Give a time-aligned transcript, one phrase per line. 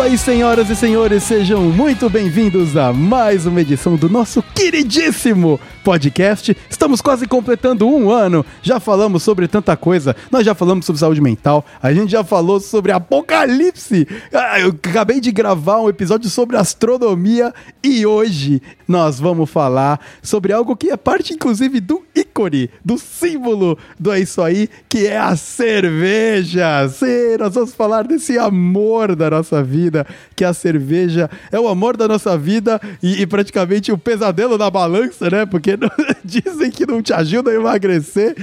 [0.00, 5.60] isso aí, senhoras e senhores, sejam muito bem-vindos a mais uma edição do nosso queridíssimo
[5.84, 6.56] podcast.
[6.68, 8.44] Estamos quase completando um ano.
[8.62, 10.14] Já falamos sobre tanta coisa.
[10.30, 11.64] Nós já falamos sobre saúde mental.
[11.82, 14.06] A gente já falou sobre apocalipse.
[14.32, 20.52] Ah, eu acabei de gravar um episódio sobre astronomia e hoje nós vamos falar sobre
[20.52, 25.18] algo que é parte, inclusive, do ícone, do símbolo do É Isso Aí, que é
[25.18, 26.88] a cerveja.
[26.88, 29.89] Sim, nós vamos falar desse amor da nossa vida,
[30.34, 34.70] que a cerveja é o amor da nossa vida e, e praticamente o pesadelo da
[34.70, 35.46] balança, né?
[35.46, 35.72] Porque
[36.24, 38.36] dizem que não te ajuda a emagrecer.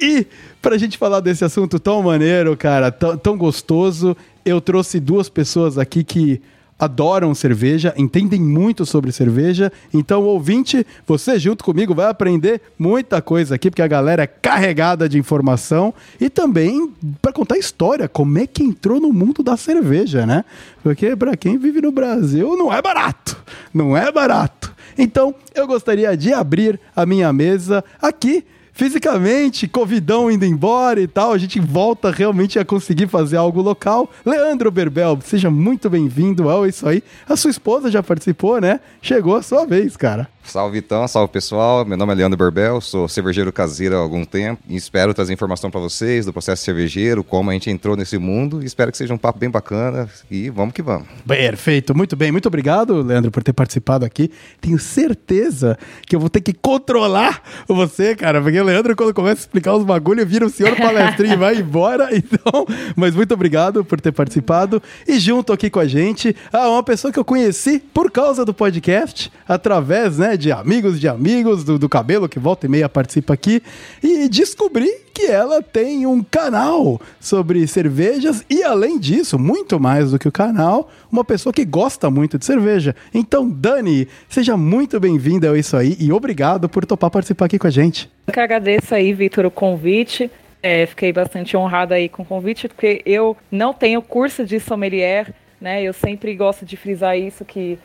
[0.00, 0.26] E
[0.60, 5.78] pra gente falar desse assunto tão maneiro, cara, tão, tão gostoso, eu trouxe duas pessoas
[5.78, 6.40] aqui que
[6.78, 9.72] adoram cerveja, entendem muito sobre cerveja.
[9.92, 15.08] Então, ouvinte, você junto comigo vai aprender muita coisa aqui, porque a galera é carregada
[15.08, 20.24] de informação e também para contar história, como é que entrou no mundo da cerveja,
[20.24, 20.44] né?
[20.82, 23.36] Porque para quem vive no Brasil não é barato,
[23.74, 24.72] não é barato.
[24.96, 28.44] Então, eu gostaria de abrir a minha mesa aqui
[28.78, 34.08] fisicamente, Covidão indo embora e tal, a gente volta realmente a conseguir fazer algo local.
[34.24, 37.02] Leandro Berbel, seja muito bem-vindo ao Isso Aí.
[37.28, 38.78] A sua esposa já participou, né?
[39.02, 40.28] Chegou a sua vez, cara.
[40.48, 41.84] Salve então, salve pessoal.
[41.84, 45.70] Meu nome é Leandro Berbel, sou cervejeiro caseiro há algum tempo e espero trazer informação
[45.70, 48.62] para vocês do processo cervejeiro, como a gente entrou nesse mundo.
[48.62, 51.06] E espero que seja um papo bem bacana e vamos que vamos.
[51.26, 52.32] Perfeito, muito bem.
[52.32, 54.30] Muito obrigado, Leandro, por ter participado aqui.
[54.58, 59.40] Tenho certeza que eu vou ter que controlar você, cara, porque o Leandro, quando começa
[59.40, 62.08] a explicar os bagulhos, vira o senhor palestrinho e vai embora.
[62.16, 64.82] Então, mas muito obrigado por ter participado.
[65.06, 68.54] E junto aqui com a gente, ah, uma pessoa que eu conheci por causa do
[68.54, 73.34] podcast, através, né, de amigos de amigos do, do cabelo que volta e meia participa
[73.34, 73.62] aqui
[74.02, 80.18] e descobri que ela tem um canal sobre cervejas e além disso, muito mais do
[80.18, 82.94] que o canal, uma pessoa que gosta muito de cerveja.
[83.12, 87.66] Então, Dani, seja muito bem-vinda a isso aí e obrigado por topar participar aqui com
[87.66, 88.08] a gente.
[88.28, 90.30] Eu que agradeço aí, Vitor, o convite.
[90.62, 95.32] É, fiquei bastante honrada aí com o convite, porque eu não tenho curso de sommelier,
[95.60, 95.82] né?
[95.82, 97.78] Eu sempre gosto de frisar isso que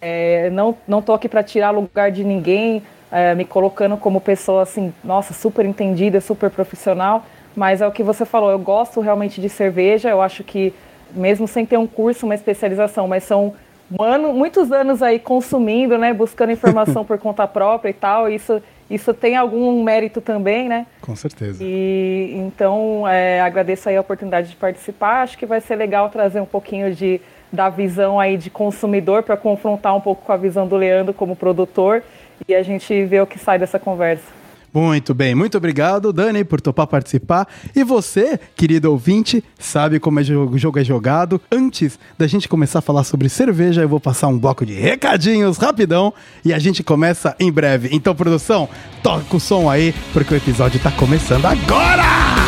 [0.00, 4.62] é, não, não tô aqui para tirar lugar de ninguém, é, me colocando como pessoa
[4.62, 7.24] assim, nossa, super entendida, super profissional,
[7.56, 10.72] mas é o que você falou, eu gosto realmente de cerveja, eu acho que
[11.12, 13.54] mesmo sem ter um curso, uma especialização, mas são
[13.98, 19.14] ano, muitos anos aí consumindo, né, buscando informação por conta própria e tal, isso isso
[19.14, 20.84] tem algum mérito também, né?
[21.00, 21.62] Com certeza.
[21.62, 25.22] E então é, agradeço aí a oportunidade de participar.
[25.22, 27.20] Acho que vai ser legal trazer um pouquinho de
[27.52, 31.34] da visão aí de consumidor para confrontar um pouco com a visão do Leandro como
[31.34, 32.02] produtor
[32.48, 34.40] e a gente ver o que sai dessa conversa.
[34.72, 37.46] Muito bem, muito obrigado, Dani, por topar participar.
[37.74, 41.40] E você, querido ouvinte, sabe como é o jogo é jogado.
[41.50, 45.58] Antes da gente começar a falar sobre cerveja, eu vou passar um bloco de recadinhos
[45.58, 47.88] rapidão e a gente começa em breve.
[47.92, 48.68] Então, produção,
[49.02, 52.39] toca o som aí, porque o episódio está começando agora!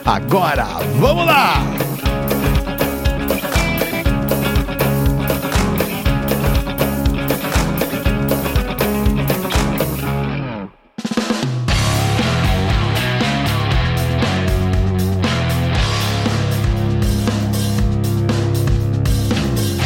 [0.04, 0.64] agora.
[0.98, 1.62] Vamos lá!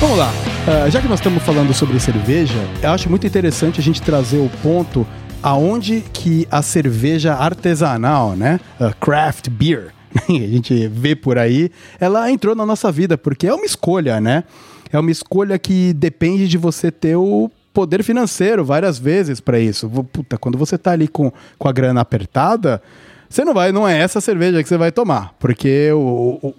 [0.00, 0.32] Vamos lá.
[0.66, 4.38] Uh, já que nós estamos falando sobre cerveja, eu acho muito interessante a gente trazer
[4.38, 5.06] o ponto
[5.42, 9.92] aonde que a cerveja artesanal, né, uh, craft beer,
[10.28, 11.70] a gente vê por aí,
[12.00, 14.44] ela entrou na nossa vida porque é uma escolha, né?
[14.90, 19.88] É uma escolha que depende de você ter o poder financeiro várias vezes para isso.
[20.12, 22.82] Puta, quando você tá ali com, com a grana apertada,
[23.28, 26.54] você não vai, não é essa cerveja que você vai tomar, porque o, o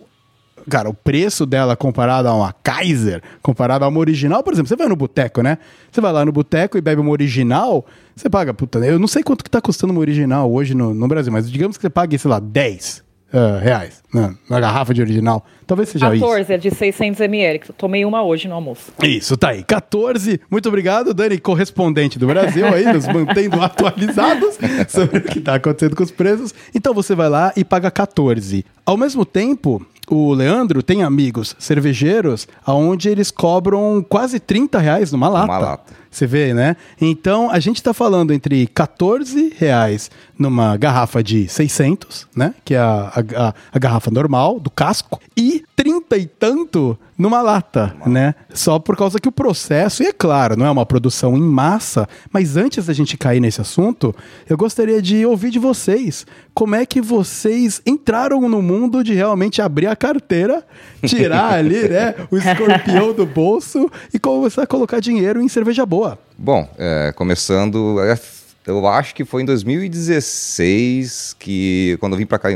[0.69, 4.75] cara, o preço dela comparado a uma Kaiser, comparado a uma original, por exemplo, você
[4.75, 5.57] vai no boteco, né?
[5.91, 7.85] Você vai lá no boteco e bebe uma original,
[8.15, 11.07] você paga, puta, eu não sei quanto que tá custando uma original hoje no, no
[11.07, 15.01] Brasil, mas digamos que você pague, sei lá, 10 uh, reais na, na, garrafa de
[15.01, 15.45] original.
[15.65, 16.25] Talvez seja 14, isso.
[16.25, 18.91] 14, é de 600 ml, tomei uma hoje no almoço.
[19.03, 19.63] Isso, tá aí.
[19.63, 20.41] 14.
[20.49, 25.95] Muito obrigado, Dani, correspondente do Brasil aí, nos mantendo atualizados sobre o que tá acontecendo
[25.95, 26.53] com os preços.
[26.73, 28.65] Então você vai lá e paga 14.
[28.85, 35.29] Ao mesmo tempo, o Leandro tem amigos cervejeiros aonde eles cobram quase 30 reais numa
[35.29, 35.45] lata.
[35.45, 35.98] Uma lata.
[36.11, 36.75] Você vê, né?
[36.99, 42.53] Então, a gente está falando entre 14 reais numa garrafa de 600, né?
[42.65, 47.93] Que é a, a, a garrafa normal, do casco, e 30 e tanto numa lata,
[48.05, 48.33] né?
[48.53, 52.07] Só por causa que o processo, e é claro, não é uma produção em massa,
[52.31, 54.15] mas antes da gente cair nesse assunto,
[54.49, 59.61] eu gostaria de ouvir de vocês como é que vocês entraram no mundo de realmente
[59.61, 60.65] abrir a carteira,
[61.05, 66.17] tirar ali, né, o escorpião do bolso e começar a colocar dinheiro em cerveja boa.
[66.37, 68.17] Bom, é, começando, é,
[68.65, 72.49] eu acho que foi em 2016 que, quando eu vim para cá,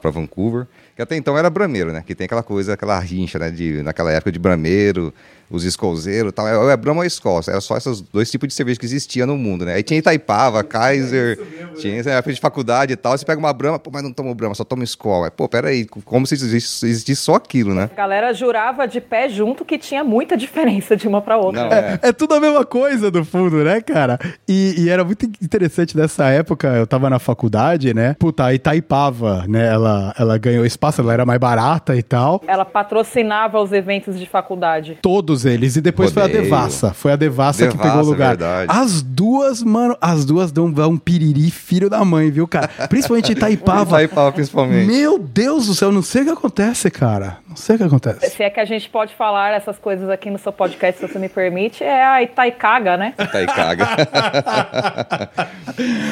[0.00, 2.02] para Vancouver, que até então era brameiro, né?
[2.06, 3.50] Que tem aquela coisa, aquela rincha, né?
[3.50, 5.12] De, naquela época de brameiro,
[5.54, 6.46] os escolzeiros e tal.
[6.46, 7.40] É, é Brahma ou Skol.
[7.46, 9.74] Era só esses dois tipos de cerveja que existiam no mundo, né?
[9.74, 12.12] Aí tinha Itaipava, Kaiser, é mesmo, tinha né?
[12.12, 13.16] época de faculdade e tal.
[13.16, 15.24] Você pega uma Brahma, pô, mas não toma Brahma, só toma Skol.
[15.24, 17.90] Aí, pô, peraí, como se existisse, existisse só aquilo, né?
[17.92, 21.64] A galera jurava de pé junto que tinha muita diferença de uma para outra.
[21.64, 21.98] Não, é.
[22.02, 22.12] É, é.
[22.12, 24.18] tudo a mesma coisa, no fundo, né, cara?
[24.48, 28.14] E, e, era muito interessante nessa época, eu tava na faculdade, né?
[28.18, 29.66] Puta, a Itaipava, né?
[29.66, 32.42] Ela, ela ganhou espaço, ela era mais barata e tal.
[32.46, 34.98] Ela patrocinava os eventos de faculdade.
[35.00, 35.76] Todos eles.
[35.76, 36.28] E depois Odeio.
[36.28, 36.92] foi a Devassa.
[36.94, 38.36] Foi a Devassa, Devassa que pegou o lugar.
[38.36, 38.66] Verdade.
[38.68, 42.68] As duas, mano, as duas dão, um piriri filho da mãe, viu, cara?
[42.88, 43.96] Principalmente Itaipava.
[44.02, 44.86] Itaipava, principalmente.
[44.86, 47.38] Meu Deus do céu, não sei o que acontece, cara.
[47.48, 48.30] Não sei o que acontece.
[48.30, 51.18] Se é que a gente pode falar essas coisas aqui no seu podcast, se você
[51.18, 53.14] me permite, é a Itaicaga, né?
[53.18, 53.86] Itaicaga.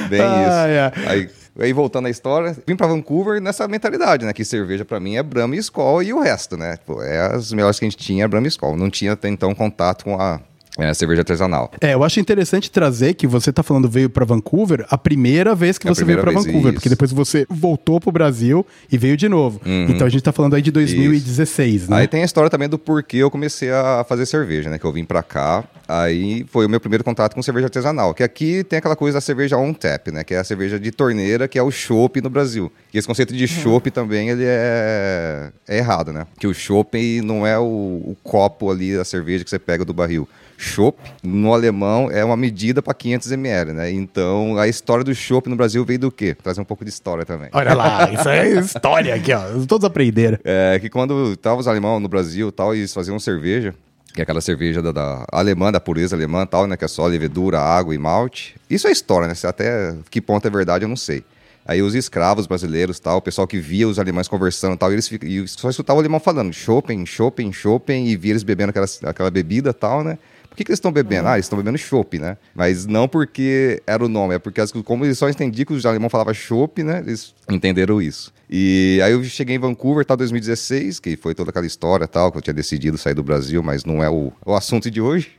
[0.09, 0.69] Bem ah, isso.
[0.69, 0.93] É.
[1.07, 4.33] Aí Aí voltando à história, vim para Vancouver nessa mentalidade, né?
[4.33, 6.79] Que cerveja para mim é Brahma e Skol e o resto, né?
[6.87, 8.77] Pô, é as melhores que a gente tinha, Brahma e Skol.
[8.77, 10.41] Não tinha até então contato com a
[10.79, 11.71] é, cerveja artesanal.
[11.81, 15.77] É, eu acho interessante trazer que você tá falando veio para Vancouver a primeira vez
[15.77, 16.73] que é você veio para Vancouver, isso.
[16.75, 19.61] porque depois você voltou pro Brasil e veio de novo.
[19.67, 19.89] Uhum.
[19.91, 21.91] Então a gente tá falando aí de 2016, isso.
[21.91, 21.99] né?
[21.99, 24.79] Aí tem a história também do porquê eu comecei a fazer cerveja, né?
[24.79, 28.23] Que eu vim para cá, aí foi o meu primeiro contato com cerveja artesanal, que
[28.23, 30.25] aqui tem aquela coisa da cerveja on tap, né?
[30.25, 32.73] Que é a cerveja de torneira, que é o chopp no Brasil.
[32.95, 33.93] E esse conceito de chopp uhum.
[33.93, 35.51] também, ele é...
[35.69, 36.27] é errado, né?
[36.39, 39.93] Que o chopp não é o, o copo ali da cerveja que você pega do
[39.93, 40.27] barril.
[40.57, 43.91] Chopp, no alemão, é uma medida para 500 ml, né?
[43.91, 46.35] Então, a história do chopp no Brasil veio do quê?
[46.35, 47.49] Trazer um pouco de história também.
[47.53, 49.43] Olha lá, isso é história aqui, ó.
[49.67, 50.39] Todos aprenderam.
[50.45, 53.75] É, que quando estavam os alemães no Brasil tal, eles faziam cerveja,
[54.15, 56.77] que é aquela cerveja da, da, alemã, da pureza alemã tal, né?
[56.77, 58.55] Que é só levedura, água e malte.
[58.71, 59.35] Isso é história, né?
[59.45, 61.25] Até que ponto é verdade, eu não sei.
[61.65, 65.11] Aí os escravos brasileiros, tal, o pessoal que via os alemães conversando, tal, e eles
[65.11, 69.31] e só escutavam o alemão falando Chopin, Chopin, Chopin, e via eles bebendo aquela, aquela
[69.31, 70.19] bebida, tal, né?
[70.53, 71.29] Por que, que eles estão bebendo?
[71.29, 72.37] Ah, eles estão bebendo chopp, né?
[72.55, 75.87] Mas não porque era o nome, é porque as- como eles só entendiam que os
[75.87, 76.99] alemão falavam chopp, né?
[76.99, 78.31] Eles entenderam isso.
[78.51, 82.37] E aí eu cheguei em Vancouver, tal, 2016, que foi toda aquela história, tal, que
[82.37, 85.31] eu tinha decidido sair do Brasil, mas não é o, o assunto de hoje.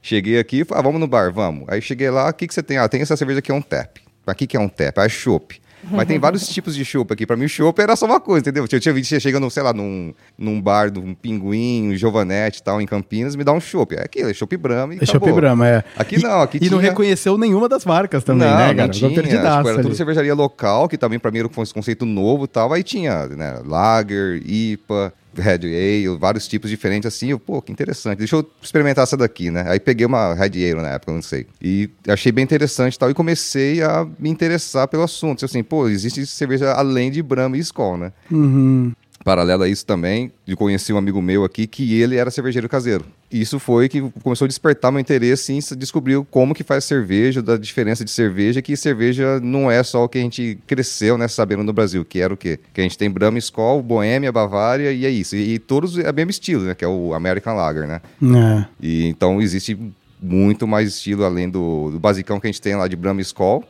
[0.00, 1.64] Cheguei aqui e falei, ah, vamos no bar, vamos.
[1.68, 2.78] Aí cheguei lá, o que, que você tem?
[2.78, 3.98] Ah, tem essa cerveja aqui, é um tap.
[4.24, 4.98] Mas o que, que é um tap?
[4.98, 5.60] Ah, é chopp.
[5.90, 7.26] Mas tem vários tipos de chopp aqui.
[7.26, 8.66] Pra mim, o chopp era só uma coisa, entendeu?
[8.70, 12.62] Eu tinha visto você chegando, sei lá, num, num bar, num pinguim, um Giovanetti e
[12.62, 13.94] tal, em Campinas, me dá um chopp.
[13.94, 15.30] É aquilo, é chopp Brahma e É Chopp.
[15.32, 15.84] Brahma, é.
[15.96, 18.76] Aqui E- não, aqui E não tinha- reconheceu nenhuma das marcas também, não, né, não
[18.76, 18.88] cara?
[18.88, 19.08] tinha.
[19.10, 19.82] Ficou perdidaço Tipo, era ali.
[19.82, 22.72] tudo cervejaria local, que também pra mim era um conceito novo e tal.
[22.72, 27.28] Aí tinha, né, Lager, IPA, Red Ale, vários tipos diferentes assim.
[27.28, 28.18] Eu, pô, que interessante.
[28.18, 29.64] Deixa eu experimentar essa daqui, né?
[29.66, 31.46] Aí peguei uma Red Ale na época, não sei.
[31.60, 33.10] E achei bem interessante e tal.
[33.10, 35.44] E comecei a me interessar pelo assunto.
[35.44, 38.12] Assim, pô, existe cerveja além de Brahma e Skol, né?
[38.30, 38.92] Uhum.
[39.24, 43.06] Paralelo a isso também, de conhecer um amigo meu aqui que ele era cervejeiro caseiro.
[43.32, 47.56] Isso foi que começou a despertar meu interesse em descobrir como que faz cerveja, da
[47.56, 51.64] diferença de cerveja, que cerveja não é só o que a gente cresceu, né, sabendo
[51.64, 52.60] no Brasil, que era o quê?
[52.74, 55.34] Que a gente tem Brahma, Skol, Boêmia, Bavária e é isso.
[55.34, 58.02] E, todos é o mesmo estilo, né, que é o American Lager, né?
[58.22, 58.66] É.
[58.78, 59.76] E então existe
[60.20, 63.22] muito mais estilo além do, do basicão que a gente tem lá de Brahma e
[63.22, 63.64] Skol.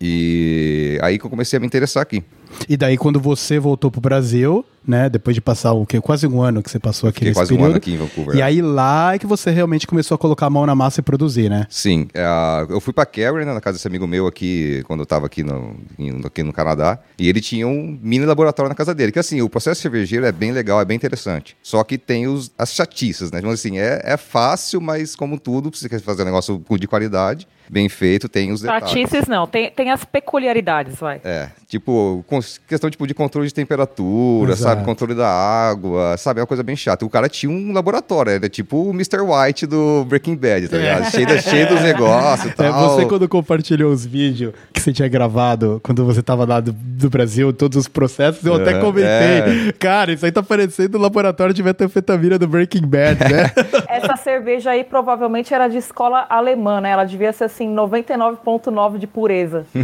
[0.00, 2.22] E aí que eu comecei a me interessar aqui.
[2.68, 5.08] E daí, quando você voltou pro Brasil, né?
[5.08, 6.00] Depois de passar o quê?
[6.00, 7.70] Quase um ano que você passou aqui Fiquei nesse quase um período.
[7.70, 8.36] ano aqui em Vancouver.
[8.36, 8.44] E é.
[8.44, 11.48] aí lá é que você realmente começou a colocar a mão na massa e produzir,
[11.48, 11.66] né?
[11.68, 12.26] Sim, é,
[12.68, 15.42] eu fui pra Calgary, né, na casa desse amigo meu aqui, quando eu tava aqui
[15.42, 15.76] no,
[16.24, 19.48] aqui no Canadá, e ele tinha um mini laboratório na casa dele, que assim, o
[19.48, 23.38] processo cervejeiro é bem legal, é bem interessante, só que tem os, as chatiças, né,
[23.38, 26.86] então assim, é, é fácil, mas como tudo, se você quer fazer um negócio de
[26.86, 28.90] qualidade, bem feito, tem os detalhes.
[28.90, 31.20] Chatices não, tem, tem as peculiaridades, vai.
[31.24, 32.24] É, tipo,
[32.68, 34.62] questão tipo de controle de temperatura, Exato.
[34.62, 37.04] sabe, controle da água, sabe, é uma coisa bem chata.
[37.04, 39.18] O cara tinha um laboratório, era tipo o Mr.
[39.20, 41.10] White do Breaking Bad, tá ligado?
[41.10, 42.90] Cheio, da- cheio dos negócios e É, tal.
[42.96, 47.08] você quando compartilhou os vídeos que você tinha gravado quando você tava lá do, do
[47.10, 49.72] Brasil, todos os processos, eu até É, comentei.
[49.78, 53.50] Cara, isso aí tá parecendo o laboratório de metanfetamina do Breaking Bad, né?
[53.88, 56.90] Essa cerveja aí provavelmente era de escola alemã, né?
[56.90, 59.64] Ela devia ser assim, 99,9 de pureza.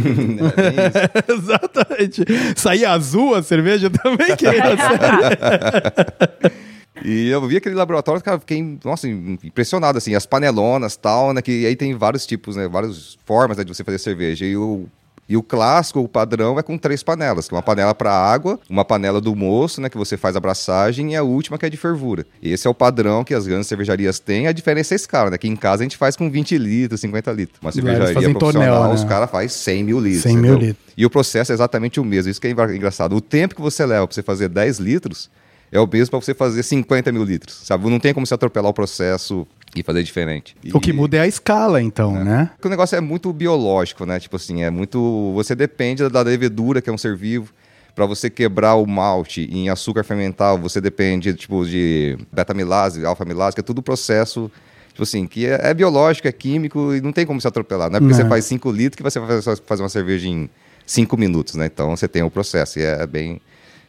[0.55, 1.33] É.
[1.33, 2.23] Exatamente.
[2.55, 4.75] Saía azul a cerveja também, que era
[7.03, 11.65] E eu vi aquele laboratório, cara, fiquei, nossa, impressionado, assim, as panelonas tal, né, que
[11.65, 14.45] aí tem vários tipos, né, várias formas né, de você fazer cerveja.
[14.45, 14.85] E o,
[15.27, 18.83] e o clássico, o padrão, é com três panelas, é uma panela para água, uma
[18.83, 21.77] panela do moço, né, que você faz a abraçagem, e a última que é de
[21.77, 22.25] fervura.
[22.41, 25.37] Esse é o padrão que as grandes cervejarias têm, a diferença é esse cara, né,
[25.37, 27.59] que em casa a gente faz com 20 litros, 50 litros.
[27.61, 28.93] Uma cervejaria profissional, tonel, né?
[28.93, 30.23] os caras fazem 100 mil litros.
[30.23, 30.83] 100 mil litros.
[30.97, 33.15] E o processo é exatamente o mesmo, isso que é engra- engraçado.
[33.15, 35.29] O tempo que você leva para você fazer 10 litros
[35.73, 37.89] é o mesmo para você fazer 50 mil litros, sabe?
[37.89, 40.55] Não tem como você atropelar o processo e fazer diferente.
[40.73, 42.51] O que E- muda é a escala, então, né?
[42.55, 44.19] porque o negócio é muito biológico, né?
[44.19, 45.31] Tipo assim, é muito.
[45.33, 47.51] Você depende da levedura, que é um ser vivo.
[47.95, 53.59] Para você quebrar o malte em açúcar fermental, você depende tipo, de beta-milase, alfa-milase, que
[53.61, 54.51] é tudo processo.
[54.89, 57.89] Tipo assim, que é, é biológico, é químico e não tem como se atropelar.
[57.89, 58.21] Não é porque Não.
[58.23, 60.47] você faz 5 litros que você vai fazer, fazer uma cerveja em
[60.85, 61.65] 5 minutos, né?
[61.65, 63.39] Então você tem o processo e é bem,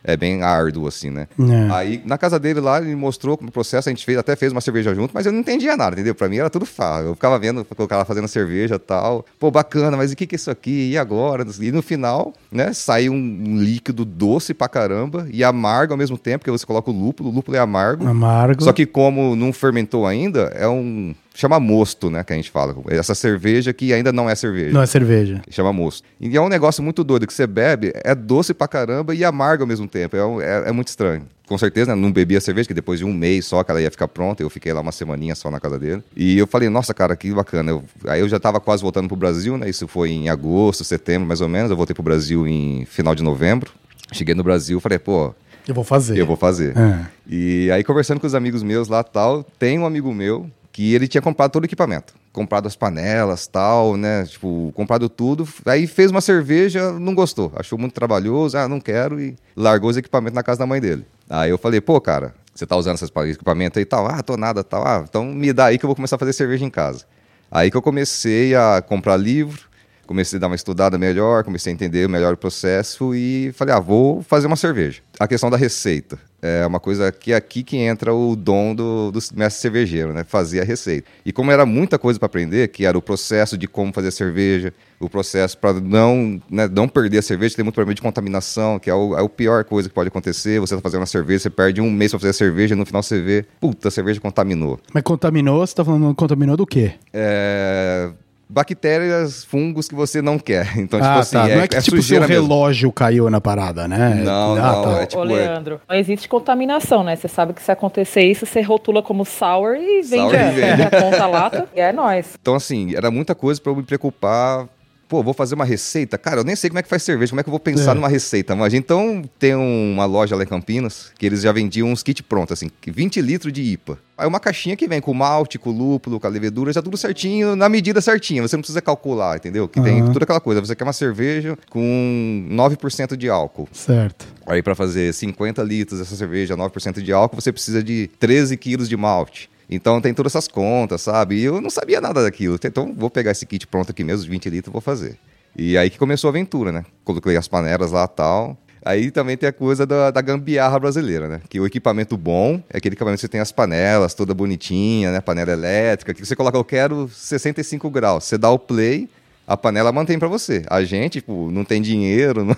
[0.05, 1.27] é bem árduo, assim, né?
[1.39, 1.73] É.
[1.73, 4.53] Aí, na casa dele lá, ele mostrou como o processo, a gente fez, até fez
[4.53, 6.15] uma cerveja junto, mas eu não entendia nada, entendeu?
[6.15, 7.09] Pra mim era tudo fácil.
[7.09, 9.25] Eu ficava vendo o cara fazendo cerveja e tal.
[9.39, 10.91] Pô, bacana, mas o que que é isso aqui?
[10.91, 11.47] E agora?
[11.59, 16.41] E no final, né, saiu um, líquido doce pra caramba e amargo ao mesmo tempo,
[16.41, 18.07] porque você coloca o lúpulo, o lúpulo é amargo.
[18.07, 18.63] Amargo.
[18.63, 21.15] Só que como não fermentou ainda, é um...
[21.37, 22.75] Chama mosto, né, que a gente fala.
[22.87, 24.73] Essa cerveja que ainda não é cerveja.
[24.73, 25.43] Não é cerveja.
[25.51, 26.05] Chama mosto.
[26.21, 29.65] E é um negócio muito doido, que você bebe, é doce pra caramba e amargo
[29.65, 30.17] ao mesmo tempo.
[30.17, 31.23] É, é- é muito estranho.
[31.49, 33.83] Com certeza, né, não bebi a cerveja, que depois de um mês só que ela
[33.83, 36.03] ia ficar pronta, eu fiquei lá uma semaninha só na casa dele.
[36.17, 37.73] E eu falei, nossa, cara, que bacana.
[37.73, 39.69] Eu- aí eu já tava quase voltando pro Brasil, né?
[39.69, 41.69] Isso foi em agosto, setembro, mais ou menos.
[41.69, 43.73] Eu voltei pro Brasil em final de novembro.
[44.13, 45.35] Cheguei no Brasil, falei, pô,
[45.67, 46.17] Eu vou fazer.
[46.17, 46.77] eu vou fazer.
[46.79, 47.01] É.
[47.29, 51.07] E aí, conversando com os amigos meus lá tal, tem um amigo meu que ele
[51.07, 52.15] tinha comprado todo o equipamento.
[52.33, 54.25] Comprado as panelas, tal, né?
[54.25, 55.47] Tipo, comprado tudo.
[55.65, 57.53] Aí fez uma cerveja, não gostou.
[57.55, 61.07] Achou muito trabalhoso, ah, não quero, e largou os equipamentos na casa da mãe dele.
[61.31, 64.09] Aí eu falei, pô, cara, você tá usando esses equipamentos aí e tal?
[64.09, 64.85] Ah, tô nada, tal.
[64.85, 67.05] Ah, então me dá aí que eu vou começar a fazer cerveja em casa.
[67.49, 69.69] Aí que eu comecei a comprar livro,
[70.07, 73.81] Comecei a dar uma estudada melhor, comecei a entender melhor o processo e falei, ah,
[73.81, 75.01] vou fazer uma cerveja.
[75.19, 79.11] A questão da receita é uma coisa que é aqui que entra o dom do,
[79.11, 80.25] do mestre cervejeiro, né?
[80.25, 81.09] Fazer a receita.
[81.25, 84.71] E como era muita coisa para aprender, que era o processo de como fazer cerveja,
[85.01, 88.91] o processo para não, né, não perder a cerveja, tem muito problema de contaminação, que
[88.91, 90.61] é, o, é a pior coisa que pode acontecer.
[90.61, 93.03] Você tá fazendo uma cerveja, você perde um mês para fazer a cerveja, no final
[93.03, 94.79] você vê, puta, a cerveja contaminou.
[94.93, 96.93] Mas contaminou, você tá falando contaminou do quê?
[97.11, 98.11] É
[98.49, 100.75] bactérias, fungos que você não quer.
[100.85, 101.49] Então, tipo ah, assim, tá.
[101.49, 102.33] é, não é que é tipo seu mesmo.
[102.35, 104.21] relógio caiu na parada, né?
[104.25, 105.03] Não, Ah, não, tá.
[105.03, 105.23] é tipo...
[105.23, 107.17] Ô, é- Leandro, não existe contaminação, né?
[107.17, 110.51] Você sabe que se acontecer isso, você rotula como sour e vende, Sour e a,
[110.51, 110.61] vende.
[110.61, 111.69] vende a conta lata.
[111.75, 112.37] E é nóis.
[112.41, 114.67] Então, assim, era muita coisa pra eu me preocupar.
[115.15, 116.19] Pô, vou fazer uma receita?
[116.19, 117.93] Cara, eu nem sei como é que faz cerveja, como é que eu vou pensar
[117.93, 117.95] É.
[117.95, 118.57] numa receita?
[118.57, 122.53] Mas então tem uma loja lá em Campinas que eles já vendiam uns kits prontos,
[122.55, 123.97] assim, 20 litros de IPA.
[124.19, 127.55] Aí uma caixinha que vem com malte, com lúpulo, com a levedura, já tudo certinho,
[127.55, 128.43] na medida certinha.
[128.43, 129.69] Você não precisa calcular, entendeu?
[129.69, 130.13] Que tem Aham.
[130.13, 130.61] tudo aquela coisa.
[130.61, 133.69] Você quer uma cerveja com 9% de álcool.
[133.71, 134.27] Certo.
[134.45, 138.89] Aí para fazer 50 litros dessa cerveja, 9% de álcool, você precisa de 13 quilos
[138.89, 139.49] de malte.
[139.69, 141.37] Então tem todas essas contas, sabe?
[141.37, 142.59] E eu não sabia nada daquilo.
[142.63, 145.19] Então vou pegar esse kit pronto aqui mesmo, 20 litros, vou fazer.
[145.57, 146.85] E aí que começou a aventura, né?
[147.05, 148.57] Coloquei as panelas lá tal.
[148.85, 151.41] Aí também tem a coisa da, da gambiarra brasileira, né?
[151.49, 155.21] Que o equipamento bom é aquele equipamento que você tem as panelas toda bonitinha, né?
[155.23, 158.25] Panela elétrica, que você coloca, eu quero 65 graus.
[158.25, 159.09] Você dá o play,
[159.47, 160.65] a panela mantém pra você.
[160.69, 162.57] A gente, tipo, não tem dinheiro, não-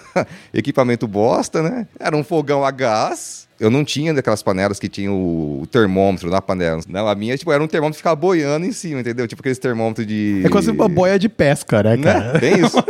[0.52, 1.86] equipamento bosta, né?
[2.00, 3.45] Era um fogão a gás.
[3.58, 6.80] Eu não tinha daquelas panelas que tinha o, o termômetro na panela.
[6.88, 9.26] Não, a minha, tipo, era um termômetro que ficava boiando em cima, entendeu?
[9.26, 10.42] Tipo aqueles termômetros de...
[10.44, 12.32] É quase uma boia de pesca, né, cara?
[12.34, 12.38] Né?
[12.38, 12.76] Bem isso.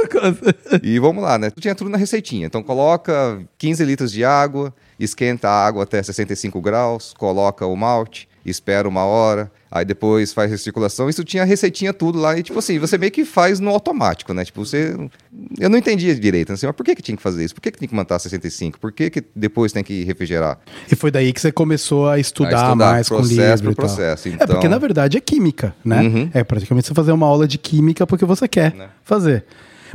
[0.82, 1.50] E vamos lá, né?
[1.58, 2.46] Tinha tudo na receitinha.
[2.46, 8.28] Então coloca 15 litros de água, esquenta a água até 65 graus, coloca o malte,
[8.50, 11.08] espera uma hora, aí depois faz recirculação.
[11.08, 14.44] Isso tinha receitinha tudo lá e tipo assim, você meio que faz no automático, né?
[14.44, 14.94] Tipo, você
[15.58, 17.54] eu não entendia direito, assim, mas por que que tinha que fazer isso?
[17.54, 18.78] Por que que tem que manter 65?
[18.80, 20.58] Por que que depois tem que refrigerar?
[20.90, 24.32] E foi daí que você começou a estudar, A estudar mais com livro processo, É,
[24.32, 26.00] então- porque na verdade é química, né?
[26.02, 26.30] Uhum.
[26.32, 28.88] É praticamente você fazer uma aula de química porque você quer Né.
[29.04, 29.44] fazer.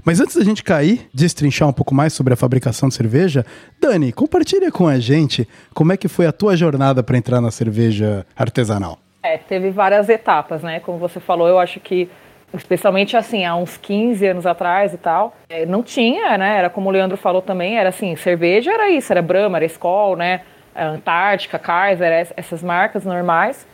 [0.04, 3.46] Mas antes da gente cair, destrinchar um pouco mais sobre a fabricação de cerveja,
[3.80, 7.52] Dani, compartilha com a gente como é que foi a tua jornada para entrar na
[7.52, 8.98] cerveja artesanal.
[9.24, 10.80] É, teve várias etapas, né?
[10.80, 12.10] Como você falou, eu acho que,
[12.52, 16.58] especialmente assim, há uns 15 anos atrás e tal, é, não tinha, né?
[16.58, 20.16] Era como o Leandro falou também, era assim, cerveja era isso, era Brahma, era Skol,
[20.16, 20.42] né?
[20.74, 23.68] A Antártica, Kaiser, es- essas marcas normais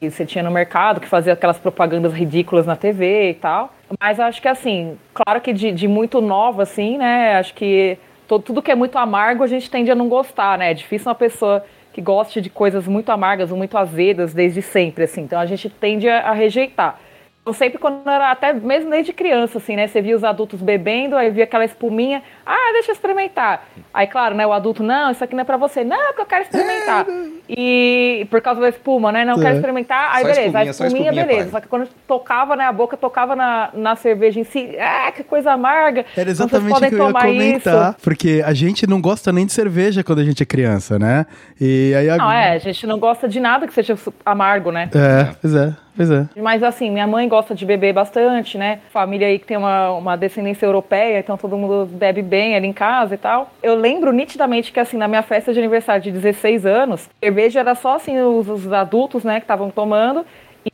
[0.00, 3.72] que você tinha no mercado, que fazia aquelas propagandas ridículas na TV e tal.
[4.00, 7.36] Mas acho que assim, claro que de, de muito nova, assim, né?
[7.36, 10.70] Acho que to- tudo que é muito amargo a gente tende a não gostar, né?
[10.70, 15.04] É difícil uma pessoa que goste de coisas muito amargas ou muito azedas desde sempre,
[15.04, 15.22] assim.
[15.22, 17.00] Então a gente tende a, a rejeitar.
[17.52, 19.86] Sempre, quando era, até mesmo desde criança, assim, né?
[19.86, 23.66] Você via os adultos bebendo, aí via aquela espuminha, ah, deixa eu experimentar.
[23.92, 24.46] Aí, claro, né?
[24.46, 25.84] O adulto, não, isso aqui não é pra você.
[25.84, 27.06] Não, porque eu quero experimentar.
[27.48, 29.24] E por causa da espuma, né?
[29.24, 29.42] Não, eu É.
[29.42, 30.10] quero experimentar.
[30.14, 30.40] Aí, Só beleza.
[30.46, 31.50] espuminha, a só espuminha, espuminha, beleza.
[31.50, 31.50] pai.
[31.52, 32.64] Só que quando tocava, né?
[32.64, 34.76] A boca tocava na, na cerveja em si.
[34.78, 36.00] Ah, que coisa amarga.
[36.16, 37.98] Era Vocês exatamente o podem que eu ia tomar comentar, isso.
[38.02, 41.26] porque a gente não gosta nem de cerveja quando a gente é criança, né?
[41.60, 42.16] E aí a...
[42.16, 44.90] Não, é, a gente não gosta de nada que seja amargo, né?
[44.94, 46.26] É, pois é, pois é.
[46.36, 48.78] Mas assim, minha mãe gosta de beber bastante, né?
[48.90, 52.72] Família aí que tem uma, uma descendência europeia, então todo mundo bebe bem ali em
[52.72, 53.50] casa e tal.
[53.62, 57.74] Eu lembro nitidamente que assim, na minha festa de aniversário de 16 anos, cerveja era
[57.74, 60.24] só assim os, os adultos, né, que estavam tomando.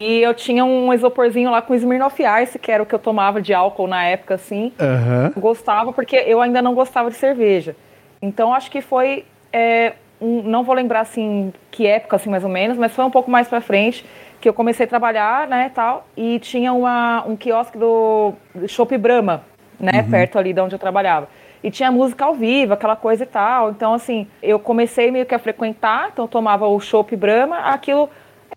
[0.01, 3.41] E eu tinha um isoporzinho lá com Smirnoff Ice, que era o que eu tomava
[3.41, 4.73] de álcool na época, assim.
[5.37, 7.75] Eu gostava porque eu ainda não gostava de cerveja.
[8.21, 12.51] Então acho que foi, é, um- não vou lembrar assim que época assim mais ou
[12.51, 14.05] menos, mas foi um pouco mais pra frente
[14.45, 18.35] que eu comecei a trabalhar, né, tal, e tinha uma, um quiosque do
[18.69, 19.41] Shop Brahma,
[19.81, 21.29] né, perto ali de onde eu trabalhava.
[21.63, 23.71] E tinha música ao vivo, aquela coisa e tal.
[23.71, 28.11] Então assim, eu comecei meio que a frequentar, então eu tomava o Shop Brahma, aquilo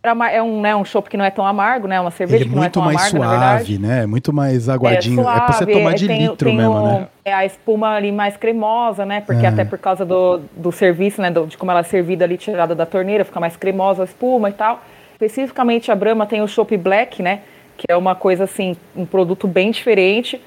[0.03, 2.43] era é um, né, um chopp que não é tão amargo, né, uma cerveja Ele
[2.43, 3.65] é que não é muito tão mais amarga, na verdade.
[3.77, 4.05] suave, né?
[4.05, 5.21] Muito mais aguadinho.
[5.21, 7.07] É, suave, pra você tomar de tem- litro tem mesmo, o- né?
[7.23, 9.21] É a espuma ali mais cremosa, né?
[9.21, 9.49] Porque É.
[9.49, 11.31] até por causa do, do serviço, né?
[11.31, 14.49] do- de como ela é servida ali, tirada da torneira, fica mais cremosa a espuma
[14.49, 14.81] e tal.
[15.17, 17.41] Especificamente a Brahma tem o Chopp Black, né?
[17.75, 20.39] Que é uma coisa assim, um produto bem diferente.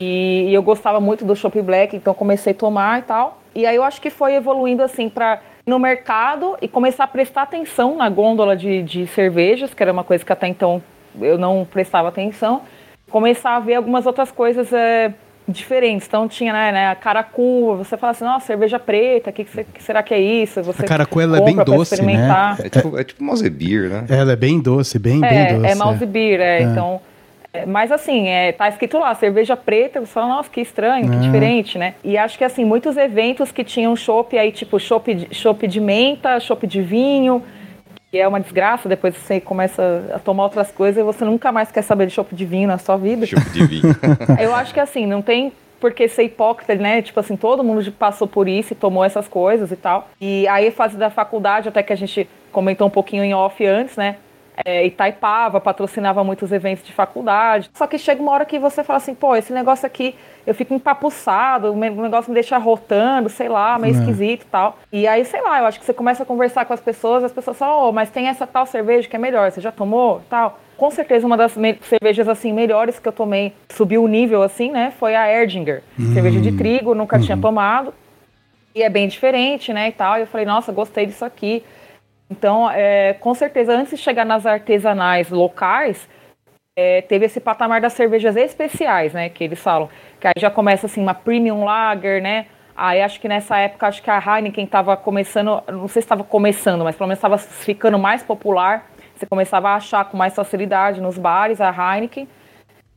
[0.00, 3.42] E, e eu gostava muito do Chopp Black, então comecei a tomar e tal.
[3.54, 7.42] E aí eu acho que foi evoluindo assim para no mercado e começar a prestar
[7.42, 10.82] atenção na gôndola de, de cervejas, que era uma coisa que até então
[11.20, 12.62] eu não prestava atenção.
[13.10, 15.12] Começar a ver algumas outras coisas é,
[15.48, 16.06] diferentes.
[16.06, 19.50] Então tinha né, né, a caracu, você fala assim, nossa, cerveja preta, o que, que,
[19.50, 20.62] se- que será que é isso?
[20.62, 22.12] Você A caracu, ela é bem doce, né?
[22.12, 22.58] experimentar.
[22.64, 24.04] É tipo, é tipo mouse beer, né?
[24.08, 25.72] Ela é bem doce, bem, bem É, doce.
[25.72, 26.62] é mouse beer, é.
[26.62, 27.00] Então,
[27.66, 31.78] Mas assim, é, tá escrito lá, cerveja preta, você fala, nossa, que estranho, que diferente,
[31.78, 31.94] né?
[32.04, 35.80] E acho que assim, muitos eventos que tinham chopp aí, tipo chopp de, chopp de
[35.80, 37.42] menta, chopp de vinho,
[38.16, 41.70] que é uma desgraça, depois você começa a tomar outras coisas e você nunca mais
[41.70, 43.26] quer saber de chopp de vinho na sua vida.
[43.26, 43.94] Chopp de vinho.
[44.40, 47.02] Eu acho que assim, não tem por que ser hipócrita, né?
[47.02, 50.08] Tipo assim, todo mundo passou por isso e tomou essas coisas e tal.
[50.18, 53.98] E aí, fase da faculdade, até que a gente comentou um pouquinho em off antes,
[53.98, 54.16] né?
[54.64, 57.70] É, Itaipava patrocinava muitos eventos de faculdade.
[57.74, 60.14] Só que chega uma hora que você fala assim, pô, esse negócio aqui,
[60.46, 63.98] eu fico empapuçado, o negócio me deixa rotando, sei lá, meio É.
[63.98, 64.78] esquisito e tal.
[64.92, 67.32] E aí, sei lá, eu acho que você começa a conversar com as pessoas, as
[67.32, 70.22] pessoas falam, oh, mas tem essa tal cerveja que é melhor, você já tomou?
[70.30, 70.58] Tal.
[70.76, 74.92] Com certeza, uma das cervejas assim melhores que eu tomei, subiu o nível assim, né?
[74.98, 75.82] Foi a Erdinger.
[76.12, 77.94] Cerveja de trigo, nunca tinha tomado.
[78.74, 79.88] E é bem diferente, né?
[79.88, 80.18] E tal.
[80.18, 81.64] E eu falei, nossa, gostei disso aqui.
[82.30, 86.08] Então, é, com certeza, antes de chegar nas artesanais locais,
[86.76, 89.28] é, teve esse patamar das cervejas especiais, né?
[89.28, 89.88] Que eles falam.
[90.20, 92.46] Que aí já começa assim, uma premium lager, né?
[92.76, 96.22] Aí acho que nessa época, acho que a Heineken estava começando, não sei se estava
[96.22, 98.90] começando, mas pelo menos estava ficando mais popular.
[99.14, 102.28] Você começava a achar com mais facilidade nos bares a Heineken.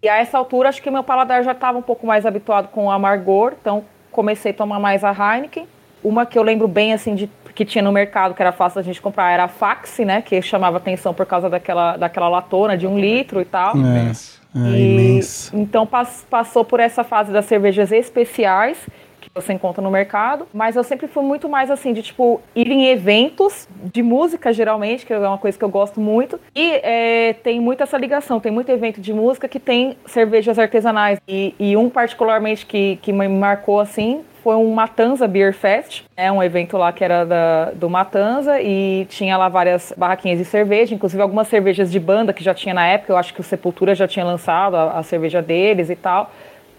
[0.03, 2.87] E a essa altura, acho que meu paladar já estava um pouco mais habituado com
[2.87, 5.65] o amargor, então comecei a tomar mais a Heineken.
[6.03, 8.83] Uma que eu lembro bem, assim, de, que tinha no mercado, que era fácil da
[8.83, 10.21] gente comprar, era a Faxi, né?
[10.21, 13.73] Que chamava atenção por causa daquela, daquela latona de um litro e tal.
[13.77, 14.11] É,
[14.55, 15.55] é E, imenso.
[15.55, 18.77] Então pass- passou por essa fase das cervejas especiais
[19.21, 22.71] que você encontra no mercado, mas eu sempre fui muito mais assim de tipo ir
[22.71, 26.39] em eventos de música geralmente, que é uma coisa que eu gosto muito.
[26.55, 31.19] E é, tem muito essa ligação, tem muito evento de música que tem cervejas artesanais
[31.27, 36.31] e, e um particularmente que, que me marcou assim foi um Matanza Beer Fest, é
[36.31, 40.95] um evento lá que era da, do Matanza e tinha lá várias barraquinhas de cerveja,
[40.95, 43.93] inclusive algumas cervejas de banda que já tinha na época, eu acho que o Sepultura
[43.95, 46.31] já tinha lançado a, a cerveja deles e tal.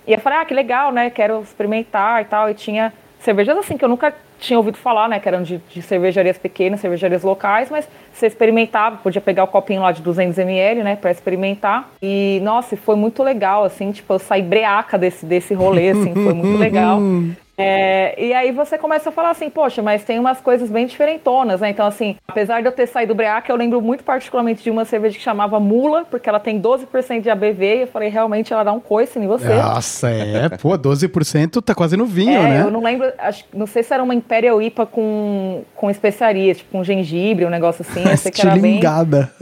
[0.06, 1.10] E eu falei, ah, que legal, né?
[1.10, 2.50] Quero experimentar e tal.
[2.50, 5.20] E tinha cervejas assim que eu nunca tinha ouvido falar, né?
[5.20, 9.82] Que eram de, de cervejarias pequenas, cervejarias locais, mas você experimentava, podia pegar o copinho
[9.82, 10.96] lá de 200ml, né?
[10.96, 11.90] Pra experimentar.
[12.02, 16.32] E, nossa, foi muito legal, assim, tipo, eu saí breaca desse, desse rolê, assim, foi
[16.32, 16.98] muito legal.
[17.60, 21.60] É, e aí você começa a falar assim, poxa, mas tem umas coisas bem diferentonas,
[21.60, 21.70] né?
[21.70, 25.16] Então, assim, apesar de eu ter saído breaca, eu lembro muito particularmente de uma cerveja
[25.16, 28.72] que chamava Mula, porque ela tem 12% de ABV, e eu falei, realmente ela dá
[28.72, 29.54] um coice em você.
[29.54, 30.48] Nossa, é.
[30.48, 32.62] Pô, 12% tá quase no vinho, É, né?
[32.62, 36.70] eu não lembro, acho, não sei se era uma Imperial IPA com, com especiarias, tipo
[36.70, 38.08] com gengibre, um negócio assim.
[38.08, 38.80] Eu sei que era bem.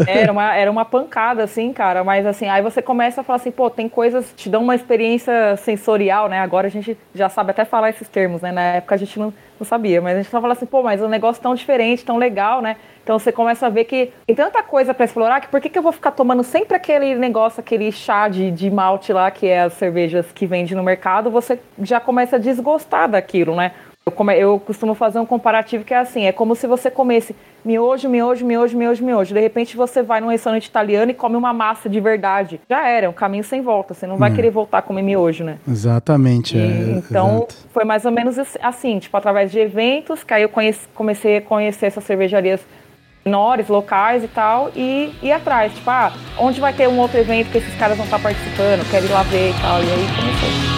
[0.07, 2.02] Era uma, era uma pancada, assim, cara.
[2.02, 5.57] Mas assim, aí você começa a falar assim, pô, tem coisas, te dão uma experiência
[5.59, 6.40] sensorial, né?
[6.40, 8.51] Agora a gente já sabe até falar esses termos, né?
[8.53, 11.01] Na época a gente não, não sabia, mas a gente só fala assim, pô, mas
[11.01, 12.77] o negócio tão diferente, tão legal, né?
[13.03, 15.79] Então você começa a ver que tem tanta coisa pra explorar que por que, que
[15.79, 19.62] eu vou ficar tomando sempre aquele negócio, aquele chá de, de malte lá, que é
[19.62, 23.73] as cervejas que vende no mercado, você já começa a desgostar daquilo, né?
[24.09, 27.37] Eu, come- eu costumo fazer um comparativo que é assim, é como se você comesse
[27.64, 29.35] miojo, miojo, miojo, miojo, miojo.
[29.35, 32.59] De repente você vai num restaurante italiano e come uma massa de verdade.
[32.71, 33.92] Já era, é um caminho sem volta.
[33.92, 35.59] Você não vai querer voltar a comer miojo, né?
[35.68, 36.57] Exatamente.
[36.57, 36.64] E, é,
[36.99, 37.55] então, exato.
[37.73, 41.37] foi mais ou menos assim- assim, tipo, através de eventos, que aí eu conheci- comecei
[41.37, 42.61] a conhecer essas cervejarias
[43.27, 47.51] menores, locais e tal, e ir atrás, tipo, ah, onde vai ter um outro evento
[47.51, 50.77] que esses caras vão estar participando, quero ir lá ver e tal, e aí comecei.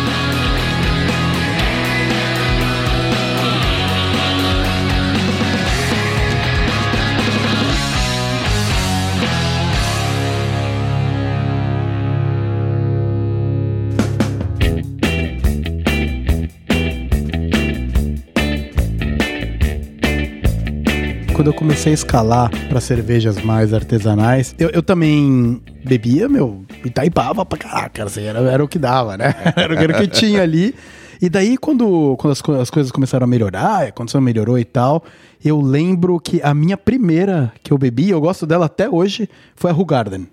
[21.41, 27.47] Quando eu comecei a escalar para cervejas mais artesanais, eu, eu também bebia, meu, Itaipava
[27.47, 29.35] pra caraca, assim, era, era o que dava, né?
[29.57, 30.75] Era, era o que tinha ali.
[31.19, 35.03] E daí, quando, quando as, as coisas começaram a melhorar, a condição melhorou e tal,
[35.45, 39.71] eu lembro que a minha primeira que eu bebi, eu gosto dela até hoje, foi
[39.71, 40.29] a Hugarden.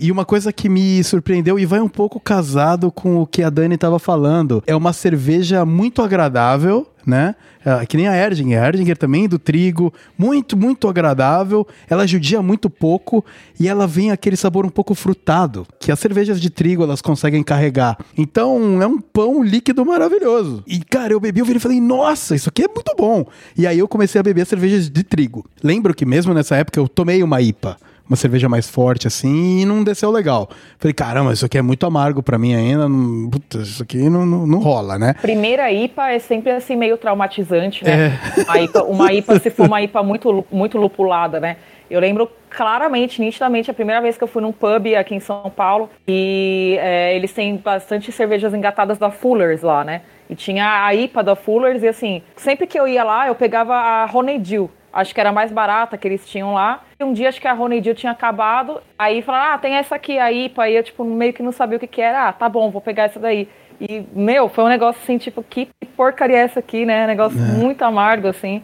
[0.00, 3.50] E uma coisa que me surpreendeu e vai um pouco casado com o que a
[3.50, 7.34] Dani estava falando, é uma cerveja muito agradável, né?
[7.64, 8.62] É, que nem a Erdinger.
[8.62, 11.66] A Erdinger também do trigo, muito, muito agradável.
[11.88, 13.24] Ela judia muito pouco
[13.58, 17.42] e ela vem aquele sabor um pouco frutado, que as cervejas de trigo elas conseguem
[17.42, 17.98] carregar.
[18.16, 20.62] Então é um pão líquido maravilhoso.
[20.66, 23.26] E cara, eu bebi, eu vi e falei, nossa, isso aqui é muito bom.
[23.56, 25.46] E aí eu comecei a beber cervejas de trigo.
[25.62, 27.76] Lembro que mesmo nessa época eu tomei uma IPA
[28.10, 30.50] uma cerveja mais forte assim e não desceu legal.
[30.80, 32.88] Falei, caramba, isso aqui é muito amargo pra mim ainda.
[32.88, 35.14] Não, puta, isso aqui não, não, não rola, né?
[35.22, 38.18] Primeira IPA é sempre assim meio traumatizante, né?
[38.36, 41.56] Uma, IPA, uma IPA, se for uma IPA muito, muito lupulada, né?
[41.90, 45.50] Eu lembro claramente, nitidamente, a primeira vez que eu fui num pub aqui em São
[45.50, 50.02] Paulo e é, eles têm bastante cervejas engatadas da Fuller's lá, né?
[50.28, 53.74] E tinha a IPA da Fuller's e assim, sempre que eu ia lá, eu pegava
[53.74, 56.84] a Honeydew, acho que era mais barata que eles tinham lá.
[57.00, 60.16] E um dia acho que a Honeydew tinha acabado, aí falaram, ah, tem essa aqui,
[60.16, 62.48] a IPA, e eu tipo meio que não sabia o que que era, ah, tá
[62.48, 63.48] bom, vou pegar essa daí.
[63.80, 67.06] E, meu, foi um negócio assim, tipo, que porcaria é essa aqui, né?
[67.06, 67.42] Negócio é.
[67.42, 68.62] muito amargo, assim.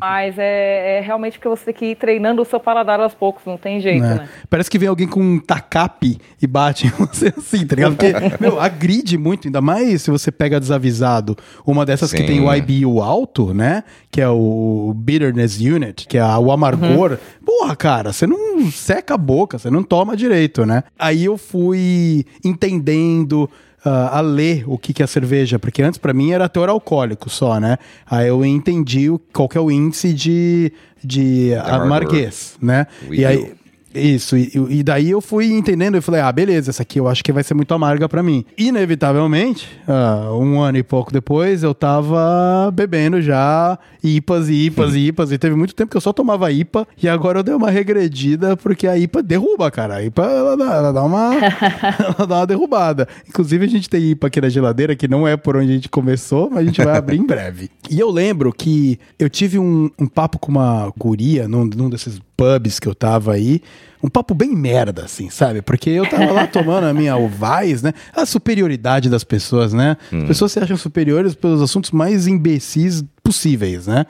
[0.00, 3.42] Mas é, é, realmente porque você tem que ir treinando o seu paladar aos poucos,
[3.46, 4.14] não tem jeito, é.
[4.14, 4.28] né?
[4.48, 7.96] Parece que vem alguém com um tacape e bate em você assim, tá ligado?
[7.96, 12.18] Porque, meu, agride muito, ainda mais se você pega desavisado uma dessas Sim.
[12.18, 13.84] que tem o IBU alto, né?
[14.10, 17.12] Que é o Bitterness Unit, que é o amargor.
[17.12, 17.18] Uhum.
[17.44, 20.84] Porra, cara, você não seca a boca, você não toma direito, né?
[20.98, 23.48] Aí eu fui entendendo
[23.90, 27.60] a ler o que, que é cerveja, porque antes para mim era teor alcoólico só,
[27.60, 27.78] né?
[28.08, 30.72] Aí eu entendi qual que é o índice de,
[31.02, 32.86] de amarguez, né?
[33.10, 33.54] e aí
[33.98, 37.22] isso, e, e, daí eu fui entendendo e falei, ah, beleza, essa aqui eu acho
[37.24, 38.44] que vai ser muito amarga para mim.
[38.56, 45.06] Inevitavelmente, uh, um ano e pouco depois, eu tava bebendo já IPAs e IPAs e
[45.08, 47.70] IPAs, e teve muito tempo que eu só tomava IPA, e agora eu dei uma
[47.70, 49.96] regredida, porque a IPA derruba, cara.
[49.96, 51.34] A IPA, ela dá, ela dá uma,
[52.18, 53.08] ela dá uma derrubada.
[53.28, 55.88] Inclusive, a gente tem IPA aqui na geladeira, que não é por onde a gente
[55.88, 57.70] começou, mas a gente vai abrir em breve.
[57.90, 62.20] E eu lembro que eu tive um, um papo com uma guria num, num desses
[62.36, 63.62] pubs que eu tava aí,
[64.02, 65.62] um papo bem merda, assim, sabe?
[65.62, 67.92] Porque eu tava lá tomando a minha Ovais, né?
[68.14, 69.96] A superioridade das pessoas, né?
[70.12, 70.22] Hum.
[70.22, 74.06] As pessoas se acham superiores pelos assuntos mais imbecis possíveis, né?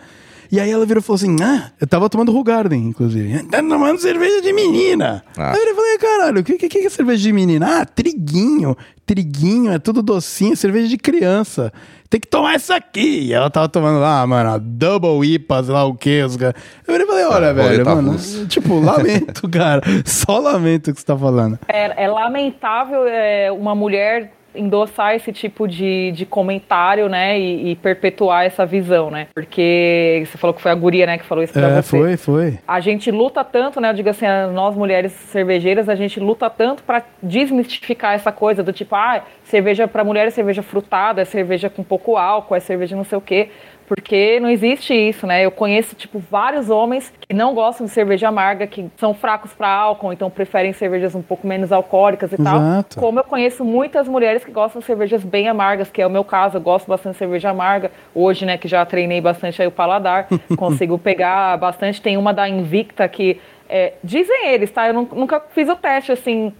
[0.51, 3.43] E aí ela virou e falou assim: Ah, eu tava tomando Rugarden, inclusive.
[3.45, 5.25] Tá tomando cerveja de menina.
[5.37, 5.53] Ah.
[5.53, 7.81] Aí eu falei: Caralho, o que, que, que é cerveja de menina?
[7.81, 8.77] Ah, triguinho.
[9.05, 11.73] Triguinho, é tudo docinho, cerveja de criança
[12.09, 13.27] tem que tomar isso aqui.
[13.27, 16.23] E ela tava tomando lá, mano, double IPA, sei lá o que.
[16.23, 18.17] Os Eu falei, olha, é, velho, mano,
[18.49, 19.83] tipo, lamento, cara.
[20.05, 21.59] Só lamento que você tá falando.
[21.69, 27.77] É, é lamentável é, uma mulher endossar esse tipo de, de comentário, né, e, e,
[27.77, 29.29] perpetuar essa visão, né?
[29.35, 31.99] Porque você falou que foi a guria, né, que falou isso pra é, você.
[31.99, 32.59] foi, foi.
[32.67, 36.83] A gente luta tanto, né, eu digo assim, nós mulheres cervejeiras, a gente luta tanto
[36.83, 41.71] para desmistificar essa coisa do tipo, ah, cerveja para mulher é cerveja frutada, é cerveja
[41.71, 43.51] com pouco álcool, é cerveja não sei o quê.
[43.87, 45.45] Porque não existe isso, né?
[45.45, 49.69] Eu conheço, tipo, vários homens que não gostam de cerveja amarga, que são fracos para
[49.69, 52.95] álcool, então preferem cervejas um pouco menos alcoólicas e Exato.
[52.95, 53.03] tal.
[53.03, 56.25] Como eu conheço muitas mulheres que gostam de cervejas bem amargas, que é o meu
[56.25, 57.91] caso, eu gosto bastante de cerveja amarga.
[58.15, 62.03] Hoje, né, que já treinei bastante aí o paladar, consigo pegar bastante.
[62.03, 64.89] Tem uma da Invicta que, é, dizem eles, tá?
[64.89, 66.53] Eu nunca fiz o teste, assim,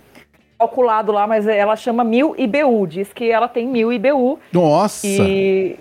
[0.59, 4.39] calculado lá, mas ela chama mil IBU, diz que ela tem mil IBU.
[4.53, 5.07] Nossa!
[5.07, 5.77] E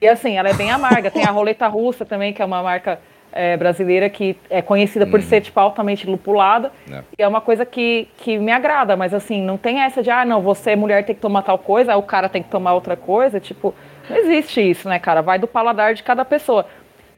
[0.00, 1.10] e assim, ela é bem amarga.
[1.10, 3.00] Tem a roleta russa também, que é uma marca
[3.32, 5.22] é, brasileira que é conhecida por hum.
[5.22, 6.72] ser tipo, altamente lupulada.
[6.90, 7.02] É.
[7.18, 10.24] E é uma coisa que, que me agrada, mas assim, não tem essa de, ah,
[10.24, 13.40] não, você mulher tem que tomar tal coisa, o cara tem que tomar outra coisa.
[13.40, 13.74] Tipo,
[14.08, 15.20] não existe isso, né, cara?
[15.20, 16.66] Vai do paladar de cada pessoa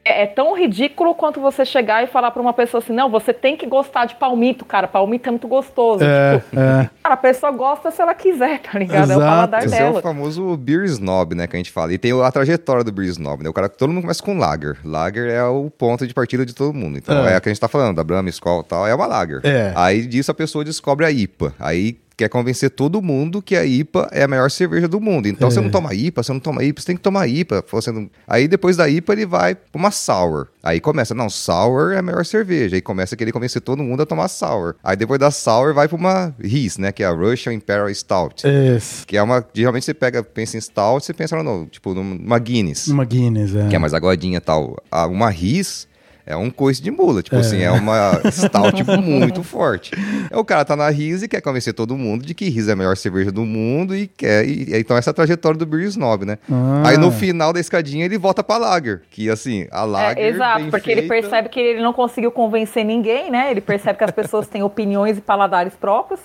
[0.03, 3.33] é, é, tão ridículo quanto você chegar e falar para uma pessoa assim, não, você
[3.33, 6.03] tem que gostar de palmito, cara, palmito é muito gostoso.
[6.03, 6.89] É, tipo, é.
[7.03, 9.03] Cara, a pessoa gosta se ela quiser, tá ligado?
[9.03, 9.21] Exato.
[9.21, 9.97] É o paladar Esse dela.
[9.97, 11.93] é o famoso beer snob, né, que a gente fala.
[11.93, 13.49] E tem a trajetória do beer snob, né?
[13.49, 14.77] O cara, todo mundo começa com lager.
[14.83, 16.97] Lager é o ponto de partida de todo mundo.
[16.97, 18.95] Então, é, é a que a gente tá falando, da Brahma, Skol e tal, é
[18.95, 19.41] uma lager.
[19.43, 19.71] É.
[19.75, 21.53] Aí disso a pessoa descobre a IPA.
[21.59, 25.27] Aí quer convencer todo mundo que a IPA é a melhor cerveja do mundo.
[25.27, 25.51] Então é.
[25.51, 27.63] você não toma IPA, você não toma IPA, você tem que tomar IPA.
[27.71, 28.09] Você não...
[28.27, 30.47] Aí depois da IPA ele vai pra uma sour.
[30.61, 32.75] Aí começa, não, sour é a melhor cerveja.
[32.75, 34.75] Aí começa a querer convencer todo mundo a tomar sour.
[34.83, 36.91] Aí depois da sour vai pra uma RIS, né?
[36.91, 38.43] Que é a Russian Imperial Stout.
[38.47, 39.07] Isso.
[39.07, 39.43] Que é uma.
[39.53, 42.87] Geralmente você pega, pensa em stout, você pensa no, tipo, numa Guinness.
[42.87, 43.67] Uma Guinness, é.
[43.67, 44.77] Que é mais aguadinha e tal.
[45.09, 45.87] Uma RIS
[46.25, 47.39] é um coice de mula, tipo é.
[47.39, 49.91] assim, é uma stout muito forte.
[50.29, 52.73] É, o cara tá na Riz e quer convencer todo mundo de que Riz é
[52.73, 54.45] a melhor cerveja do mundo e quer.
[54.45, 56.37] E, então, essa é a trajetória do Beer Snob, né?
[56.51, 56.83] Ah.
[56.85, 60.23] Aí no final da escadinha ele volta pra Lager, que assim, a Lager.
[60.23, 61.01] É, exato, porque feita...
[61.01, 63.51] ele percebe que ele não conseguiu convencer ninguém, né?
[63.51, 66.19] Ele percebe que as pessoas têm opiniões e paladares próprios.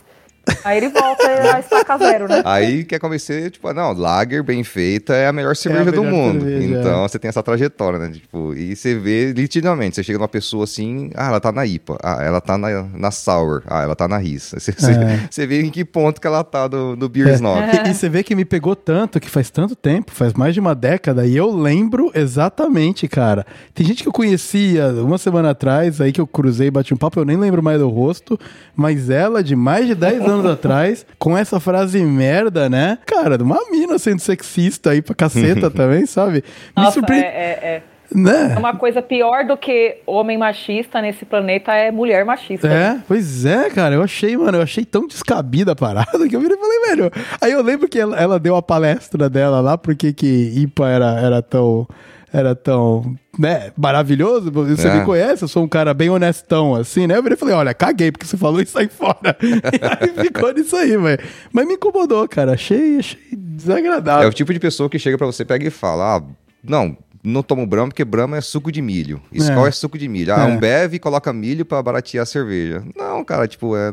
[0.65, 2.43] Aí ele volta a estaca zero, né?
[2.45, 6.05] Aí quer convencer, tipo, não, lager bem feita é a melhor cerveja é a melhor
[6.05, 6.45] do mundo.
[6.45, 7.09] Cerveja, então é.
[7.09, 8.11] você tem essa trajetória, né?
[8.11, 11.99] Tipo, e você vê nitidamente, você chega numa pessoa assim, ah, ela tá na IPA,
[12.03, 14.55] ah, ela tá na, na Sour, ah, ela tá na RIS.
[14.57, 15.29] Você, é.
[15.31, 17.61] você vê em que ponto que ela tá do, do Beer Snob.
[17.61, 20.61] E, e, você vê que me pegou tanto, que faz tanto tempo, faz mais de
[20.61, 23.45] uma década, e eu lembro exatamente, cara.
[23.75, 27.19] Tem gente que eu conhecia uma semana atrás, aí que eu cruzei bati um papo,
[27.19, 28.39] eu nem lembro mais do rosto,
[28.75, 32.99] mas ela, de mais de 10 anos anos atrás, com essa frase merda, né?
[33.07, 36.45] Cara, uma mina sendo sexista aí pra caceta também, sabe?
[36.77, 37.17] Me Nossa, surpre...
[37.17, 37.83] é, é, é
[38.15, 38.55] Né?
[38.57, 42.69] Uma coisa pior do que homem machista nesse planeta é mulher machista.
[42.69, 43.95] É, pois é, cara.
[43.95, 47.13] Eu achei, mano, eu achei tão descabida a parada que eu virei e falei, velho.
[47.41, 51.21] Aí eu lembro que ela, ela deu a palestra dela lá, porque que IPA era,
[51.21, 51.87] era tão.
[52.39, 54.51] Era tão, né, maravilhoso.
[54.53, 54.99] Você É.
[54.99, 57.17] me conhece, eu sou um cara bem honestão, assim, né?
[57.17, 59.35] Eu virei e falei, olha, caguei, porque você falou e sai fora.
[59.41, 59.49] e
[60.19, 61.23] aí ficou nisso aí, velho.
[61.51, 62.53] Mas me incomodou, cara.
[62.53, 64.29] Achei, achei É desagradável.
[64.29, 66.23] o tipo de pessoa que chega pra você, pega e fala: ah,
[66.63, 66.95] não,
[67.25, 69.21] não tomo Brahma porque Brahma é suco de milho.
[69.33, 70.35] Skol é, suco de milho.
[70.35, 70.45] Ah, É.
[70.45, 72.83] um bebe e coloca milho pra baratear a cerveja.
[72.95, 73.91] Não, cara, tipo, é.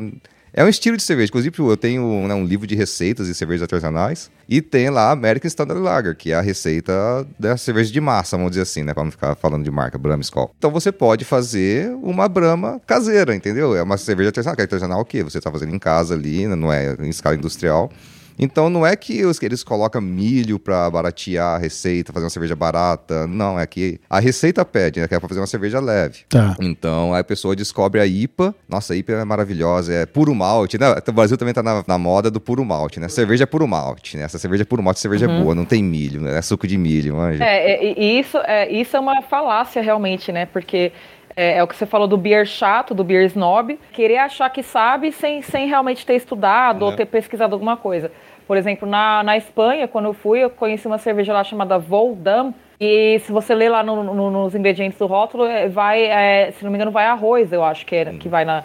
[0.55, 1.29] É um estilo de cerveja.
[1.29, 5.11] Inclusive, eu tenho né, um livro de receitas de cervejas artesanais e tem lá a
[5.11, 6.93] American Standard Lager, que é a receita
[7.39, 8.93] da cerveja de massa, vamos dizer assim, né?
[8.93, 10.51] Pra não ficar falando de marca, Brahma Skol.
[10.55, 13.75] Então você pode fazer uma Brahma caseira, entendeu?
[13.75, 14.55] É uma cerveja artesanal.
[14.55, 15.23] Que é artesanal o quê?
[15.23, 17.91] Você tá fazendo em casa ali, né, não é em escala industrial.
[18.37, 22.55] Então não é que os- eles colocam milho para baratear a receita, fazer uma cerveja
[22.55, 23.27] barata.
[23.27, 25.07] Não, é que a receita pede, né?
[25.07, 26.19] Que é pra fazer uma cerveja leve.
[26.29, 26.55] Tá.
[26.59, 28.53] Então aí a pessoa descobre a IPA.
[28.67, 30.77] Nossa, a IPA é maravilhosa, é puro malte.
[30.77, 30.85] Né?
[31.07, 33.07] O Brasil também tá na, na moda do puro malte, né?
[33.07, 34.23] Cerveja é puro malte, né?
[34.23, 36.37] Essa cerveja é puro malte, cerveja é boa, não tem milho, né?
[36.37, 37.43] É suco de milho, manja.
[37.43, 40.45] É, é, e isso é, isso é uma falácia realmente, né?
[40.45, 40.91] Porque
[41.35, 44.61] é, é o que você falou do beer chato, do beer snob, querer achar que
[44.63, 48.11] sabe sem, sem realmente ter estudado ou ter pesquisado alguma coisa.
[48.47, 52.53] Por exemplo, na, na Espanha, quando eu fui, eu conheci uma cerveja lá chamada Voldam.
[52.79, 56.63] E se você ler lá no- no- nos ingredientes do rótulo, é, vai, é, se
[56.63, 58.63] não me engano, vai arroz, eu acho que, era, que vai na-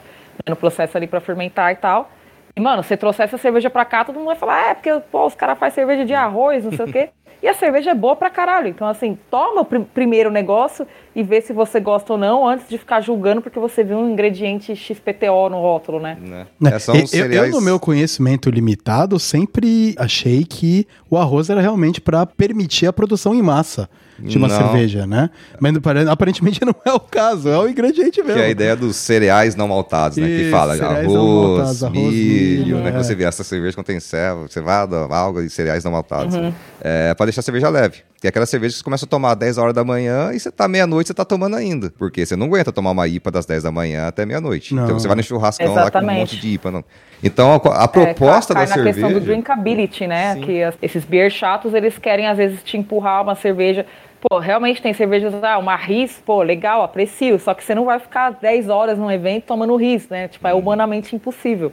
[0.48, 2.10] no processo ali para fermentar e tal.
[2.56, 5.26] E, mano, você trouxer essa cerveja pra cá, todo mundo vai falar, é, porque pô,
[5.26, 7.10] os caras fazem cerveja de arroz, não sei o quê.
[7.42, 8.66] E a cerveja é boa pra caralho.
[8.68, 12.68] Então, assim, toma o pr- primeiro negócio e vê se você gosta ou não, antes
[12.68, 16.18] de ficar julgando porque você viu um ingrediente XPTO no rótulo, né?
[16.20, 16.46] Né?
[16.58, 16.70] Né?
[16.74, 17.48] É, são eu, eu- cereais...
[17.54, 22.92] eu, no meu conhecimento limitado, sempre achei que o arroz era realmente para permitir a
[22.92, 24.56] produção em massa de uma Não.
[24.56, 25.30] cerveja, né?
[25.60, 28.34] Mas pare- aparentemente não é o caso, é o ingrediente mesmo.
[28.34, 30.26] Que é a ideia dos cereais não maltados, né?
[30.26, 32.88] que Isso, fala cereais não arroz, maltados, arroz, milho, milho, né?
[32.88, 32.92] é.
[32.92, 36.34] Que você vê essa cerveja contém ceva, cevada, alga e cereais não maltados.
[36.34, 36.52] Uhum.
[36.80, 37.98] É, pra deixar a cerveja leve.
[38.20, 40.40] Que é aquela cerveja que você começa a tomar às 10 horas da manhã e
[40.40, 41.92] você tá meia-noite, você tá tomando ainda.
[41.96, 44.74] Porque você não aguenta tomar uma IPA das 10 da manhã até meia-noite.
[44.74, 46.18] Então você vai no churrascão lá com um Exatamente.
[46.18, 46.70] monte de IPA.
[46.72, 46.84] Não.
[47.22, 49.20] Então a, a proposta é, cai da na questão do cerveja...
[49.32, 50.36] drinkability, né?
[50.40, 53.86] Que as- esses beer chatos, eles querem às vezes te empurrar uma cerveja.
[54.20, 57.38] Pô, realmente tem cervejas, ah, uma RIS, pô, legal, aprecio.
[57.38, 60.26] Só que você não vai ficar 10 horas num evento tomando RIS, né?
[60.28, 60.60] Tipo, é Uhum.
[60.60, 61.72] humanamente impossível.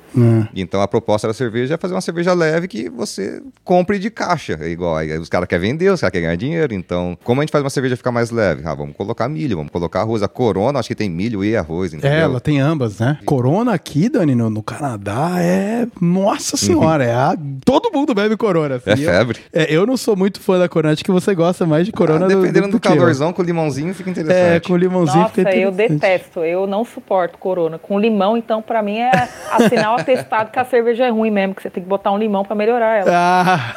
[0.55, 4.57] Então a proposta da cerveja é fazer uma cerveja leve que você compre de caixa.
[4.61, 6.73] É igual, aí os caras querem vender, os caras querem ganhar dinheiro.
[6.73, 8.61] Então, como a gente faz uma cerveja ficar mais leve?
[8.65, 10.21] Ah, vamos colocar milho, vamos colocar arroz.
[10.21, 12.17] A Corona, acho que tem milho e arroz, entendeu?
[12.17, 13.17] É, ela tem ambas, né?
[13.25, 15.87] Corona aqui, Dani, no, no Canadá é.
[15.99, 17.35] Nossa senhora, é a...
[17.65, 18.75] todo mundo bebe Corona.
[18.75, 18.89] assim.
[18.91, 19.39] É Eu- febre.
[19.51, 22.25] é, eu não sou muito fã da Corona, acho que você gosta mais de Corona
[22.25, 22.81] Ah, do- dependendo do, eu.
[22.81, 24.55] calorzão, com limãozinho fica interessante.
[24.55, 27.77] É, com limãozinho Nossa, fica eu detesto, eu não suporto corona.
[27.77, 31.55] Com limão, então, pra mim é assinar o atestado que a cerveja é ruim mesmo,
[31.55, 33.11] que você tem que botar um limão pra melhorar ela.
[33.13, 33.75] Ah,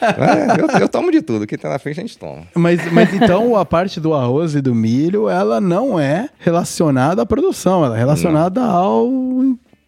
[0.00, 1.42] É, eu, eu tomo de tudo.
[1.42, 2.42] O que tá na frente a gente toma.
[2.54, 7.26] mas, mas então a parte do arroz e do milho, ela não é relacionada à
[7.26, 9.08] produção, ela é relacionada ao,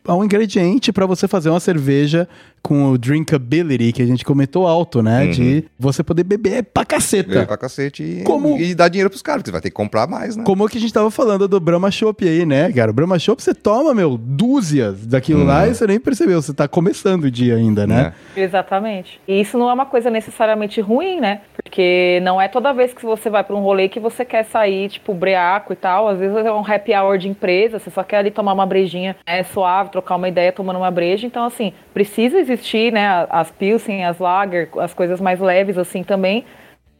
[0.07, 2.29] ao ingrediente para você fazer uma cerveja
[2.61, 5.27] com o drinkability que a gente comentou alto, né?
[5.27, 7.29] De você poder beber pra caceta.
[7.33, 9.75] Veio pra cacete e, Como- e dar dinheiro pros caras, porque você vai ter que
[9.75, 10.45] comprar mais, né?
[10.45, 12.91] Como que a gente tava falando do Brahma Chopp aí, né, cara?
[12.91, 16.41] O Brahma Chopp você toma, meu, dúzias daquilo lá e você nem percebeu.
[16.41, 18.13] Você tá começando o dia ainda, né?
[18.37, 19.21] Exatamente.
[19.27, 21.41] E isso não é uma coisa necessariamente ruim, né?
[21.73, 24.91] Porque não é toda vez que você vai pra um rolê que você quer sair,
[24.91, 26.07] tipo, breaco e tal.
[26.07, 29.17] Às vezes é um happy hour de empresa, você só quer ali tomar uma brejinha
[29.25, 31.27] é, suave, trocar uma ideia tomando uma breja.
[31.27, 33.27] Então, assim, precisa existir, né?
[33.31, 36.45] As Pilsen, as Lager, as coisas mais leves, assim, também.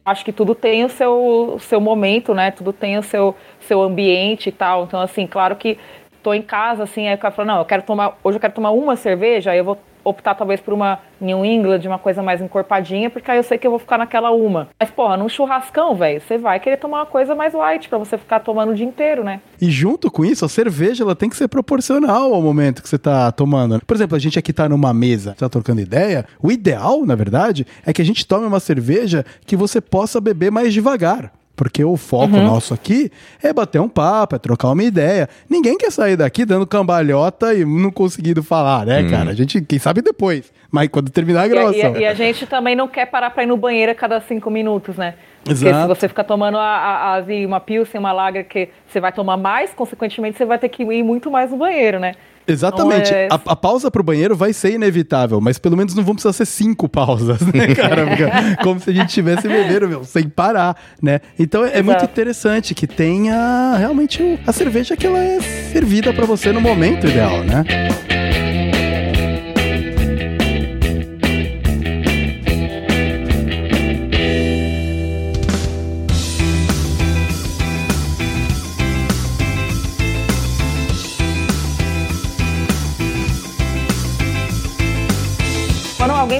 [0.03, 2.49] Acho que tudo tem o seu, o seu momento, né?
[2.49, 4.85] Tudo tem o seu, seu ambiente e tal.
[4.85, 5.77] Então, assim, claro que
[6.23, 8.53] tô em casa, assim, aí o cara fala, não, eu quero tomar, hoje eu quero
[8.53, 12.41] tomar uma cerveja, aí eu vou optar talvez por uma New England, uma coisa mais
[12.41, 14.69] encorpadinha, porque aí eu sei que eu vou ficar naquela uma.
[14.79, 18.17] Mas, porra, num churrascão, velho, você vai querer tomar uma coisa mais light pra você
[18.17, 19.39] ficar tomando o dia inteiro, né?
[19.61, 22.97] E junto com isso, a cerveja ela tem que ser proporcional ao momento que você
[22.97, 23.81] tá tomando.
[23.85, 26.25] Por exemplo, a gente aqui tá numa mesa, tá trocando ideia.
[26.41, 30.51] O ideal, na verdade, é que a gente tome uma cerveja que você possa beber
[30.51, 31.31] mais devagar.
[31.55, 35.29] Porque o foco nosso aqui é bater um papo, é trocar uma ideia.
[35.47, 39.29] Ninguém quer sair daqui dando cambalhota e não conseguindo falar, né, cara?
[39.29, 40.51] A gente, quem sabe depois.
[40.71, 41.93] Mas quando terminar a E, a- gravação.
[41.93, 44.19] e a- e a gente também não quer parar pra ir no banheiro a cada
[44.21, 45.13] cinco minutos, né?
[45.43, 45.87] Porque se Exato.
[45.93, 49.73] você ficar tomando a, a, a- uma Pilsen, uma Lager que você vai tomar mais,
[49.73, 52.13] consequentemente você vai ter que ir muito mais no banheiro, né?
[52.47, 53.13] Exatamente.
[53.13, 56.33] é- A, a pausa pro banheiro vai ser inevitável, mas pelo menos não vão precisar
[56.33, 58.05] ser cinco pausas, né, cara?
[58.63, 61.19] Como se a gente estivesse bebendo, meu, sem parar, né?
[61.37, 66.51] Então é, muito interessante que tenha realmente a cerveja que ela é servida pra você
[66.51, 67.63] no momento ideal, né?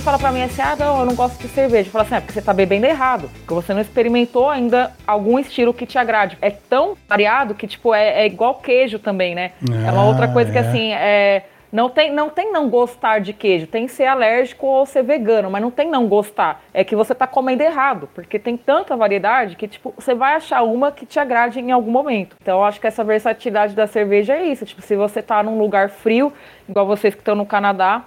[0.03, 2.19] Fala pra mim assim, ah, não, eu não gosto de cerveja, eu falo assim, é
[2.19, 3.29] porque você tá bebendo errado.
[3.39, 6.37] Porque você não experimentou ainda algum estilo que te agrade.
[6.41, 9.51] É tão variado que, tipo, é, é igual queijo também, né?
[9.87, 10.61] é uma Ah, outra coisa que, é.
[10.61, 11.43] assim, é.
[11.71, 15.59] Não tem, não tem não gostar de queijo, tem ser alérgico ou ser vegano, mas
[15.59, 16.61] não tem não gostar.
[16.71, 20.61] É que você tá comendo errado, porque tem tanta variedade que, tipo, você vai achar
[20.61, 22.35] uma que te agrade em algum momento.
[22.39, 24.65] Então, eu acho que essa versatilidade da cerveja é isso.
[24.67, 26.31] Tipo, se você tá num lugar frio,
[26.69, 28.03] igual vocês que estão no Canadá,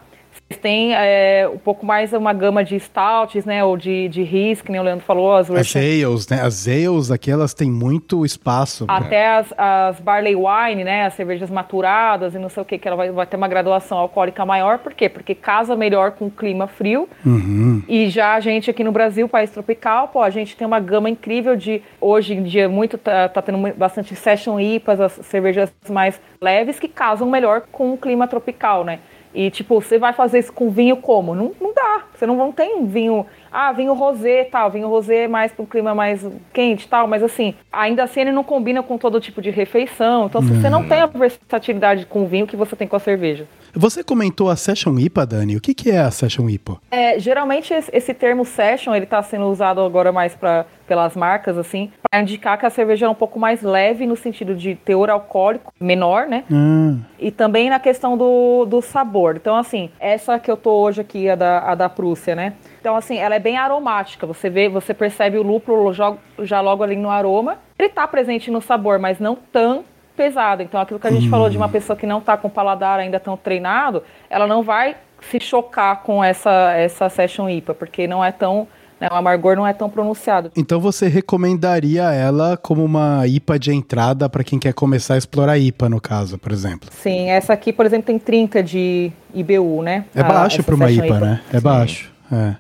[0.49, 3.65] vocês têm é, um pouco mais uma gama de stouts, né?
[3.65, 6.41] Ou de, de ris, que nem o Leandro falou, as As ales, né?
[6.41, 8.85] As ales aqui, elas têm muito espaço.
[8.87, 11.07] até as, as barley wine, né?
[11.07, 13.99] As cervejas maturadas e não sei o que, que ela vai, vai ter uma graduação
[13.99, 14.79] alcoólica maior.
[14.79, 15.09] Por quê?
[15.09, 17.09] Porque casa melhor com o clima frio.
[17.25, 17.83] Uhum.
[17.89, 21.11] E já a gente aqui no Brasil, país tropical, pô, a gente tem uma gama
[21.11, 21.83] incrível de.
[22.01, 26.87] Hoje em dia, muito tá, tá tendo bastante session IPAs, as cervejas mais leves, que
[26.87, 29.01] casam melhor com o clima tropical, né?
[29.37, 31.35] E, tipo, você vai fazer isso com vinho como?
[31.35, 32.05] Não, não dá.
[32.15, 33.27] Você não, não tem um vinho.
[33.53, 34.71] Ah, vinho rosé tal.
[34.71, 37.07] Vinho rosé é mais para um clima mais quente tal.
[37.07, 40.25] Mas, assim, ainda assim ele não combina com todo tipo de refeição.
[40.25, 42.99] Então, se você não tem a versatilidade com o vinho que você tem com a
[42.99, 43.47] cerveja.
[43.79, 45.55] Você comentou a Session IPA, Dani.
[45.55, 46.79] O que, que é a Session IPA?
[46.91, 51.93] É, geralmente esse, termo session ele está sendo usado agora mais pra, pelas marcas assim
[52.03, 55.75] para indicar que a cerveja é um pouco mais leve no sentido de teor alcoólico
[55.79, 56.45] menor, né?
[56.51, 59.37] Ah, E também na questão do, do sabor.
[59.37, 62.55] Então assim, essa que eu tô hoje aqui a da, a da Prússia, né?
[62.81, 64.27] Então assim, ela é bem aromática.
[64.27, 67.59] Você vê, você percebe o lúpulo já, já logo ali no aroma.
[67.79, 69.85] Ele tá presente no sabor, mas não tão
[70.17, 70.63] pesado.
[70.63, 72.99] Então aquilo que a gente falou de uma pessoa que não tá com o paladar
[72.99, 74.97] ainda tão treinado, ela não vai
[75.31, 78.67] se chocar com essa essa session IPA, porque não é tão,
[79.01, 80.51] né, o amargor não é tão pronunciado.
[80.57, 85.59] então você recomendaria ela como uma IPA de entrada para quem quer começar a explorar
[85.59, 86.89] IPA, no caso, por exemplo?
[86.93, 90.05] Sim, essa aqui, por exemplo, tem 30 de IBU, né?
[90.15, 91.41] É A- baixo para uma session IPA, né?
[91.53, 92.13] É baixo.
[92.33, 92.57] É.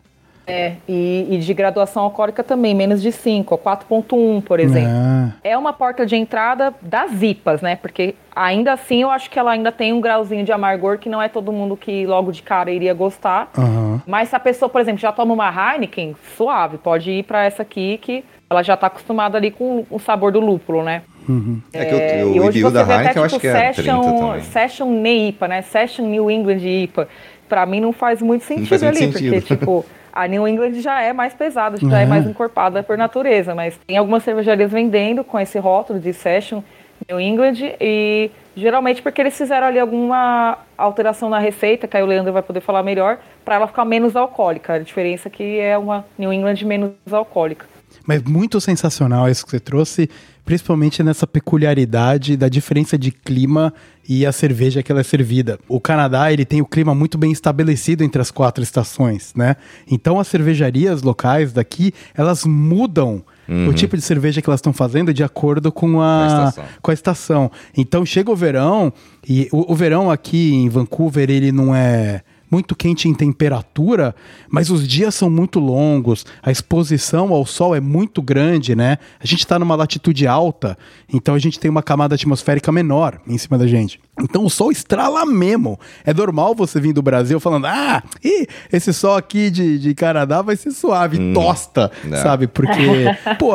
[0.46, 4.90] É, e, e de graduação alcoólica também, menos de 5, ó, 4.1, por exemplo.
[4.92, 7.74] Ah, É uma porta de entrada das IPAs, né?
[7.76, 11.20] Porque ainda assim eu acho que ela ainda tem um grauzinho de amargor que não
[11.20, 13.48] é todo mundo que logo de cara iria gostar.
[13.58, 14.00] aham.
[14.06, 17.62] Mas se a pessoa, por exemplo, já toma uma Heineken, suave, pode ir pra essa
[17.62, 21.02] aqui que ela já tá acostumada ali com o sabor do lúpulo, né?
[21.72, 23.72] É que o- É, o, e IBU você da Heineken eu tipo, acho que é
[23.72, 24.40] 30 Session, também.
[24.42, 25.62] Session NEIPA, né?
[25.62, 27.08] Session New England IPA.
[27.48, 29.34] Pra mim não faz muito sentido faz muito ali, sentido.
[29.40, 32.06] porque, tipo, a New England já é mais pesada, já é É.
[32.06, 36.62] mais encorpada por natureza, mas tem algumas cervejarias vendendo com esse rótulo de Session
[37.08, 42.06] New England e geralmente porque eles fizeram ali alguma alteração na receita, que aí o
[42.06, 44.72] Leandro vai poder falar melhor, pra ela ficar menos alcoólica.
[44.74, 47.66] A diferença é que é uma New England menos alcoólica.
[48.06, 50.08] Mas muito sensacional isso que você trouxe,
[50.46, 53.74] principalmente nessa peculiaridade da diferença de clima
[54.08, 55.58] e a cerveja que ela é servida.
[55.68, 59.56] O Canadá, ele tem o clima muito bem estabelecido entre as quatro estações, né?
[59.90, 63.24] Então as cervejarias locais daqui, elas mudam
[63.68, 66.64] o tipo de cerveja que elas estão fazendo de acordo com a, a estação.
[66.80, 67.50] com a estação.
[67.76, 68.92] Então chega o verão
[69.28, 74.14] e o, o verão aqui em Vancouver ele não é muito quente em temperatura,
[74.48, 78.98] mas os dias são muito longos, a exposição ao sol é muito grande, né?
[79.20, 80.78] A gente está numa latitude alta,
[81.12, 84.00] então a gente tem uma camada atmosférica menor em cima da gente.
[84.22, 85.78] Então o sol estrala mesmo.
[86.04, 90.40] É normal você vir do Brasil falando, ah, ih, esse sol aqui de, de Canadá
[90.42, 92.16] vai ser suave, tosta, né.
[92.22, 92.46] sabe?
[92.46, 93.04] Porque,
[93.38, 93.52] pô,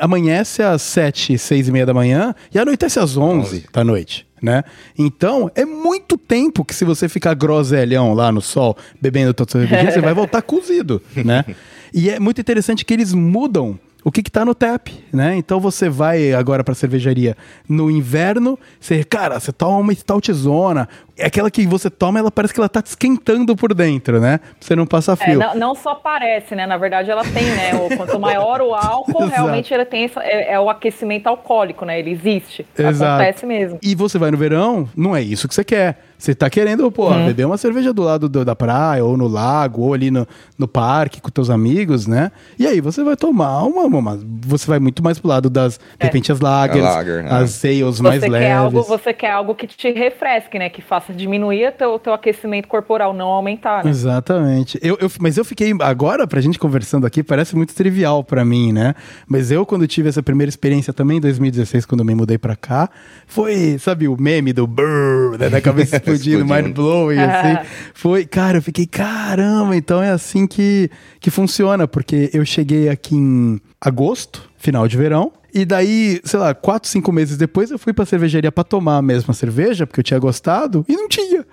[0.00, 4.27] amanhece às sete, seis e meia da manhã e anoitece às onze da noite.
[4.40, 4.62] Né?
[4.96, 9.60] Então, é muito tempo que se você ficar groselhão lá no sol, bebendo toda sua
[9.62, 11.44] cervejinha, você vai voltar cozido, né?
[11.92, 15.36] E é muito interessante que eles mudam o que, que tá no tap, né?
[15.36, 17.36] Então você vai agora pra cervejaria
[17.68, 20.88] no inverno, você, cara, você toma uma stoutzona,
[21.22, 24.38] aquela que você toma, ela parece que ela tá te esquentando por dentro, né?
[24.38, 25.38] Pra você não passar É, frio.
[25.38, 26.66] não, não só parece, né?
[26.66, 27.74] Na verdade, ela tem, né?
[27.74, 31.98] O, quanto maior o álcool, realmente ele tem essa, é, é o aquecimento alcoólico, né?
[31.98, 32.66] Ele existe.
[32.78, 33.22] Exato.
[33.22, 33.78] Acontece mesmo.
[33.82, 35.98] E você vai no verão, não é isso que você quer.
[36.18, 37.26] Você tá querendo, pô, Uhum.
[37.26, 40.26] beber uma cerveja do lado do- da praia, ou no lago, ou ali no,
[40.58, 42.32] no parque com teus amigos, né?
[42.58, 46.04] E aí você vai tomar uma, uma- Você vai muito mais pro lado das, de
[46.04, 47.30] repente, as lagers, lager, né?
[47.30, 48.46] as ales mais Você leves.
[48.48, 50.68] quer, algo, você quer algo que te refresque, né?
[50.68, 53.90] Que faça Você diminuía teu, teu aquecimento corporal, não aumentar, né?
[53.90, 54.78] Exatamente.
[54.82, 58.74] Eu, eu, mas eu fiquei, agora, pra gente conversando aqui, parece muito trivial pra mim,
[58.74, 58.94] né?
[59.26, 62.54] Mas eu, quando tive essa primeira experiência também, em 2016, quando eu me mudei pra
[62.54, 62.90] cá,
[63.26, 67.66] foi, sabe, o meme do brrr, né, da cabeça explodindo, mind blowing, assim.
[67.94, 70.90] Foi, cara, eu fiquei, caramba, então é assim que,
[71.20, 76.54] que funciona, porque eu cheguei aqui em agosto, final de verão, e daí, sei lá,
[76.54, 80.04] quatro, cinco meses depois eu fui pra cervejaria pra tomar a mesma cerveja, porque eu
[80.04, 81.46] tinha gostado, e não tinha.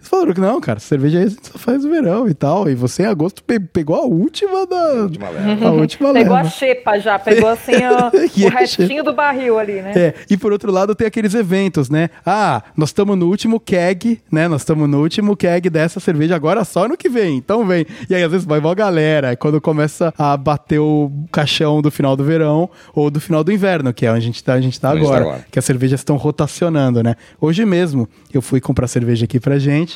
[0.00, 2.70] Eles falaram que não, cara, cerveja aí a gente só faz no verão e tal.
[2.70, 4.76] E você em agosto pe pegou a última da.
[4.76, 5.68] A última leva.
[5.68, 6.48] A última pegou leva.
[6.48, 9.92] a xepa já, pegou assim o é restinho do barril ali, né?
[9.94, 12.08] É, e por outro lado tem aqueles eventos, né?
[12.24, 14.48] Ah, nós estamos no último keg, né?
[14.48, 17.86] Nós estamos no último keg dessa cerveja agora só no que vem, então vem.
[18.08, 22.16] E aí às vezes vai uma galera, quando começa a bater o caixão do final
[22.16, 24.80] do verão ou do final do inverno, que é onde a gente tá, a gente
[24.80, 25.46] tá Onde a gente tá agora, agora.
[25.50, 27.16] que as cervejas estão rotacionando, né?
[27.40, 29.89] Hoje mesmo eu fui comprar cerveja aqui pra gente.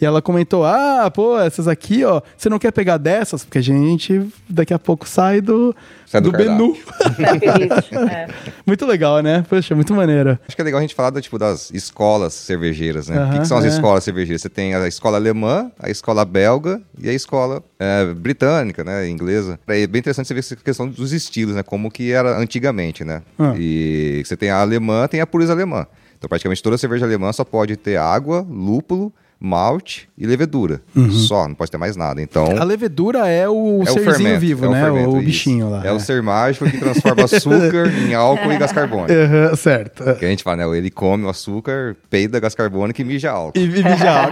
[0.00, 3.44] E ela comentou: Ah, pô, essas aqui, ó, você não quer pegar dessas?
[3.44, 5.74] Porque a gente daqui a pouco sai do,
[6.06, 6.38] Sai do do.
[6.38, 8.26] Trap list, é.
[8.66, 9.44] muito legal, né?
[9.48, 10.38] Poxa, muito maneiro.
[10.48, 13.14] Acho que é legal a gente falar da, tipo, das escolas cervejeiras, né?
[13.14, 13.68] o que, Aham, que são as é.
[13.68, 14.40] escolas cervejeiras?
[14.42, 19.08] Você tem a escola alemã, a escola belga e a escola é, britânica, né?
[19.08, 19.60] Inglesa.
[19.68, 21.62] É bem interessante você ver essa questão dos estilos, né?
[21.62, 23.22] Como que era antigamente, né?
[23.38, 23.54] Ah.
[23.56, 25.86] E você tem a alemã, tem a pureza alemã.
[26.18, 30.82] Então, praticamente toda cerveja alemã só pode ter água, lúpulo, malte e levedura.
[31.10, 32.20] Só, não pode ter mais nada.
[32.20, 34.82] Então, A levedura é o é o serzinho fermento, vivo, é o né?
[34.82, 35.24] fermento, o isso.
[35.26, 35.86] bichinho lá.
[35.86, 39.12] É, o ser mágico que transforma açúcar em álcool e gás carbônico.
[39.12, 40.04] Aham, certo.
[40.16, 40.76] Que a gente fala, né?
[40.76, 43.58] Ele come o açúcar, peida gás carbônico e mija álcool.
[43.58, 44.28] E vive já.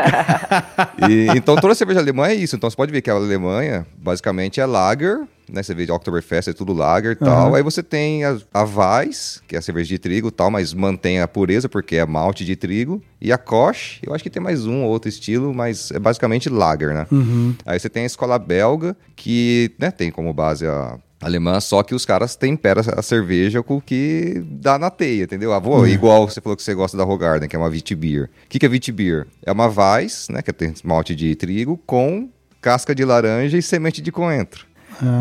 [1.09, 2.57] E, então toda cerveja alemã é isso.
[2.57, 5.21] Então você pode ver que a Alemanha basicamente é lager,
[5.53, 5.63] né?
[5.63, 7.49] Você vê de Oktoberfest é tudo lager e tal.
[7.49, 7.57] Aham.
[7.57, 10.73] Aí você tem a, a Weiss, que é a cerveja de trigo e tal, mas
[10.75, 13.03] mantém a pureza porque é malte de trigo.
[13.21, 16.49] E a Koch, eu acho que tem mais um ou outro estilo, mas é basicamente
[16.49, 17.07] lager, né?
[17.67, 21.95] Aí você tem a escola belga, que né, tem como base a alemã, só que
[21.95, 25.53] os caras temperam a cerveja com o que dá na teia, entendeu?
[25.53, 28.27] Ah, vou, igual você falou que você gosta da Hogarden, que é uma Witbier.
[28.45, 29.27] O que, que é Witbier?
[29.45, 32.29] É uma Weiss, né, que tem malte de trigo, com
[32.61, 34.67] casca de laranja e semente de coentro.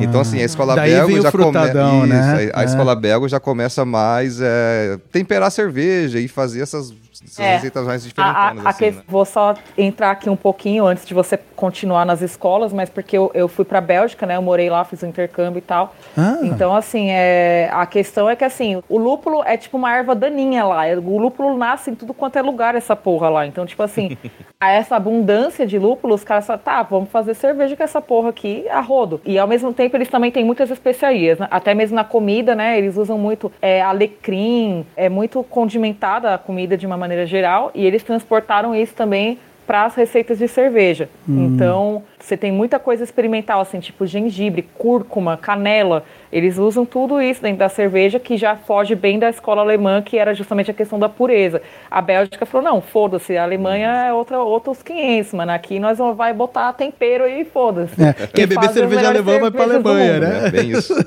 [0.01, 1.73] Então, assim, a escola belga já começa.
[2.07, 2.51] né?
[2.53, 2.65] A, a É.
[2.65, 7.55] escola belga já começa mais é, temperar a cerveja e fazer essas, essas É.
[7.55, 9.03] receitas mais a- a assim, né?
[9.07, 13.31] Vou só entrar aqui um pouquinho antes de você continuar nas escolas, mas porque eu,
[13.33, 14.37] eu fui para Bélgica, né?
[14.37, 15.95] Eu morei lá, fiz um intercâmbio e tal.
[16.15, 16.37] Ah.
[16.43, 20.63] Então, assim, é, a questão é que assim, o lúpulo é tipo uma erva daninha
[20.63, 20.83] lá.
[21.03, 23.47] O lúpulo nasce em tudo quanto é lugar, essa porra lá.
[23.47, 24.15] Então, tipo assim,
[24.61, 28.29] a essa abundância de lúpulo, os caras falam, tá, vamos fazer cerveja com essa porra
[28.29, 29.19] aqui a rodo.
[29.25, 31.47] E ao mesmo tempo eles também têm muitas especiarias, né?
[31.49, 32.77] até mesmo na comida, né?
[32.77, 37.83] Eles usam muito é, alecrim, é muito condimentada a comida de uma maneira geral, e
[37.83, 41.09] eles transportaram isso também para as receitas de cerveja.
[41.27, 46.05] Então, você tem muita coisa experimental, assim, tipo gengibre, cúrcuma, canela.
[46.31, 50.17] Eles usam tudo isso dentro da cerveja, que já foge bem da escola alemã, que
[50.17, 51.61] era justamente a questão da pureza.
[51.91, 55.51] A Bélgica falou, não, foda-se, a Alemanha é outra, outros 500, mano.
[55.51, 58.01] Aqui nós vamos vai botar tempero e foda-se.
[58.01, 60.47] É, E quer beber cerveja alemã, vai pra cervejas do Alemanha, né?
[60.47, 60.93] É bem isso.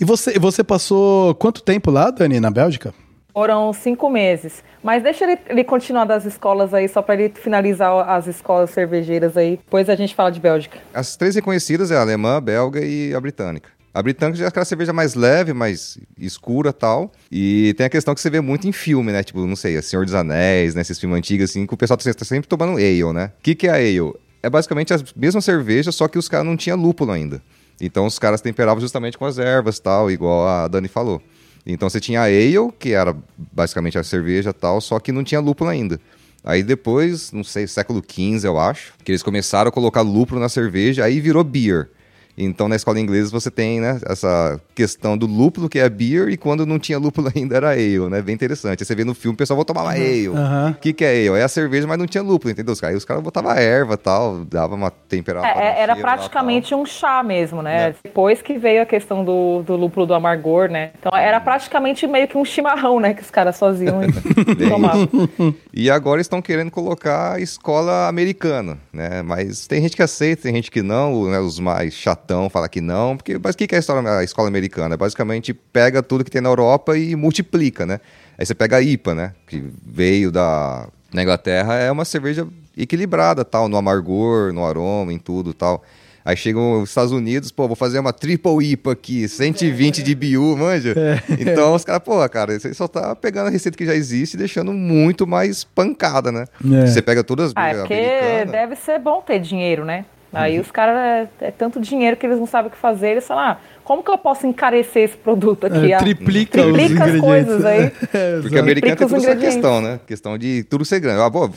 [0.00, 2.92] E você, você passou quanto tempo lá, Dani, na Bélgica?
[3.32, 4.62] Foram cinco meses.
[4.82, 9.36] Mas deixa ele, ele continuar das escolas aí, só para ele finalizar as escolas cervejeiras
[9.36, 9.56] aí.
[9.56, 10.78] Depois a gente fala de Bélgica.
[10.92, 13.68] As três reconhecidas é a alemã, a belga e a britânica.
[13.92, 17.10] A britânica já é aquela cerveja mais leve, mais escura tal.
[17.30, 19.22] E tem a questão que você vê muito em filme, né?
[19.22, 20.80] Tipo, não sei, a Senhor dos Anéis, né?
[20.82, 23.32] Esses filmes antigos, assim, que o pessoal tá tá sempre tomando ale, né?
[23.38, 24.12] O que, que é a ale?
[24.42, 27.42] É basicamente as mesmas cervejas, só que os caras não tinham lúpulo ainda.
[27.80, 31.20] Então os caras temperavam justamente com as ervas tal, igual a Dani falou.
[31.66, 35.40] Então você tinha a ale, que era basicamente a cerveja tal, só que não tinha
[35.40, 36.00] lúpulo ainda.
[36.42, 40.48] Aí depois, não sei, século XV, eu acho, que eles começaram a colocar lúpulo na
[40.48, 41.90] cerveja, aí virou beer.
[42.36, 46.36] Então, na escola inglesa, você tem né, essa questão do lúpulo, que é beer, e
[46.36, 48.22] quando não tinha lúpulo ainda era ale, né?
[48.22, 48.82] Bem interessante.
[48.82, 50.28] Aí você vê no filme, o pessoal vai tomar uma ale.
[50.28, 50.76] O Aham.
[50.80, 51.40] que, que é ale?
[51.40, 52.74] É a cerveja, mas não tinha lúpulo, entendeu?
[52.82, 55.52] Aí os caras botavam erva tal, dava uma temperatura.
[55.52, 57.94] É, era praticamente um chá mesmo, né?
[58.02, 60.90] Depois que veio a questão do, do lúpulo do amargor, né?
[60.98, 63.14] Então era praticamente meio que um chimarrão, né?
[63.14, 65.08] Que os caras faziam e tomavam.
[65.72, 69.22] E agora estão querendo colocar a escola americana, né?
[69.22, 71.38] Mas tem gente que aceita, tem gente que não, né?
[71.38, 74.48] Os mais chatão falam que não, porque mas o que é a, história- a escola
[74.48, 74.96] americana?
[74.96, 78.00] Basicamente pega tudo que tem na Europa e multiplica, né?
[78.38, 79.32] Aí você pega a IPA, né?
[79.46, 82.46] Que veio da na Inglaterra, é uma cerveja
[82.76, 85.82] equilibrada, tal, no amargor, no aroma, em tudo, tal.
[86.24, 90.56] Aí chegam os Estados Unidos, pô, vou fazer uma triple IPA aqui, 120 de BU,
[90.56, 90.94] manja?
[90.96, 91.20] É.
[91.40, 94.36] Então os caras, pô, cara, você só tá pegando a receita que já existe e
[94.36, 96.44] deixando muito mais pancada, né?
[96.64, 96.86] É.
[96.86, 98.52] Você pega todas as Ah, é porque americanas.
[98.52, 100.04] deve ser bom ter dinheiro, né?
[100.32, 100.60] Aí Uhum.
[100.62, 103.44] os caras, é, é tanto dinheiro que eles não sabem o que fazer, eles falam,
[103.44, 105.92] ah, como que eu posso encarecer esse produto aqui?
[105.92, 107.20] É, triplica, os triplica as ingredientes.
[107.20, 107.92] coisas aí.
[108.12, 110.00] É, Porque o americano tem toda essa questão, né?
[110.06, 111.20] Questão de tudo ser grande.
[111.22, 111.48] Ah, pô,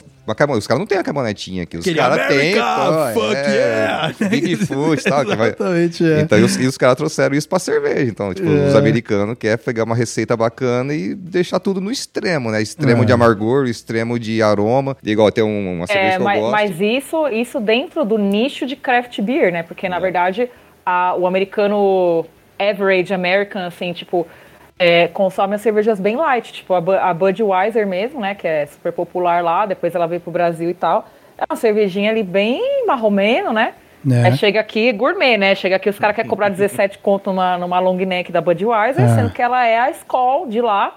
[0.56, 1.78] os caras não têm a cabonetinha aqui.
[1.78, 2.54] Os caras têm.
[2.56, 4.14] Pô, fuck é, yeah!
[4.30, 5.24] Bigfoot e tal.
[5.24, 6.22] Exatamente, é.
[6.22, 8.04] Então, e os, os caras trouxeram isso pra cerveja.
[8.10, 8.68] Então, tipo, É.
[8.68, 12.62] os americanos querem pegar uma receita bacana e deixar tudo no extremo, né?
[12.62, 13.06] Extremo É.
[13.06, 14.96] de amargor, extremo de aroma.
[15.04, 16.52] E igual tem um- uma cerveja É, que eu mas, gosto.
[16.52, 19.64] mas isso, isso dentro do nicho de craft beer, né?
[19.64, 19.90] Porque, É.
[19.90, 20.50] na verdade,
[20.86, 22.26] a- o americano
[22.60, 24.28] average American, assim, tipo,
[24.80, 26.52] é, consome as cervejas bem light.
[26.54, 28.36] Tipo, a, a Budweiser mesmo, né?
[28.36, 31.08] Que é super popular lá, depois ela veio pro Brasil e tal.
[31.38, 33.74] É uma cervejinha ali bem marromeno, né?
[34.10, 34.26] É.
[34.26, 35.56] Aí chega aqui, gourmet, né?
[35.56, 39.08] Chega aqui, os caras querem cobrar 17 conto numa, numa long neck da Budweiser, É.
[39.16, 40.96] sendo que ela é a Skol de lá.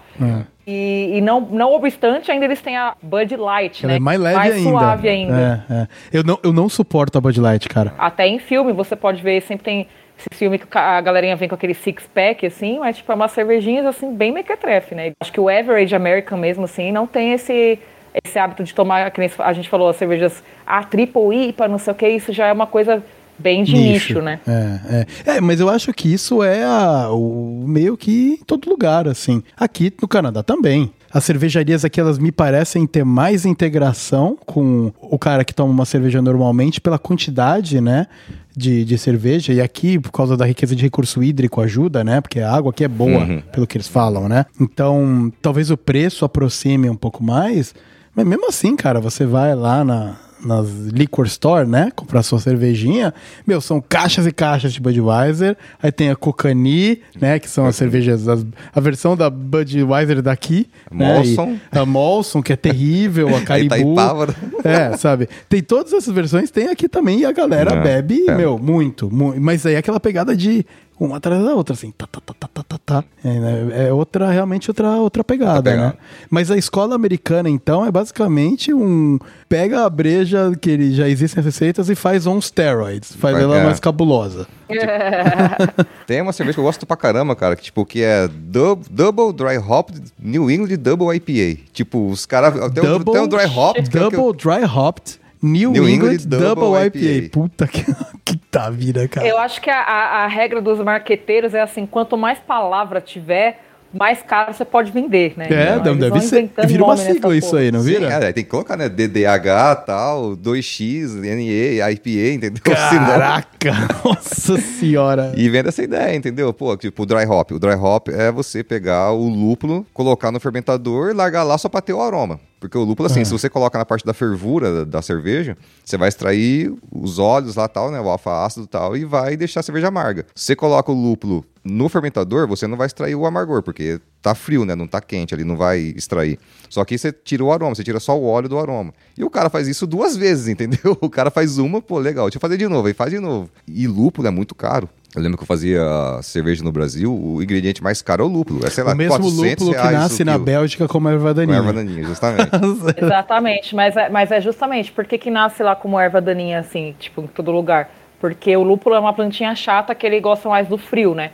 [0.67, 3.97] E, e não, não obstante, ainda eles têm a Bud Light, Ela né?
[3.99, 4.71] é mais leve ainda.
[4.71, 5.65] suave ainda.
[5.71, 5.89] É, é.
[6.13, 7.95] Eu, não, eu não suporto a Bud Light, cara.
[7.97, 9.87] Até em filme, você pode ver, sempre tem
[10.19, 13.87] esse filme que a galerinha vem com aquele six-pack, assim, mas, tipo, é umas cervejinhas,
[13.87, 15.13] assim, bem mequetrefe, né?
[15.21, 17.79] Acho que o average American mesmo, assim, não tem esse,
[18.25, 21.93] esse hábito de tomar, que a gente falou, as cervejas, a triple IPA, não sei
[21.93, 23.05] o que, isso já é uma coisa
[23.39, 24.41] bem de nicho, né?
[24.47, 25.37] É, é.
[25.37, 29.43] É, mas eu acho que isso é a- o meio que em todo lugar, assim.
[29.57, 30.91] Aqui no Canadá também.
[31.13, 35.85] As cervejarias aqui, elas me parecem ter mais integração com o cara que toma uma
[35.87, 38.07] cerveja normalmente pela quantidade, né,
[38.55, 39.53] de, de cerveja.
[39.53, 42.85] E aqui, por causa da riqueza de recurso hídrico, ajuda, né, porque a água aqui
[42.85, 43.41] é boa, Uhum.
[43.53, 44.45] pelo que eles falam, né.
[44.61, 47.75] Então, talvez o preço aproxime um pouco mais,
[48.15, 51.91] mas mesmo assim, cara, você vai lá na, nas liquor store, né?
[51.97, 53.13] Comprar sua cervejinha.
[53.47, 55.57] Meu, são caixas e caixas de Budweiser.
[55.83, 57.39] Aí tem a Cocani, né?
[57.39, 60.69] Que são as cervejas, as- a versão da Budweiser daqui.
[60.91, 61.57] né, Molson.
[61.73, 63.77] e A Molson, que é terrível, a Caribou.
[63.79, 64.35] Itaipava, né?
[64.93, 65.29] É, sabe?
[65.49, 67.21] Tem todas essas versões, tem aqui também.
[67.21, 68.35] E a galera É, bebe, é.
[68.35, 69.41] meu, muito, muito.
[69.41, 70.67] Mas aí é aquela pegada de
[70.99, 73.05] uma atrás da outra, assim, tá, tá, tá, tá, tá, tá, tá.
[73.25, 75.89] É, né, é outra, realmente outra, outra pegada, Outra pegada.
[75.89, 75.95] né?
[76.31, 79.19] Mas a escola americana, então, é basicamente um.
[79.49, 83.15] Pega a breja que ele, já existem as receitas e faz on steroids.
[83.17, 83.65] Faz ela é.
[83.65, 84.47] mais cabulosa.
[86.07, 89.33] Tem uma cerveja que eu gosto pra caramba, cara, que tipo, que é dub- Double
[89.33, 91.61] Dry Hop New England Double IPA.
[91.73, 92.55] Tipo, os caras.
[92.73, 93.77] Tem, Double, tem o Dry Hop.
[93.77, 96.99] é o que double Dry Hopped New, New England, England Double, Double IPA.
[96.99, 97.31] IPA.
[97.31, 97.85] Puta que,
[98.25, 99.27] que tá vida, cara.
[99.27, 103.61] Eu acho que a, a- regra dos marqueteiros é assim, quanto mais palavra tiver,
[103.95, 105.47] mais caro você pode vender, né?
[105.49, 106.51] É, Então, deve ser.
[106.67, 107.63] Vira uma sigla isso porra.
[107.63, 108.07] aí, não Sim, vira?
[108.09, 108.89] é, tem que colocar, né?
[108.89, 112.63] DDH tal, 2X, NE, IPA, entendeu?
[112.65, 113.73] Caraca,
[114.05, 115.33] nossa senhora.
[115.37, 116.53] E vende essa ideia, entendeu?
[116.53, 117.53] Pô, tipo, o dry hop.
[117.53, 121.69] O dry hop é você pegar o lúpulo, colocar no fermentador e largar lá só
[121.69, 122.41] pra ter o aroma.
[122.59, 125.97] Porque o lúpulo, assim, se você coloca na parte da fervura da, da cerveja, você
[125.97, 128.01] vai extrair os óleos lá tal, né?
[128.01, 130.27] O alfa-ácido e tal, e vai deixar a cerveja amarga.
[130.35, 134.35] Se você coloca o lúpulo no fermentador, você não vai extrair o amargor, porque tá
[134.35, 134.75] frio, né?
[134.75, 136.37] Não tá quente ali, não vai extrair.
[136.69, 138.93] Só que você tira o aroma, você tira só o óleo do aroma.
[139.17, 140.99] E o cara faz isso duas vezes, entendeu?
[141.01, 143.49] O cara faz uma, pô, legal, deixa eu fazer de novo, aí faz de novo.
[143.69, 144.89] E lúpulo é muito caro.
[145.15, 145.81] Eu lembro que eu fazia
[146.23, 148.67] cerveja no Brasil, o ingrediente mais caro é o lúpulo.
[148.67, 150.37] É, sei lá, o mesmo 400 lúpulo que nasce na.
[150.37, 151.59] Bélgica como erva Com daninha.
[151.59, 152.51] erva daninha, justamente.
[153.01, 156.95] Exatamente, mas é, mas é justamente por que que nasce lá como erva daninha, assim,
[156.99, 157.89] tipo, em todo lugar?
[158.21, 161.31] Porque o lúpulo é uma plantinha chata que ele gosta mais do frio, né?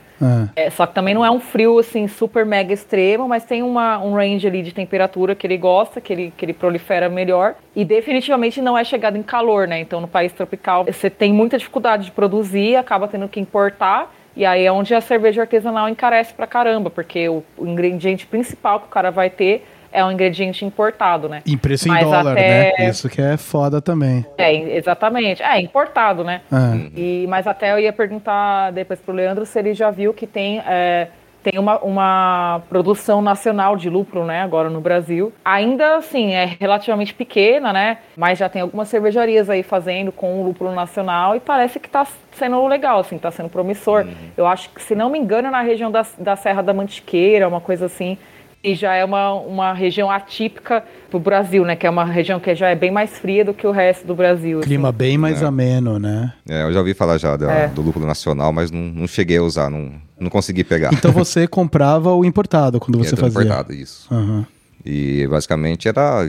[0.57, 0.67] É.
[0.67, 3.99] É, só que também não é um frio, assim, super mega extremo, mas tem uma,
[3.99, 7.55] um range ali de temperatura que ele gosta, que ele, que ele prolifera melhor.
[7.75, 9.81] E definitivamente não é chegado em calor, né?
[9.81, 14.13] Então, no país tropical, você tem muita dificuldade de produzir, acaba tendo que importar.
[14.35, 18.81] E aí é onde a cerveja artesanal encarece pra caramba, porque o, o ingrediente principal
[18.81, 21.43] que o cara vai ter é um ingrediente importado, né?
[21.47, 22.89] Em preço em dólar, até- né?
[22.89, 24.25] Isso que é foda também.
[24.39, 25.43] É, exatamente.
[25.43, 26.41] É, importado, né?
[26.51, 26.99] É.
[26.99, 30.61] E, mas até eu ia perguntar depois pro Leandro se ele já viu que tem,
[30.67, 31.09] é,
[31.43, 35.33] tem uma, uma produção nacional de lúpulo, né, agora no Brasil.
[35.45, 37.99] Ainda assim, é relativamente pequena, né?
[38.17, 42.07] Mas já tem algumas cervejarias aí fazendo com o lúpulo nacional e parece que tá
[42.33, 44.07] sendo legal, assim, tá sendo promissor.
[44.37, 47.47] Eu acho que, se não me engano, é na região da, da Serra da Mantiqueira,
[47.49, 48.17] uma coisa assim.
[48.65, 51.75] E já é uma, uma região atípica pro Brasil, né?
[51.75, 54.15] Que é uma região que já é bem mais fria do que o resto do
[54.15, 54.61] Brasil.
[54.61, 54.69] assim.
[54.69, 55.47] Clima bem mais É.
[55.47, 56.33] ameno, né?
[56.49, 57.67] É, eu já ouvi falar já da- É.
[57.67, 60.95] do lúpulo nacional, mas não, não cheguei a usar, não, não consegui pegar.
[60.95, 63.41] Então você comprava o importado quando você É fazia.
[63.43, 64.07] importado, isso.
[64.15, 64.47] Aham.
[64.87, 66.29] E basicamente era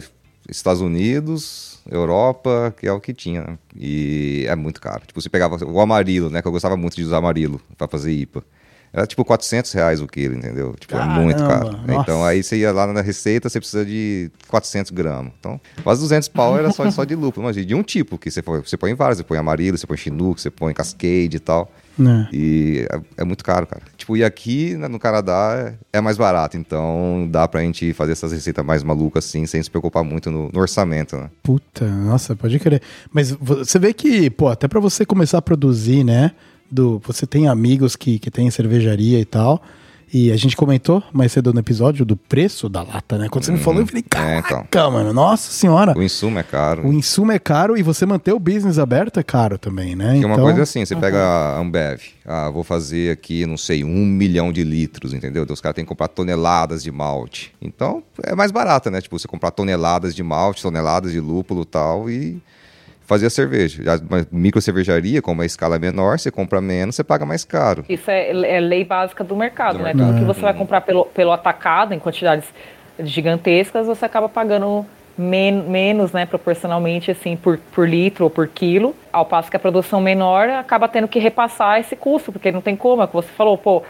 [0.49, 3.41] Estados Unidos, Europa, que é o que tinha.
[3.41, 3.57] né?
[3.79, 5.03] E é muito caro.
[5.05, 6.41] Tipo, você pegava o amarilo, né?
[6.41, 8.43] Que eu gostava muito de usar amarilo pra fazer IPA.
[8.93, 10.75] Era tipo 400 reais o quilo, entendeu?
[10.79, 11.87] Tipo, é muito Caramba, caro.
[11.87, 12.01] nossa.
[12.03, 15.33] Então aí você ia lá na receita, você precisa de 400 gramas.
[15.39, 17.47] Então, quase 200 pau era só, só de lúpulo.
[17.47, 19.17] Mas de um tipo, que você, põe- você põe vários.
[19.17, 21.71] Você põe amarilo, você põe chinook, você põe cascade e tal.
[21.97, 22.27] Né?
[22.31, 23.81] E é, é muito caro, cara.
[23.97, 26.55] Tipo, e aqui né, no Canadá é, é mais barato.
[26.55, 30.49] Então dá pra gente fazer essas receitas mais malucas assim, sem se preocupar muito no,
[30.53, 31.29] no orçamento, né?
[31.41, 32.81] Puta, nossa, pode crer.
[33.11, 36.31] Mas vo- você vê que, pô, até pra você começar a produzir, né?
[36.73, 39.61] Do, você tem amigos que, que tem cervejaria e tal.
[40.11, 43.27] E a gente comentou mais cedo no episódio do preço da lata, né?
[43.29, 44.91] Quando você me falou, eu falei, É, caraca, então.
[44.91, 45.97] mano, nossa senhora.
[45.97, 46.87] O insumo é caro.
[46.87, 50.11] O insumo é caro e você manter o business aberto é caro também, né?
[50.11, 54.05] Porque uma coisa assim, você pega a Ambev, ah, vou fazer aqui, não sei, um
[54.05, 55.43] milhão de litros, entendeu?
[55.43, 57.51] Então, os caras têm que comprar toneladas de malte.
[57.59, 59.01] Então, é mais barato, né?
[59.01, 62.39] Tipo, você comprar toneladas de malte, toneladas de lúpulo e tal, e
[63.05, 63.83] fazer a cerveja.
[64.09, 67.83] Uma micro cervejaria, como a escala menor, você compra menos, você paga mais caro.
[67.87, 69.93] Isso é, é lei básica do mercado, Do né?
[69.93, 70.07] mercado.
[70.13, 72.45] Tudo que você vai comprar pelo, pelo atacado, em quantidades
[72.99, 74.85] gigantescas, você acaba pagando
[75.17, 78.95] men- menos, né, proporcionalmente, assim, por, por litro ou por quilo.
[79.11, 82.75] Ao passo que a produção menor acaba tendo que repassar esse custo, porque não tem
[82.75, 83.83] como, é que você falou, pô,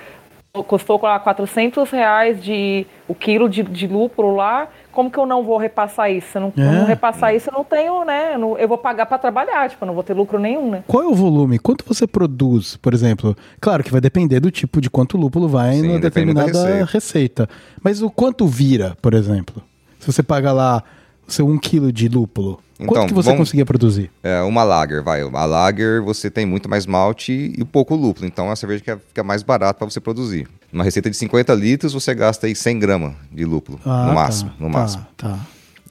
[0.68, 5.44] custou lá 400 reais de, o quilo de, de lúpulo lá, como que eu não
[5.44, 6.28] vou repassar isso?
[6.32, 6.72] Se eu não, É.
[6.80, 9.84] não repassar isso, eu não tenho, né, eu, não- eu vou pagar para trabalhar, tipo,
[9.84, 10.84] eu não vou ter lucro nenhum, né?
[10.88, 11.60] Qual é o volume?
[11.60, 13.36] Quanto você produz, por exemplo?
[13.60, 17.50] Claro que vai depender do tipo de quanto lúpulo vai Sim, da determinada receita.
[17.84, 19.62] Mas o quanto vira, por exemplo?
[20.00, 20.84] Se você paga lá
[21.28, 24.12] o seu um quilo de lúpulo, quanto Então, que você vamos- conseguia produzir?
[24.22, 25.24] É, uma lager, vai.
[25.24, 28.26] Uma lager você tem muito mais malte e pouco lúpulo.
[28.28, 30.48] Então é uma cerveja que é- fica mais barata para você produzir.
[30.74, 33.80] Uma receita de 50 litros, você gasta aí 100 gramas de lúpulo.
[33.86, 35.08] Ah, no máximo, tá, no tá, máximo.
[35.16, 35.40] Tá.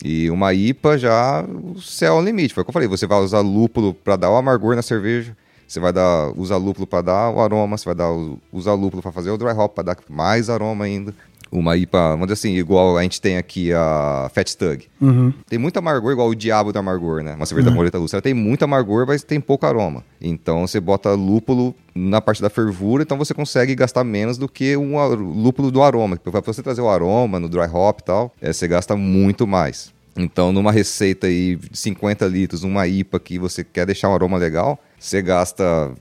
[0.04, 2.52] E uma IPA já, o céu é o limite.
[2.52, 5.36] Foi o que eu falei, você vai usar lúpulo para dar o amargor na cerveja,
[5.68, 8.10] você vai dar, usar lúpulo para dar o aroma, você vai dar,
[8.52, 11.14] usar lúpulo para fazer o dry hop, para dar mais aroma ainda.
[11.52, 14.86] Uma IPA, vamos dizer assim, igual a gente tem aqui a Fat Stug.
[15.00, 15.32] Uhum.
[15.46, 17.34] Tem muito amargor, igual o diabo do amargor, né?
[17.34, 18.16] Uma cerveja da Moreta Lúcia.
[18.16, 20.02] Ela tem muito amargor, mas tem pouco aroma.
[20.20, 24.76] Então você bota lúpulo na parte da fervura, então você consegue gastar menos do que
[24.76, 26.16] um lúpulo do aroma.
[26.16, 29.92] Para você trazer o aroma no dry hop e tal, é, você gasta muito mais.
[30.16, 34.36] Então, numa receita aí de 50 litros, uma IPA que você quer deixar um aroma
[34.36, 35.92] legal, você gasta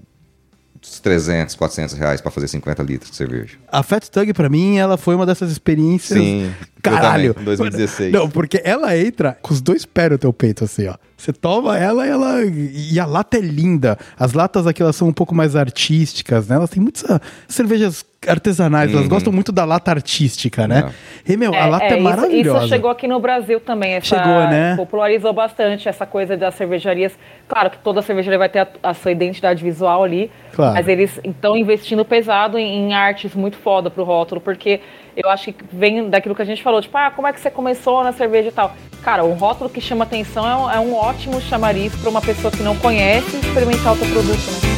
[0.83, 3.57] uns 300, 400 reais para fazer 50 litros de cerveja.
[3.71, 6.17] A Fat Tug, pra mim, ela foi uma dessas experiências.
[6.17, 6.51] Sim,
[6.81, 7.35] Caralho.
[7.39, 8.11] em 2016.
[8.11, 10.95] Não, porque ela entra com os dois pés no teu peito, assim, ó.
[11.15, 12.43] Você toma ela e ela.
[12.43, 13.97] E a lata é linda.
[14.17, 16.55] As latas aqui, elas são um pouco mais artísticas, né?
[16.55, 20.91] Elas têm muitas ah, cervejas artesanais, elas gostam muito da lata artística, né?
[21.27, 22.59] E, meu, a lata é, isso- maravilhosa.
[22.59, 23.93] Isso, chegou aqui no Brasil também.
[23.93, 24.75] Essa, Chegou, né?
[24.75, 27.13] Popularizou bastante essa coisa das cervejarias.
[27.47, 30.29] Claro que toda cervejaria vai ter a, a sua identidade visual ali.
[30.53, 30.75] Claro.
[30.75, 34.81] Mas eles estão investindo pesado em, em artes muito foda pro rótulo, porque
[35.17, 37.49] eu acho que vem daquilo que a gente falou, tipo, ah, como é que você
[37.49, 38.75] começou na cerveja e tal.
[39.03, 42.51] Cara, um rótulo que chama atenção é um, é um ótimo chamariz para uma pessoa
[42.51, 44.70] que não conhece experimentar o teu produto, né?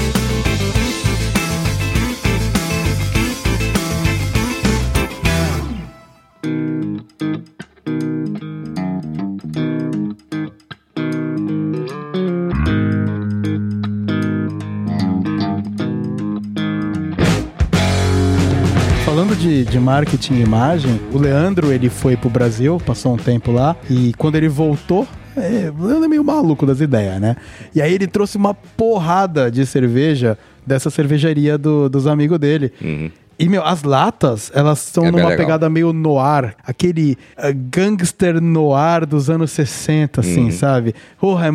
[19.06, 23.52] Falando de, de marketing e imagem, o Leandro, ele foi pro Brasil, passou um tempo
[23.52, 25.06] lá, e quando ele voltou,
[25.36, 27.36] é, Leandro é meio maluco das ideias, né?
[27.76, 32.72] E aí ele trouxe uma porrada de cerveja dessa cervejaria do- dos amigos dele.
[32.82, 33.12] Uhum.
[33.44, 35.38] E, meu, as latas, elas são É numa legal.
[35.38, 36.56] pegada meio noir.
[36.66, 40.52] Aquele eh, gangster noir dos anos 60, assim, Uhum.
[40.52, 40.96] sabe?
[41.20, 41.52] Porra, é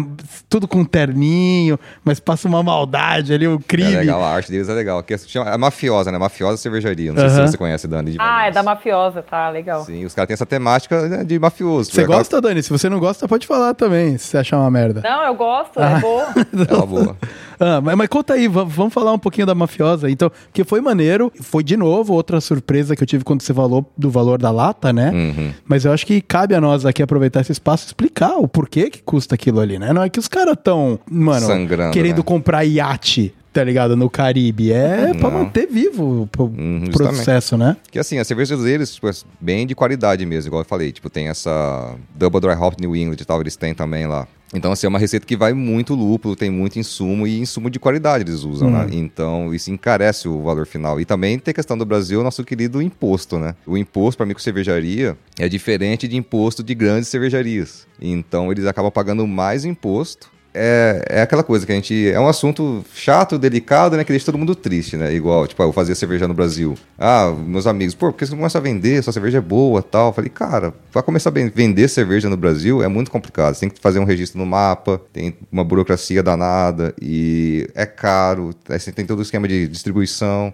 [0.49, 3.97] tudo com terninho, mas passa uma maldade ali, o É crime.
[3.97, 5.03] legal, a arte deles é legal.
[5.03, 6.19] Que chama, é mafiosa, né?
[6.19, 7.13] Mafiosa cervejaria.
[7.13, 7.47] Não sei Aham.
[7.47, 8.13] se você conhece, Dani.
[8.13, 9.49] de Ah, é da mafiosa, tá?
[9.51, 9.85] Legal.
[9.85, 11.91] Sim, os caras têm essa temática né, de mafioso.
[11.91, 12.63] Você Aquela- gosta, Dani?
[12.63, 15.01] Se você não gosta, pode falar também, se você achar uma merda.
[15.03, 16.27] Não, eu gosto, é boa.
[16.69, 17.17] É uma boa.
[17.61, 20.09] Ah, mas, mas conta aí, va- vamos falar um pouquinho da mafiosa.
[20.11, 23.91] Então, que foi maneiro, foi de novo outra surpresa que eu tive quando você falou
[23.97, 25.11] do valor da lata, né?
[25.11, 25.53] Uhum.
[25.67, 28.91] Mas eu acho que cabe a nós aqui aproveitar esse espaço e explicar o porquê
[28.91, 29.93] que custa aquilo ali, né?
[29.93, 32.23] Não é que os caras tão, mano, Sangrando, querendo né?
[32.25, 33.97] comprar iate tá ligado?
[33.97, 34.73] No Caribe.
[34.73, 35.39] É pra Não.
[35.45, 37.77] manter vivo o pro- Uhum, processo, né?
[37.91, 40.93] Que assim, as cervejas deles, tipo, é bem de qualidade mesmo, igual eu falei.
[40.93, 44.27] Tipo, tem essa Double Dry Hop New England e tal, eles têm também lá.
[44.55, 47.79] Então, assim, é uma receita que vai muito lúpulo, tem muito insumo e insumo de
[47.79, 48.87] qualidade eles usam, né?
[48.93, 50.99] Então, isso encarece o valor final.
[50.99, 53.55] E também tem a questão do Brasil, nosso querido imposto, né?
[53.67, 57.87] O imposto para microcervejaria é diferente de imposto de grandes cervejarias.
[58.01, 62.11] Então, eles acabam pagando mais imposto é, é aquela coisa que a gente.
[62.11, 64.05] É um assunto chato, delicado, né?
[64.05, 65.15] Que deixa todo mundo triste, né?
[65.15, 66.75] Igual, tipo, eu fazia cerveja no Brasil.
[66.99, 69.03] Ah, meus amigos, pô, por que você não começa a vender?
[69.03, 70.09] Sua cerveja é boa tal.
[70.09, 73.55] Eu falei, cara, pra começar a vender cerveja no Brasil é muito complicado.
[73.55, 78.51] Você tem que fazer um registro no mapa, tem uma burocracia danada e é caro.
[78.69, 80.53] Aí você tem todo o esquema de distribuição.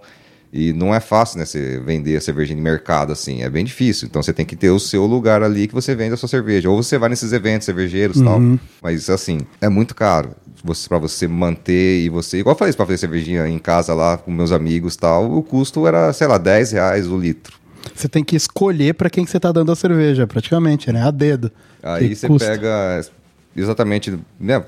[0.56, 1.44] E não é fácil, né?
[1.44, 4.06] Você vender a cerveja em mercado assim, é bem difícil.
[4.06, 6.70] Então você tem que ter o seu lugar ali que você vende a sua cerveja.
[6.70, 8.40] Ou você vai nesses eventos cervejeiros e tal.
[8.80, 10.30] Mas assim, é muito caro.
[10.62, 12.38] Você, pra você manter e você.
[12.38, 15.42] Igual eu falei, pra fazer cervejinha em casa lá com meus amigos e tal, o
[15.42, 17.58] custo era, sei lá, 10 reais o litro.
[17.92, 21.02] Você tem que escolher pra quem que você tá dando a cerveja, praticamente, né?
[21.02, 21.50] A dedo.
[21.82, 22.48] Aí você custa.
[22.48, 23.04] pega
[23.56, 24.62] exatamente né,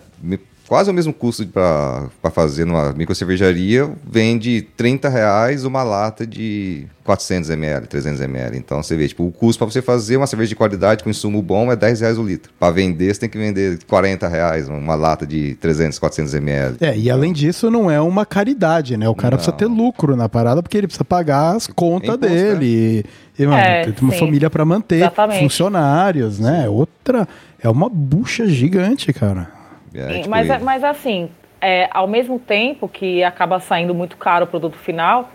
[0.69, 7.51] quase o mesmo custo para fazer numa microcervejaria, vende 30 reais uma lata de 400
[7.51, 8.59] ml, 300 ml.
[8.59, 11.41] Então você vê, tipo, o custo para você fazer uma cerveja de qualidade com insumo
[11.41, 12.51] bom é 10 reais o litro.
[12.59, 16.77] Para vender, você tem que vender 40 reais uma lata de 300, 400 ml.
[16.81, 19.09] É, e além disso, não é uma caridade, né?
[19.09, 19.39] O cara Não.
[19.39, 23.05] precisa ter lucro na parada porque ele precisa pagar as contas Imposto, dele.
[23.39, 24.19] E, e, mano, É, tem uma sim.
[24.19, 25.41] família pra manter, Exatamente.
[25.41, 26.69] funcionários, né?
[26.69, 27.29] Outra.
[27.63, 29.56] É uma bucha gigante, cara.
[29.95, 30.65] É, tipo mas, isso.
[30.65, 31.31] mas assim,
[31.61, 35.31] é, ao mesmo tempo que acaba saindo muito caro o produto final,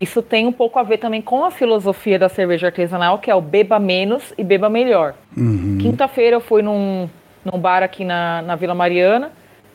[0.00, 3.34] isso tem um pouco a ver também com a filosofia da cerveja artesanal, que é
[3.34, 5.14] o beba menos e beba melhor.
[5.78, 7.08] Quinta-feira eu fui num,
[7.44, 9.30] num bar aqui na, na Vila Mariana,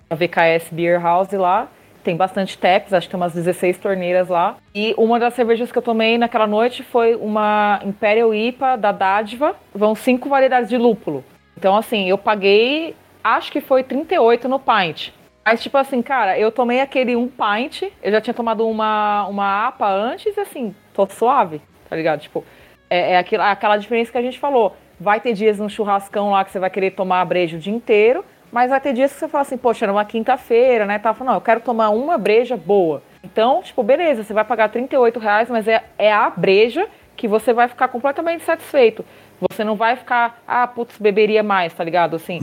[0.10, 1.68] a VKS Beer House lá.
[2.04, 4.58] Tem bastante taps, acho que tem umas 16 torneiras lá.
[4.74, 9.56] E uma das cervejas que eu tomei naquela noite foi uma Imperial IPA da Dádiva.
[9.74, 11.24] Vão cinco variedades de lúpulo.
[11.58, 12.96] Então, assim, eu paguei,
[13.26, 15.10] acho que foi 38 no pint.
[15.44, 19.68] Mas, tipo assim, cara, eu tomei aquele um pint, eu já tinha tomado uma, uma
[19.68, 22.20] APA antes e, assim, tô suave, tá ligado?
[22.22, 22.44] Tipo,
[22.90, 24.76] é, é aquilo- aquela diferença que a gente falou.
[25.00, 28.24] Vai ter dias no churrascão lá que você vai querer tomar breja o dia inteiro,
[28.52, 30.98] mas vai ter dias que você fala assim, poxa, era uma quinta-feira, né?
[31.00, 33.04] Tá falando, não, eu quero tomar uma breja boa.
[33.24, 37.54] Então, tipo, beleza, você vai pagar 38 reais, mas é, é a breja que você
[37.54, 39.06] vai ficar completamente satisfeito.
[39.50, 42.16] Você não vai ficar, ah, putz, beberia mais, tá ligado?
[42.16, 42.40] Assim,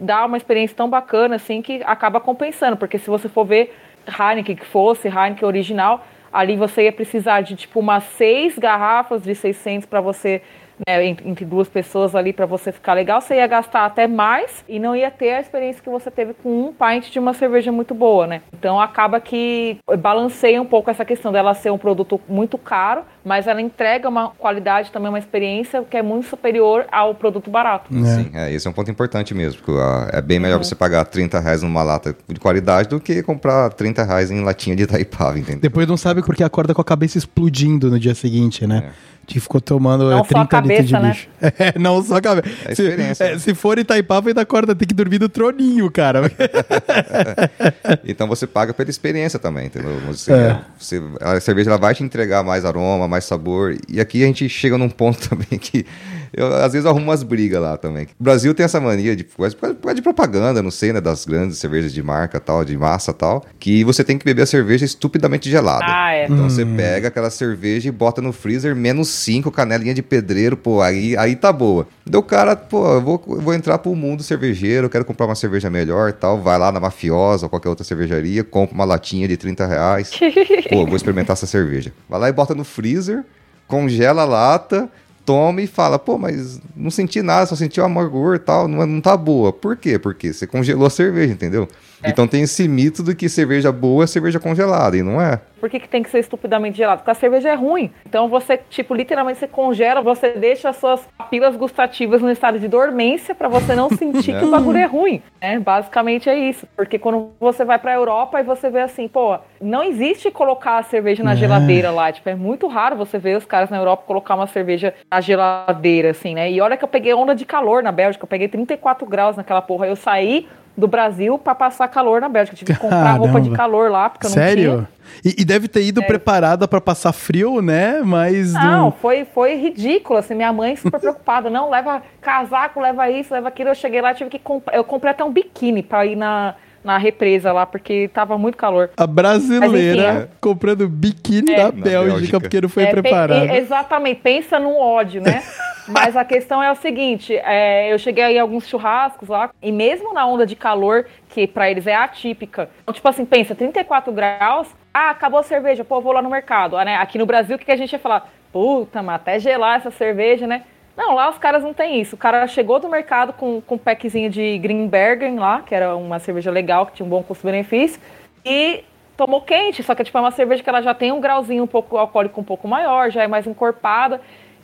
[0.00, 2.76] dá uma experiência tão bacana, assim, que acaba compensando.
[2.76, 3.74] Porque se você for ver
[4.06, 9.34] Heineken que fosse, Heineken original, ali você ia precisar de, tipo, umas seis garrafas de
[9.34, 10.42] 600 para você,
[10.86, 13.20] né, ent- entre duas pessoas ali, para você ficar legal.
[13.20, 16.48] Você ia gastar até mais e não ia ter a experiência que você teve com
[16.68, 18.42] um pint de uma cerveja muito boa, né?
[18.52, 23.46] Então acaba que balanceia um pouco essa questão dela ser um produto muito caro, mas
[23.46, 27.92] ela entrega uma qualidade também, uma experiência que é muito superior ao produto barato.
[27.92, 29.60] Sim, é, esse é um ponto importante mesmo.
[29.62, 33.22] Porque, ah, é bem melhor você pagar 30 reais numa lata de qualidade do que
[33.22, 35.60] comprar 30 reais em latinha de Itaipava, entendeu?
[35.60, 38.92] Depois não sabe porque acorda com a cabeça explodindo no dia seguinte, né?
[39.24, 41.10] Que ficou tomando Não é, só a 30 litros de cabeça, né?
[41.10, 41.28] bicho.
[41.58, 42.48] É, não só a cabeça.
[42.64, 43.38] É se, experiência, é, né?
[43.38, 46.22] se for Itaipava, ainda acorda, tem que dormir no troninho, cara.
[48.04, 49.98] Então você paga pela experiência também, entendeu?
[50.06, 50.58] Você, É.
[50.78, 53.76] você- a cerveja ela vai te entregar mais aroma, mais sabor.
[53.88, 55.86] E aqui a gente chega num ponto também que
[56.32, 58.04] eu, às vezes eu arrumo umas brigas lá também.
[58.18, 61.00] O Brasil tem essa mania de, causa de propaganda, não sei, né?
[61.00, 64.46] Das grandes cervejas de marca tal, de massa tal, que você tem que beber a
[64.46, 65.84] cerveja estupidamente gelada.
[65.86, 66.24] Ah, é.
[66.24, 70.80] Então você pega aquela cerveja e bota no freezer, menos 5, canelinha de pedreiro, pô,
[70.80, 71.86] aí, aí tá boa.
[72.06, 75.26] Daí o cara, pô, eu vou, eu vou entrar pro mundo cervejeiro, eu quero comprar
[75.26, 78.84] uma cerveja melhor e tal, vai lá na Mafiosa ou qualquer outra cervejaria, compra uma
[78.84, 80.10] latinha de 30 reais,
[80.70, 81.92] pô, vou experimentar essa cerveja.
[82.08, 83.24] Vai lá e bota no freezer,
[83.66, 84.88] congela a lata,
[85.24, 88.86] toma e fala, pô, mas não senti nada, só senti o amargor e tal, não,
[88.86, 89.52] não tá boa.
[89.52, 89.98] Por quê?
[89.98, 91.68] Porque você congelou a cerveja, entendeu?
[92.04, 95.40] Então tem esse mito de que cerveja boa é cerveja congelada, e não é.
[95.60, 96.98] Por que, que tem que ser estupidamente gelado?
[96.98, 97.92] Porque a cerveja é ruim.
[98.04, 102.66] Então você, tipo, literalmente você congela, você deixa as suas papilas gustativas no estado de
[102.66, 105.22] dormência pra você não sentir que o bagulho é ruim.
[105.40, 105.60] Né?
[105.60, 106.66] Basicamente é isso.
[106.74, 110.82] Porque quando você vai pra Europa e você vê assim, pô, não existe colocar a
[110.82, 111.36] cerveja na É.
[111.36, 112.10] geladeira lá.
[112.10, 116.10] Tipo, é muito raro você ver os caras na Europa colocar uma cerveja na geladeira,
[116.10, 116.50] assim, né?
[116.50, 119.62] E olha que eu peguei onda de calor na Bélgica, eu peguei 34 graus naquela
[119.62, 119.86] porra.
[119.86, 122.56] Eu saí do Brasil pra passar calor na Bélgica.
[122.56, 123.56] Tive que comprar roupa de Caramba.
[123.56, 124.46] calor lá, porque eu não tinha.
[124.48, 124.88] Sério?
[125.24, 128.00] E, deve ter ido preparada pra passar frio, né?
[128.02, 128.92] Mas Não, não.
[128.92, 133.70] foi, foi ridículo, assim, minha mãe super preocupada, não, leva casaco, leva isso, leva aquilo,
[133.70, 136.96] eu cheguei lá, tive que comprar, eu comprei até um biquíni pra ir na, na
[136.98, 138.90] represa lá, porque tava muito calor.
[138.96, 143.46] A brasileira enfim, comprando biquíni é, da Bélgica, Bélgica, porque não foi é, preparada.
[143.46, 145.42] Pe exatamente, pensa num ódio, né?
[145.86, 149.72] Mas a questão é o seguinte: é, eu cheguei aí a alguns churrascos lá, e
[149.72, 154.12] mesmo na onda de calor, que para eles é atípica, então, tipo assim, pensa, 34
[154.12, 156.76] graus, ah, acabou a cerveja, pô, vou lá no mercado.
[156.76, 156.96] Ah, né?
[156.96, 158.30] Aqui no Brasil, o que, que a gente ia falar?
[158.52, 160.64] Puta, mas até gelar essa cerveja, né?
[160.96, 162.14] Não, lá os caras não tem isso.
[162.14, 166.18] O cara chegou do mercado com, com um packzinho de Greenbergen lá, que era uma
[166.18, 167.98] cerveja legal, que tinha um bom custo-benefício,
[168.44, 168.84] e
[169.16, 171.66] tomou quente, só que tipo, é uma cerveja que ela já tem um grauzinho um
[171.66, 174.20] pouco alcoólico um pouco maior, já é mais encorpada.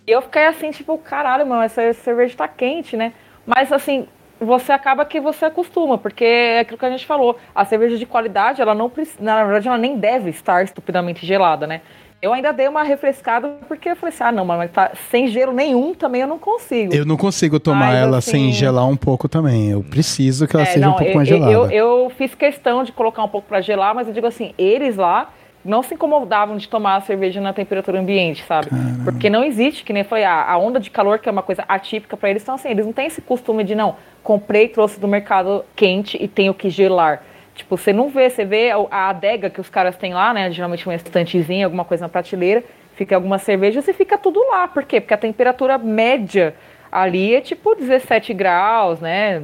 [0.08, 3.12] E eu fiquei assim, tipo, caralho, mano, essa cerveja tá quente, né?
[3.44, 4.06] Mas assim,
[4.40, 8.06] você acaba que você acostuma, porque é aquilo que a gente falou, a cerveja de
[8.06, 11.82] qualidade, ela não precisa, na verdade, ela nem deve estar estupidamente gelada, né?
[12.22, 15.52] Eu ainda dei uma refrescada porque eu falei assim: ah, não, mas tá sem gelo
[15.52, 16.92] nenhum também eu não consigo.
[16.92, 19.70] Eu não consigo tomar mas, ela assim, sem gelar um pouco também.
[19.70, 21.52] Eu preciso que ela é, seja não, um pouco eu, mais gelada.
[21.52, 24.96] Eu, eu, fiz questão de colocar um pouco para gelar, mas eu digo assim: eles
[24.96, 25.30] lá
[25.68, 28.70] não se incomodavam de tomar a cerveja na temperatura ambiente, sabe?
[28.70, 29.04] Caramba.
[29.04, 31.62] Porque não existe, que nem foi a, a onda de calor, que é uma coisa
[31.68, 32.42] atípica para eles.
[32.42, 36.26] Então, assim, eles não têm esse costume de, não, comprei, trouxe do mercado quente e
[36.26, 37.22] tenho que gelar.
[37.54, 40.50] Tipo, você não vê, você vê a adega que os caras têm lá, né?
[40.50, 42.64] Geralmente uma estantezinha, alguma coisa na prateleira,
[42.94, 44.68] fica alguma cerveja e fica tudo lá.
[44.68, 45.00] Por quê?
[45.00, 46.54] Porque a temperatura média
[46.90, 49.42] ali é tipo 17 graus, né?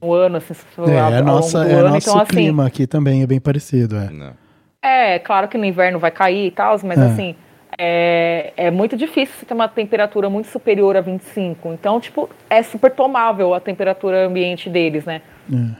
[0.00, 0.54] No ano, assim,
[0.86, 1.88] é, a, nossa, é ano.
[1.90, 4.08] nosso então, assim, clima aqui também é bem parecido, é.
[4.08, 4.47] Não.
[4.82, 7.04] É, claro que no inverno vai cair e tal, mas é.
[7.04, 7.36] assim,
[7.76, 11.72] é, é muito difícil você ter uma temperatura muito superior a 25.
[11.72, 15.22] Então, tipo, é super tomável a temperatura ambiente deles, né?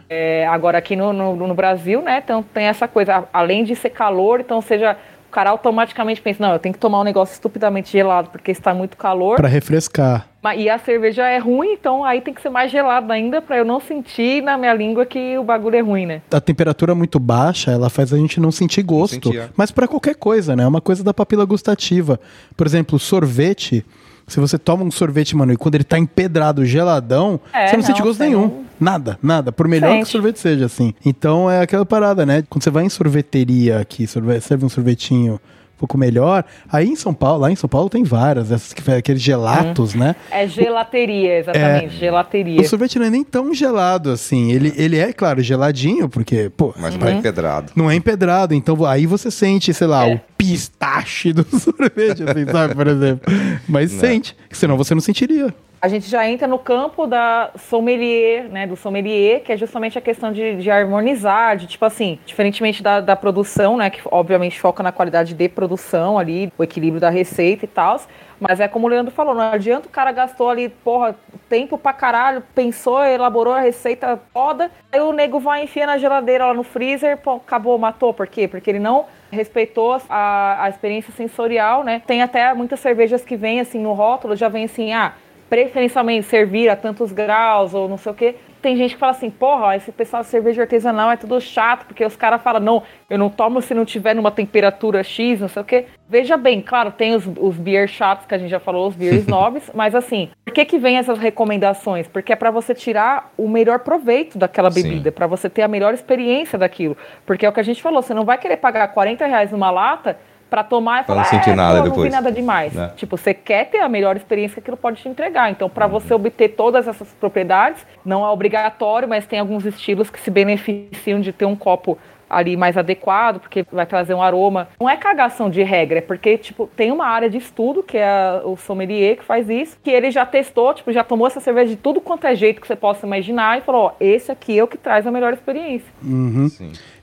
[0.08, 0.42] É.
[0.42, 3.90] É, agora aqui no, no, no, Brasil, né, então tem essa coisa, além de ser
[3.90, 4.96] calor, então seja
[5.28, 8.72] o cara automaticamente pensa, não, eu tenho que tomar um negócio estupidamente gelado porque está
[8.72, 9.36] muito calor.
[9.36, 10.27] Para refrescar.
[10.56, 13.64] E a cerveja é ruim, então aí tem que ser mais gelado ainda para eu
[13.64, 16.22] não sentir na minha língua que o bagulho é ruim, né?
[16.30, 19.32] A temperatura muito baixa, ela faz a gente não sentir gosto.
[19.32, 20.64] Não mas para qualquer coisa, né?
[20.64, 22.20] É uma coisa da papila gustativa.
[22.56, 23.84] Por exemplo, sorvete.
[24.26, 27.80] Se você toma um sorvete, mano, e quando ele tá empedrado, geladão, é, você não,
[27.80, 28.64] não sente gosto nenhum.
[28.78, 29.50] Nada, nada.
[29.50, 30.02] Por melhor Sente.
[30.02, 30.94] que o sorvete seja, assim.
[31.04, 32.44] Então é aquela parada, né?
[32.48, 35.40] Quando você vai em sorveteria aqui, serve um sorvetinho
[35.78, 36.44] pouco melhor.
[36.70, 39.98] Aí em São Paulo, lá em São Paulo tem várias, essas que aqueles gelatos, hum.
[39.98, 40.16] né?
[40.30, 42.60] É gelateria, exatamente, é, gelateria.
[42.60, 44.52] O sorvete não é nem tão gelado assim.
[44.52, 46.74] Ele, ele é, claro, geladinho, porque, pô.
[46.76, 47.72] Mas não é empedrado.
[47.74, 50.14] Não é empedrado, então aí você sente, sei lá, é.
[50.14, 53.32] o pistache do sorvete, assim, sabe, por exemplo.
[53.68, 54.00] Mas não.
[54.00, 58.76] sente, senão você não sentiria a gente já entra no campo da sommelier, né, do
[58.76, 63.14] sommelier, que é justamente a questão de, de harmonizar, de tipo assim, diferentemente da, da,
[63.14, 67.68] produção, né, que obviamente foca na qualidade de produção ali, o equilíbrio da receita e
[67.68, 68.00] tal,
[68.40, 71.14] mas é como o Leandro falou, não adianta o cara gastou ali, porra,
[71.48, 76.46] tempo pra caralho, pensou, elaborou a receita foda, aí o nego vai enfiar na geladeira
[76.46, 78.48] lá no freezer, pô, acabou, matou, por quê?
[78.48, 82.02] Porque ele não respeitou a, a experiência sensorial, né?
[82.06, 85.12] Tem até muitas cervejas que vêm assim no rótulo, já vem assim, ah,
[85.48, 88.34] preferencialmente servir a tantos graus ou não sei o que.
[88.60, 92.04] Tem gente que fala assim, porra, esse pessoal de cerveja artesanal é tudo chato, porque
[92.04, 95.62] os caras falam, não, eu não tomo se não tiver numa temperatura X, não sei
[95.62, 95.84] o que.
[96.08, 99.26] Veja bem, claro, tem os, os beer chatos que a gente já falou, os beers
[99.28, 102.08] nobres, mas assim, por que que vem essas recomendações?
[102.08, 105.94] Porque é para você tirar o melhor proveito daquela bebida, para você ter a melhor
[105.94, 106.96] experiência daquilo.
[107.24, 109.70] Porque é o que a gente falou, você não vai querer pagar 40 reais numa
[109.70, 110.18] lata
[110.48, 111.96] para tomar e falar, não sentir é, nada pô, depois.
[111.96, 112.72] não vi nada demais.
[112.72, 112.92] Né?
[112.96, 115.50] Tipo, você quer ter a melhor experiência que aquilo pode te entregar.
[115.50, 115.92] Então, para uhum.
[115.92, 121.20] você obter todas essas propriedades, não é obrigatório, mas tem alguns estilos que se beneficiam
[121.20, 124.68] de ter um copo ali mais adequado, porque vai trazer um aroma.
[124.78, 128.42] Não é cagação de regra, é porque, tipo, tem uma área de estudo, que é
[128.44, 131.76] o sommelier que faz isso, que ele já testou, tipo, já tomou essa cerveja de
[131.76, 134.68] tudo quanto é jeito que você possa imaginar e falou, ó, esse aqui é o
[134.68, 135.88] que traz a melhor experiência.
[136.02, 136.48] Uhum.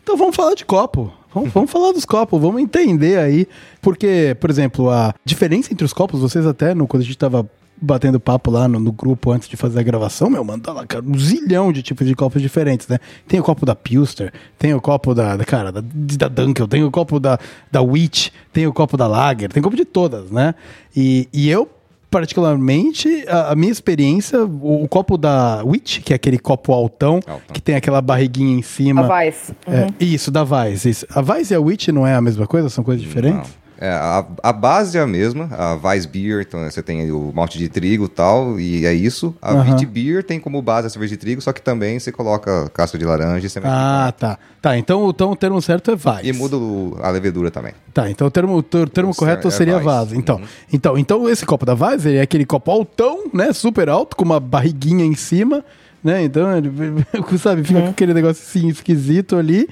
[0.04, 1.12] Então vamos falar de copo.
[1.36, 3.46] Vamos, vamos falar dos copos, vamos entender aí.
[3.82, 7.46] Porque, por exemplo, a diferença entre os copos, vocês até, no, quando a gente tava
[7.82, 11.04] batendo papo lá no, no, grupo antes de fazer a gravação, meu, manda lá, cara,
[11.06, 13.00] um zilhão de tipos de copos diferentes, né?
[13.28, 16.86] Tem o copo da Pilster, tem o copo da, da cara, da, da Dunkel, tem
[16.86, 17.38] o copo da,
[17.70, 20.56] da Witch, tem o copo da Lager, tem copo de todas, né?
[20.96, 21.70] E, e eu,
[22.16, 27.16] particularmente, a, a, minha experiência, o, o, copo da Witch, que é aquele copo altão,
[27.16, 27.42] altão.
[27.52, 29.06] que tem aquela barriguinha em cima.
[29.06, 29.54] A Vice.
[29.68, 29.88] É, uhum.
[30.00, 30.90] É, isso, da Vice.
[30.90, 31.06] Isso.
[31.10, 32.70] A Vice e a Witch não é a mesma coisa?
[32.70, 33.50] São coisas diferentes?
[33.50, 33.65] Não.
[33.80, 37.58] É, a, a, base é a mesma, a Weiss Beer, então você tem o malte
[37.58, 39.36] de trigo e tal, e é isso.
[39.42, 39.62] A uhum.
[39.62, 42.98] Wheat Beer tem como base a cerveja de trigo, só que também você coloca casca
[42.98, 44.40] de laranja e semente Ah, tá.
[44.62, 46.28] Tá, então, então o termo certo é Weiss.
[46.28, 47.74] E muda o, a levedura também.
[47.94, 50.14] Tá, então o termo, o termo correto é seria Weiss.
[50.14, 50.46] Então, uhum.
[50.72, 54.40] então, então esse copo da Weiss é aquele copo altão, né, super alto, com uma
[54.40, 55.64] barriguinha em cima,
[56.04, 56.24] né?
[56.24, 56.72] Então, ele,
[57.38, 57.86] sabe, fica uhum.
[57.86, 59.68] com aquele negócio assim esquisito ali.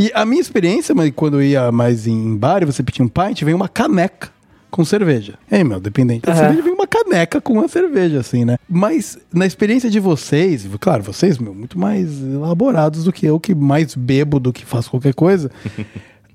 [0.00, 3.08] E a minha experiência, mas quando eu ia mais em bar e você pedia um
[3.08, 4.30] pint, vem uma caneca
[4.70, 5.34] com cerveja.
[5.52, 6.38] Ei, meu, dependente da uhum.
[6.38, 8.56] cerveja, vem uma caneca com uma cerveja, assim, né?
[8.66, 13.54] Mas na experiência de vocês, claro, vocês, meu, muito mais elaborados do que eu, que
[13.54, 15.50] mais bebo do que faço qualquer coisa.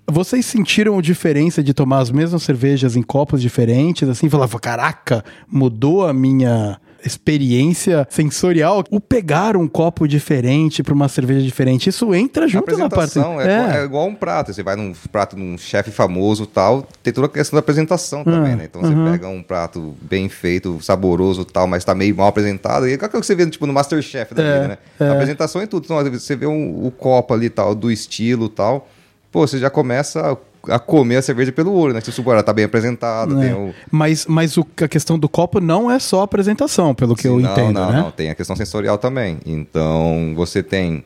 [0.08, 5.26] Vocês sentiram a diferença de tomar as mesmas cervejas em copos diferentes, assim, falava, caraca,
[5.50, 12.14] mudou a minha experiência sensorial, o pegar um copo diferente para uma cerveja diferente, isso
[12.14, 13.20] entra junto na parte.
[13.20, 13.82] É, é.
[13.82, 14.54] é igual um prato.
[14.54, 18.24] Você vai num prato de um chefe famoso tal, tem toda a questão da apresentação
[18.24, 18.66] também, ah, né?
[18.66, 22.88] Então você pega um prato bem feito, saboroso tal, mas está meio mal apresentado.
[22.88, 24.78] E é o que você vê tipo, no Masterchef da é, vida, né?
[25.00, 25.08] É.
[25.08, 25.86] A apresentação é tudo.
[25.86, 28.88] Então, você vê um, o copo ali tal, do estilo tal.
[29.32, 30.38] Pô, você já começa
[30.70, 32.02] a comer a cerveja pelo olho, né?
[32.02, 33.54] Se supor, ela tá bem apresentada, é.
[33.54, 33.74] o...
[33.92, 37.28] Mas, mas o, a questão do copo não é só a apresentação, pelo que Sim,
[37.30, 38.02] eu não, entendo, não, né?
[38.02, 39.40] Não, tem a questão sensorial também.
[39.46, 41.04] Então, você tem,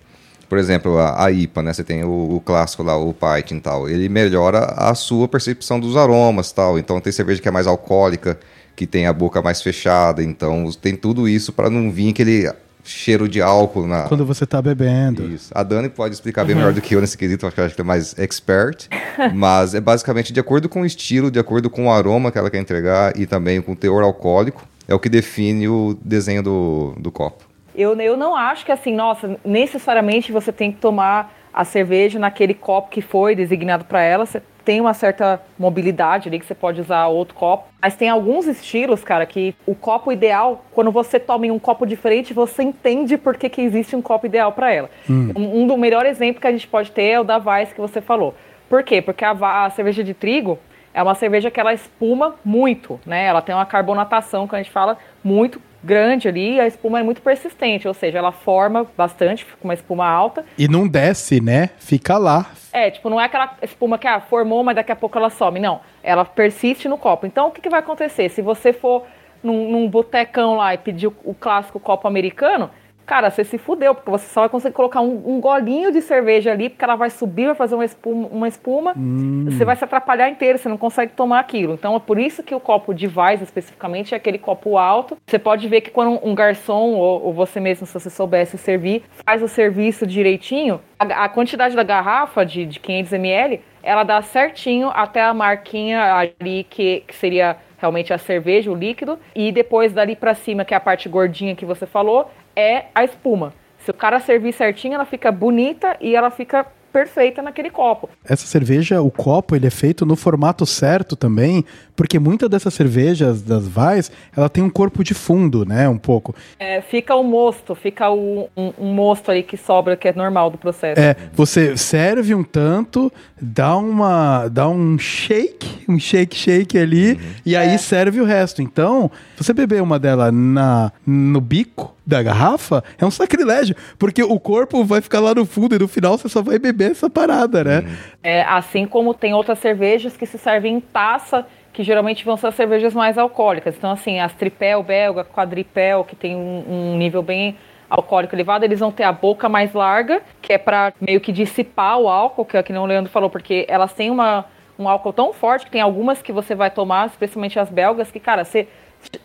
[0.48, 1.74] por exemplo, a, a IPA, né?
[1.74, 3.90] Você tem o, o, clássico lá, o Pint e tal.
[3.90, 6.78] Ele melhora a sua percepção dos aromas tal.
[6.80, 8.40] Então, tem cerveja que é mais alcoólica,
[8.76, 10.24] que tem a boca mais fechada.
[10.24, 12.50] Então, tem tudo isso para não vir aquele
[12.84, 14.04] cheiro de álcool na.
[14.04, 15.26] Quando você está bebendo.
[15.26, 15.52] Isso.
[15.54, 16.62] A Dani pode explicar bem uhum.
[16.62, 18.88] melhor do que eu nesse quesito, acho que ela é mais expert.
[19.34, 22.50] mas é basicamente de acordo com o estilo, de acordo com o aroma que ela
[22.50, 26.96] quer entregar e também com o teor alcoólico, é o que define o desenho do,
[26.98, 27.44] do copo.
[27.76, 32.54] Eu, eu não acho que assim, nossa, necessariamente você tem que tomar a cerveja naquele
[32.54, 34.26] copo que foi designado para ela.
[34.26, 37.70] Você tem uma certa mobilidade ali que você pode usar outro copo.
[37.82, 41.88] Mas tem alguns estilos, cara, que o copo ideal, quando você toma em um copo
[41.88, 44.88] diferente, você entende por que, que existe um copo ideal para ela.
[45.10, 45.32] Hum.
[45.36, 47.82] Um, um do melhor exemplo que a gente pode ter é o da Weiss que
[47.82, 48.36] você falou.
[48.70, 49.02] Por quê?
[49.02, 50.60] Porque a, a cerveja de trigo
[50.94, 53.26] é uma cerveja que ela espuma muito, né?
[53.26, 57.22] Ela tem uma carbonatação, que a gente fala, muito grande ali, a espuma é muito
[57.22, 60.46] persistente, ou seja, ela forma bastante, fica uma espuma alta.
[60.58, 61.70] E não desce, né?
[61.80, 62.52] Fica lá.
[62.72, 65.60] É, tipo, não é aquela espuma que ah, formou, mas daqui a pouco ela some.
[65.60, 67.26] Não, ela persiste no copo.
[67.26, 68.30] Então, o que, que vai acontecer?
[68.30, 69.06] Se você for
[69.44, 72.70] num, num botecão lá e pedir o, o clássico copo americano,
[73.10, 76.52] cara, você se fudeu, porque você só vai conseguir colocar um, um golinho de cerveja
[76.52, 79.46] ali, porque ela vai subir, vai fazer uma espuma, uma espuma hum.
[79.50, 81.74] você vai se atrapalhar inteiro, você não consegue tomar aquilo.
[81.74, 85.18] Então é por isso que o copo de Weiss, especificamente, é aquele copo alto.
[85.26, 89.02] Você pode ver que quando um garçom, ou, ou você mesmo, se você soubesse servir,
[89.26, 94.22] faz o serviço direitinho, a, a quantidade da garrafa de, de 500 ml, ela dá
[94.22, 99.94] certinho até a marquinha ali que, que seria realmente a cerveja, o líquido, e depois
[99.94, 102.30] dali para cima, que é a parte gordinha que você falou,
[102.60, 103.54] é a espuma.
[103.86, 108.10] Se o cara servir certinho, ela fica bonita e ela fica perfeita naquele copo.
[108.26, 111.64] Essa cerveja, o copo, ele é feito no formato certo também,
[111.96, 116.36] porque muitas dessas cervejas das Vais, ela tem um corpo de fundo, né, um pouco.
[116.60, 120.50] É, fica o mosto, fica o, um, um, mosto aí que sobra, que é normal
[120.50, 121.00] do processo.
[121.00, 127.20] É, você serve um tanto, dá uma, dá um shake, um shake shake ali, uhum.
[127.46, 127.78] e aí é.
[127.78, 128.62] serve o resto.
[128.62, 134.24] Então, se você beber uma dela na, no bico, da garrafa é um sacrilégio, porque
[134.24, 137.10] o corpo vai ficar lá no fundo e no final você só vai beber essa
[137.10, 137.86] parada, né?
[138.24, 142.48] É, assim como tem outras cervejas que se servem em taça, que geralmente vão ser
[142.48, 143.76] as cervejas mais alcoólicas.
[143.78, 147.56] Então, assim, as tripel belga, quadripel, que tem um, um nível bem
[147.90, 151.98] alcoólico elevado, eles vão ter a boca mais larga, que é para meio que dissipar
[151.98, 154.46] o álcool, que é que o Leandro falou, porque elas têm uma,
[154.78, 158.20] um álcool tão forte que tem algumas que você vai tomar, especialmente as belgas, que,
[158.20, 158.68] cara, você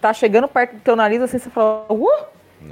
[0.01, 2.09] tá chegando perto do teu nariz assim, você fala, uh,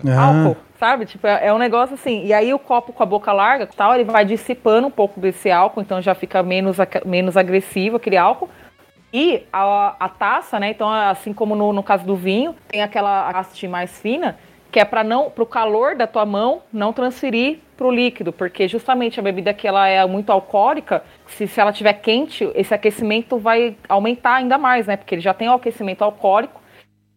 [0.06, 0.20] ah.
[0.20, 1.06] álcool, sabe?
[1.06, 2.24] Tipo, é, é, um negócio assim.
[2.24, 5.50] E aí o copo com a boca larga, tal, ele vai dissipando um pouco desse
[5.50, 8.48] álcool, então já fica menos, menos agressivo aquele álcool.
[9.12, 10.70] E a, a taça, né?
[10.70, 14.38] Então, assim como no, no caso do vinho, tem aquela haste mais fina,
[14.70, 18.32] que é para não, para o calor da tua mão não transferir para o líquido,
[18.32, 22.72] porque justamente a bebida que ela é muito alcoólica, se, se ela tiver quente, esse
[22.72, 24.96] aquecimento vai aumentar ainda mais, né?
[24.96, 26.61] Porque ele já tem o aquecimento alcoólico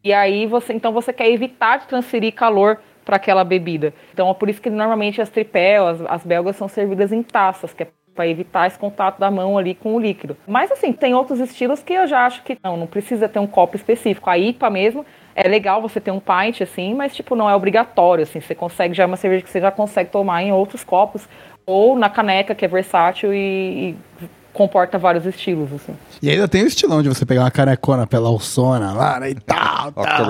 [0.05, 3.91] e aí você, então você quer evitar de transferir calor para aquela bebida.
[4.13, 7.73] Então é por isso que normalmente as tripel, as, as belgas são servidas em taças,
[7.73, 10.37] que é para evitar esse contato da mão ali com o líquido.
[10.47, 13.47] Mas assim, tem outros estilos que eu já acho que não, não precisa ter um
[13.47, 14.29] copo específico.
[14.29, 15.05] A IPA mesmo
[15.35, 18.39] é legal você ter um pint assim, mas tipo não é obrigatório assim.
[18.39, 21.27] Você consegue já é uma cerveja que você já consegue tomar em outros copos
[21.65, 25.93] ou na caneca que é versátil e, e comporta vários estilos, assim.
[26.21, 29.35] E ainda tem o estilão de você pegar uma canecona pela Alçona lá, né, e
[29.35, 30.27] tal, tal.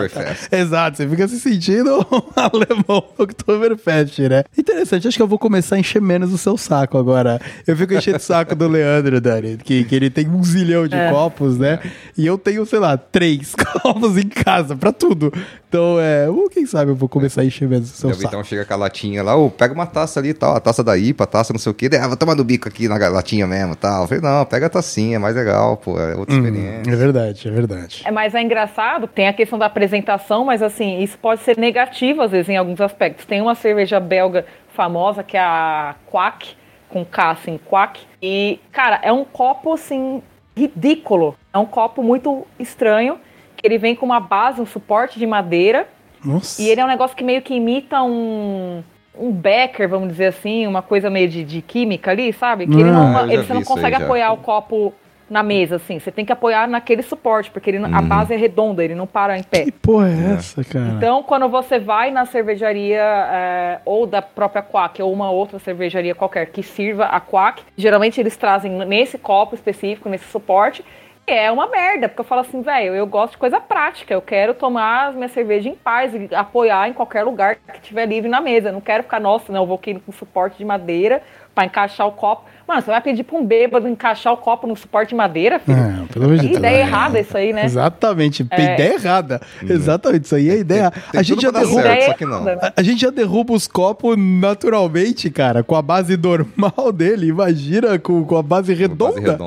[0.52, 4.44] Exato, você fica se sentindo um alemão Oktoberfest, né?
[4.58, 7.40] Interessante, acho que eu vou começar a encher menos o seu saco agora.
[7.66, 10.96] Eu fico enchendo o saco do Leandro, Dani, que, que ele tem um zilhão de
[10.96, 11.12] É.
[11.12, 11.80] copos, né?
[12.18, 15.32] E eu tenho, sei lá, três copos em casa pra tudo.
[15.68, 18.28] Então, é, uh, quem sabe eu vou começar a encher menos o seu vi, saco.
[18.28, 20.84] então chega com a latinha lá, ô, pega uma taça ali e tal, a taça
[20.84, 21.90] da IPA, a taça não sei o quê.
[22.02, 24.08] Ah, vou tomar no bico aqui na latinha mesmo tal.
[24.20, 26.92] Falei, não, pega a tacinha, é mais legal, pô, é outra experiência.
[26.92, 28.04] É verdade, é verdade.
[28.06, 32.22] É, mas é engraçado, tem a questão da apresentação, mas assim, isso pode ser negativo
[32.22, 33.26] às vezes em alguns aspectos.
[33.26, 36.56] Tem uma cerveja belga famosa que é a Quack,
[36.90, 40.22] com K assim, Quack, e cara, é um copo assim
[40.56, 41.36] ridículo.
[41.54, 43.20] É um copo muito estranho,
[43.58, 45.88] que ele vem com uma base, um suporte de madeira,
[46.24, 46.62] Nossa.
[46.62, 48.84] e ele é um negócio que meio que imita um
[49.20, 52.68] um becker, vamos dizer assim, uma coisa meio de, de química ali, sabe?
[52.68, 54.04] Que ele não, ele, você não consegue já.
[54.04, 54.94] apoiar o copo
[55.30, 56.00] na mesa, assim.
[56.00, 59.38] Você tem que apoiar naquele suporte, porque ele, a base é redonda, ele não para
[59.38, 59.66] em pé.
[59.66, 60.86] Que porra é essa, cara?
[60.96, 66.14] Então, quando você vai na cervejaria é, ou da própria Quack ou uma outra cervejaria
[66.14, 70.84] qualquer que sirva a Quack, geralmente eles trazem nesse copo específico, nesse suporte,
[71.28, 74.54] é uma merda, porque eu falo assim, velho, eu gosto de coisa prática, eu quero
[74.54, 78.70] tomar minha cerveja em paz e apoiar em qualquer lugar que tiver livre na mesa.
[78.70, 81.22] Eu não quero ficar, nossa, não, eu vou aqui com suporte de madeira
[81.54, 82.44] pra encaixar o copo.
[82.68, 85.78] Mano, você vai pedir pra um bêbado encaixar o copo no suporte de madeira, filho?
[85.78, 86.60] Não, pelo amor de Que Deus.
[86.60, 87.64] ideia errada isso aí, né?
[87.66, 88.74] Exatamente, É.
[88.74, 89.42] ideia errada.
[89.64, 90.92] Exatamente, isso aí é ideia.
[91.12, 91.82] tem a gente já derruba.
[91.82, 91.92] certo.
[91.96, 92.48] Ideia só que não.
[92.48, 92.74] errada?
[92.76, 97.28] A, a gente já derruba os copos naturalmente, cara, com a base normal dele.
[97.28, 99.38] Imagina com, com a base Base redonda.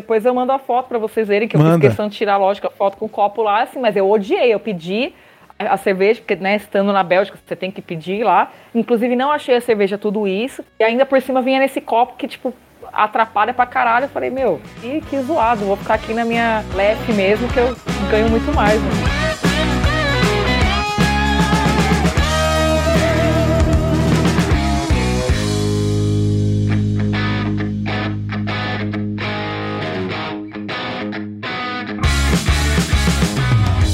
[0.00, 1.74] Depois eu mando a foto pra vocês verem, que eu Manda.
[1.74, 4.52] fiz questão de tirar, lógico, a foto com o copo lá, assim, mas eu odiei,
[4.52, 5.12] eu pedi
[5.58, 8.50] a a cerveja, porque, né, estando na Bélgica, você tem que pedir lá.
[8.74, 10.64] Inclusive, não achei a cerveja tudo isso.
[10.78, 12.54] E ainda por cima vinha nesse copo que, tipo,
[12.90, 14.04] atrapalha pra caralho.
[14.06, 17.76] Eu falei, meu, que, que zoado, vou ficar aqui na minha lef mesmo, que eu
[18.10, 18.80] ganho muito mais.
[18.80, 19.49] Né?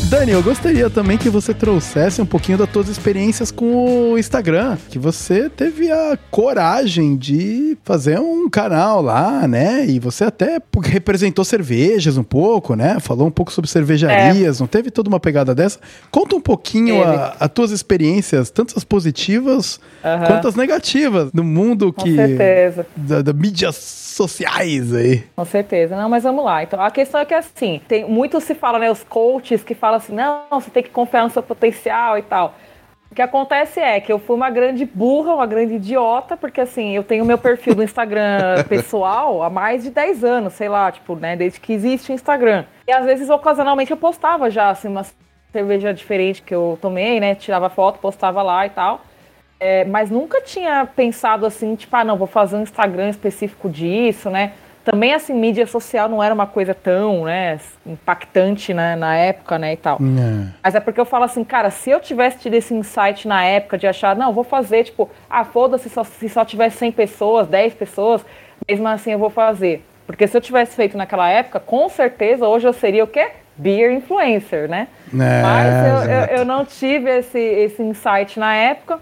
[0.09, 4.79] Dani, eu gostaria também que você trouxesse um pouquinho das suas experiências com o Instagram,
[4.89, 9.85] que você teve a coragem de fazer um canal lá, né?
[9.85, 13.01] E você até representou cervejas um pouco, né?
[13.01, 15.81] Falou um pouco sobre cervejarias, não teve toda uma pegada dessa?
[16.09, 17.03] Conta um pouquinho
[17.41, 20.27] as tuas experiências, tanto as positivas Aham.
[20.27, 22.87] quanto as negativas, no mundo Com que certeza.
[22.95, 25.25] da, da mídias sociais aí.
[25.35, 25.97] Com certeza.
[25.97, 26.63] Não, mas vamos lá.
[26.63, 29.96] Então, a questão é que, assim, tem muito se fala, né, os coaches que falam
[29.97, 32.55] assim, não, você tem que confiar no seu potencial e tal.
[33.11, 36.95] O que acontece é que eu fui uma grande burra, uma grande idiota, porque, assim,
[36.95, 41.15] eu tenho meu perfil do Instagram pessoal há mais de 10 anos, sei lá, tipo,
[41.15, 42.65] né, desde que existe o Instagram.
[42.87, 45.07] E, às vezes, ocasionalmente, eu postava já, assim, uma
[45.53, 49.01] cerveja diferente que eu tomei, né, tirava foto, postava lá e tal.
[49.59, 54.29] É, mas nunca tinha pensado assim, tipo, ah, não, vou fazer um Instagram específico disso,
[54.29, 54.53] né?
[54.87, 59.73] Também, assim, mídia social não era uma coisa tão, né, impactante né, na época, né,
[59.73, 59.97] e tal.
[59.97, 60.47] É.
[60.63, 63.77] Mas é porque eu falo assim, cara, se eu tivesse tido esse insight na época
[63.77, 67.75] de achar, não, vou fazer, tipo, ah, foda-se só, se só tivesse 100 pessoas, 10
[67.75, 68.25] pessoas,
[68.69, 69.85] mesmo assim eu vou fazer.
[70.07, 73.31] Porque se eu tivesse feito naquela época, com certeza hoje eu seria o quê?
[73.57, 74.87] Beer influencer, né?
[75.13, 79.01] É, Mas eu, eu, eu não tive esse, esse insight na época.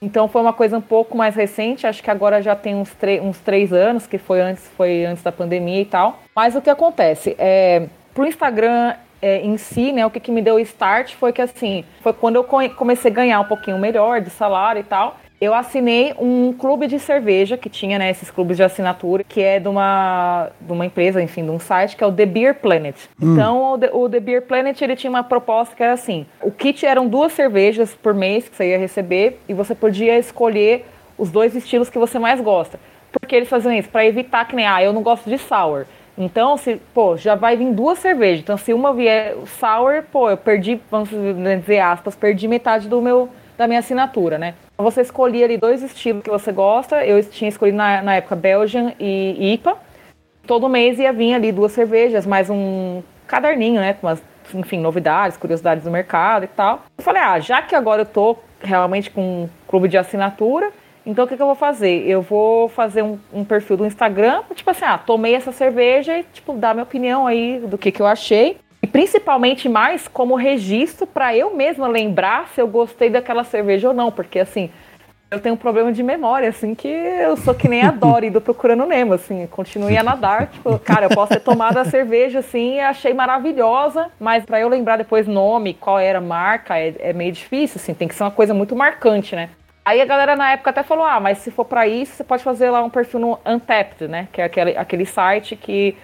[0.00, 3.38] Então foi uma coisa um pouco mais recente, acho que agora já tem uns, uns
[3.40, 6.20] três anos, que foi antes, foi antes da pandemia e tal.
[6.34, 7.34] Mas o que acontece?
[7.38, 11.32] É, pro Instagram é, em si, né, o que, que me deu o start foi
[11.32, 14.84] que assim, foi quando eu co- comecei a ganhar um pouquinho melhor de salário e
[14.84, 15.16] tal.
[15.38, 19.60] Eu assinei um clube de cerveja que tinha, né, esses clubes de assinatura, que é
[19.60, 22.96] de uma, de uma empresa, enfim, de um site, que é o The Beer Planet.
[23.20, 26.50] Então, o The, o The Beer Planet, ele tinha uma proposta que era assim, o
[26.50, 30.86] kit eram duas cervejas por mês que você ia receber e você podia escolher
[31.18, 32.80] os dois estilos que você mais gosta.
[33.12, 35.84] Porque eles faziam isso, para evitar que nem, ah, eu não gosto de sour.
[36.16, 38.40] Então, se, pô, já vai vir duas cervejas.
[38.40, 43.28] Então, se uma vier sour, pô, eu perdi, vamos dizer aspas, perdi metade do meu,
[43.56, 44.54] da minha assinatura, né?
[44.78, 47.04] Você escolhia ali dois estilos que você gosta.
[47.04, 49.76] Eu tinha escolhido na, na época Belgian e IPA.
[50.46, 53.94] Todo mês ia vir ali duas cervejas, mais um caderninho, né?
[53.94, 54.22] Com as,
[54.54, 56.82] enfim, novidades, curiosidades do mercado e tal.
[56.96, 60.70] Eu falei, ah, já que agora eu tô realmente com um clube de assinatura,
[61.04, 62.06] então o que, que eu vou fazer?
[62.06, 66.24] Eu vou fazer um, um perfil do Instagram, tipo assim, ah, tomei essa cerveja e,
[66.24, 68.58] tipo, dar minha opinião aí do que, que eu achei.
[68.86, 73.92] E principalmente mais como registro para eu mesma lembrar se eu gostei daquela cerveja ou
[73.92, 74.70] não, porque assim,
[75.28, 78.40] eu tenho um problema de memória, assim, que eu sou que nem a Dory do
[78.40, 82.74] Procurando Nemo, assim, continuei a nadar, tipo, cara, eu posso ter tomado a cerveja, assim,
[82.76, 87.12] e achei maravilhosa, mas para eu lembrar depois nome, qual era a marca, é, é
[87.12, 89.50] meio difícil, assim, tem que ser uma coisa muito marcante, né?
[89.84, 92.44] Aí a galera na época até falou: ah, mas se for para isso, você pode
[92.44, 94.28] fazer lá um perfil no Untapped, né?
[94.32, 95.96] Que é aquele, aquele site que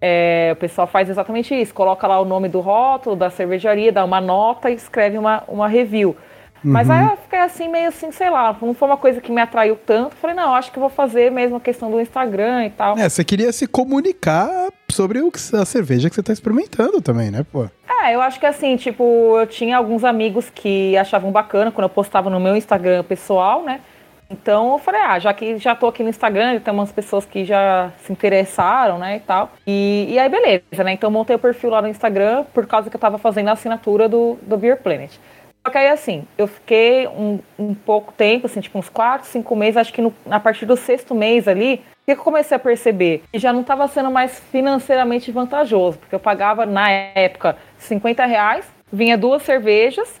[0.00, 4.04] é, o pessoal faz exatamente isso: coloca lá o nome do rótulo, da cervejaria, dá
[4.04, 6.16] uma nota e escreve uma, uma review.
[6.64, 6.72] Uhum.
[6.72, 9.40] Mas aí eu fiquei assim, meio assim, sei lá, não foi uma coisa que me
[9.40, 10.16] atraiu tanto.
[10.16, 12.98] Falei, não, acho que vou fazer mesmo a questão do Instagram e tal.
[12.98, 14.48] É, você queria se comunicar
[14.90, 17.68] sobre o que, a cerveja que você está experimentando também, né, pô?
[18.02, 21.90] É, eu acho que assim, tipo, eu tinha alguns amigos que achavam bacana quando eu
[21.90, 23.80] postava no meu Instagram pessoal, né?
[24.30, 27.44] Então eu falei, ah, já que já tô aqui no Instagram, tem umas pessoas que
[27.44, 29.50] já se interessaram, né, e tal.
[29.66, 30.92] E, e aí, beleza, né?
[30.92, 34.08] Então montei o perfil lá no Instagram por causa que eu tava fazendo a assinatura
[34.08, 35.12] do, do Beer Planet.
[35.66, 39.56] Só que aí, assim, eu fiquei um, um pouco tempo, assim, tipo uns 4, 5
[39.56, 43.22] meses, acho que no, a partir do sexto mês ali, que eu comecei a perceber?
[43.30, 48.64] Que já não estava sendo mais financeiramente vantajoso, porque eu pagava, na época, 50 reais,
[48.90, 50.20] vinha duas cervejas,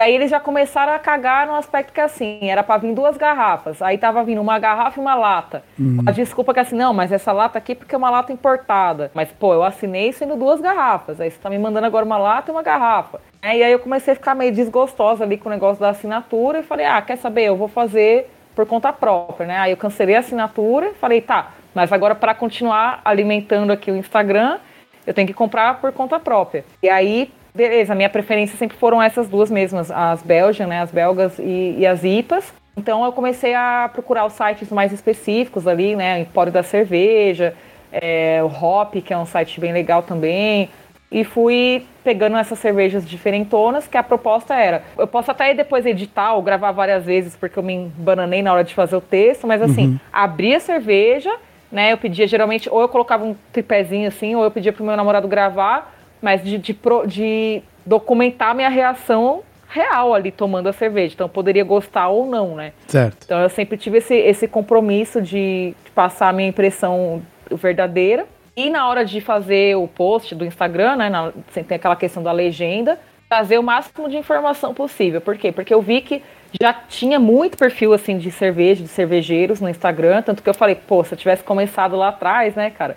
[0.00, 3.82] Aí eles já começaram a cagar no aspecto que assim, era para vir duas garrafas.
[3.82, 5.62] Aí tava vindo uma garrafa e uma lata.
[5.78, 5.98] Uhum.
[6.06, 9.10] A desculpa que assim, não, mas essa lata aqui porque é uma lata importada.
[9.12, 11.20] Mas, pô, eu assinei sendo duas garrafas.
[11.20, 13.20] Aí você tá me mandando agora uma lata e uma garrafa.
[13.42, 16.60] É, e aí eu comecei a ficar meio desgostosa ali com o negócio da assinatura
[16.60, 19.58] e falei, ah, quer saber, eu vou fazer por conta própria, né?
[19.58, 23.96] Aí eu cancelei a assinatura e falei, tá, mas agora para continuar alimentando aqui o
[23.96, 24.58] Instagram,
[25.06, 26.64] eu tenho que comprar por conta própria.
[26.82, 31.38] E aí Beleza, minha preferência sempre foram essas duas mesmas, as belgas, né, as belgas
[31.38, 32.52] e, e, as IPAs.
[32.76, 37.54] Então eu comecei a procurar os sites mais específicos ali, né, Empório da Cerveja,
[37.92, 40.70] é, o Hop, que é um site bem legal também,
[41.10, 46.34] e fui pegando essas cervejas diferentonas, que a proposta era, eu posso até depois editar
[46.34, 49.60] ou gravar várias vezes, porque eu me embananei na hora de fazer o texto, mas
[49.60, 50.00] assim, uhum.
[50.12, 51.34] abria a cerveja,
[51.70, 54.96] né, eu pedia geralmente, ou eu colocava um tripézinho assim, ou eu pedia pro meu
[54.96, 56.76] namorado gravar, mas de, de,
[57.06, 61.14] de documentar minha reação real ali tomando a cerveja.
[61.14, 62.72] Então, eu poderia gostar ou não, né?
[62.88, 63.24] Certo.
[63.24, 68.26] Então, eu sempre tive esse, esse compromisso de, de passar a minha impressão verdadeira.
[68.56, 71.08] E na hora de fazer o post do Instagram, né?
[71.08, 72.98] Na, tem aquela questão da legenda,
[73.28, 75.20] trazer o máximo de informação possível.
[75.20, 75.52] Por quê?
[75.52, 76.20] Porque eu vi que
[76.60, 80.74] já tinha muito perfil assim de cerveja, de cervejeiros no Instagram, tanto que eu falei,
[80.74, 82.96] pô, se eu tivesse começado lá atrás, né, cara,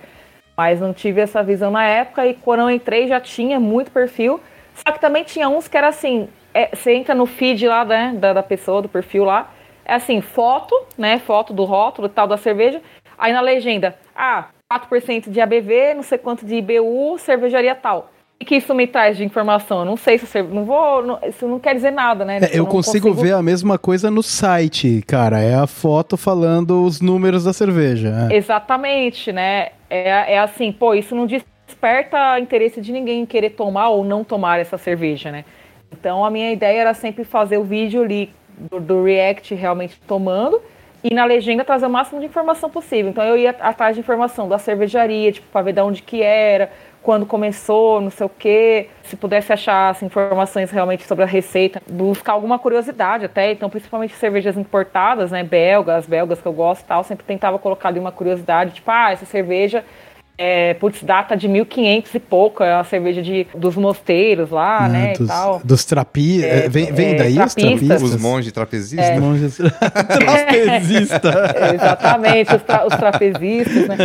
[0.58, 4.40] mas não tive essa visão na época e quando eu entrei já tinha muito perfil.
[4.76, 8.14] Só que também tinha uns que era assim, é, você entra no feed lá, né,
[8.16, 9.52] da, da pessoa, do perfil lá,
[9.86, 12.82] é assim, foto, né, foto do rótulo e tal da cerveja,
[13.18, 18.13] aí na legenda, ah, 4% de ABV, não sei quanto de IBU, cervejaria tal
[18.44, 19.80] que isso me traz de informação?
[19.80, 20.42] Eu não sei se você.
[20.42, 21.04] Não vou.
[21.04, 22.40] Não, isso não quer dizer nada, né?
[22.42, 25.40] É, eu, consigo, consigo, ver a mesma coisa no site, cara.
[25.40, 28.30] É a foto falando os números da cerveja.
[28.32, 28.36] É.
[28.36, 29.70] Exatamente, né?
[29.90, 34.60] É, é assim, pô, isso não desperta interesse de ninguém querer tomar ou não tomar
[34.60, 35.46] essa cerveja, né?
[35.92, 40.62] Então a minha ideia era sempre fazer o vídeo ali do, do React realmente tomando
[41.04, 43.12] e na legenda trazer o máximo de informação possível.
[43.12, 46.72] Então eu ia atrás de informação da cervejaria, tipo, para ver de onde que era,
[47.04, 48.90] quando começou, não sei o quê.
[49.04, 53.52] Se pudesse achar assim, informações realmente sobre a receita, buscar alguma curiosidade até.
[53.52, 55.44] Então, principalmente cervejas importadas, né?
[55.44, 59.12] Belgas, belgas que eu gosto e tal, sempre tentava colocar ali uma curiosidade, tipo, ah,
[59.12, 59.84] essa cerveja
[60.46, 64.90] é, putz, data de 1500 e pouco, é a cerveja de, dos mosteiros lá, ah,
[64.90, 65.62] né, dos, e tal.
[65.64, 66.44] Dos trapi...
[66.44, 68.04] É, vem, vem é, daí os trapistas?
[68.04, 69.08] Os monges trapezistas?
[69.08, 69.20] É.
[69.22, 69.58] Monges
[70.20, 71.56] trapezista.
[71.74, 73.98] exatamente, os, tra os, trapezistas, né.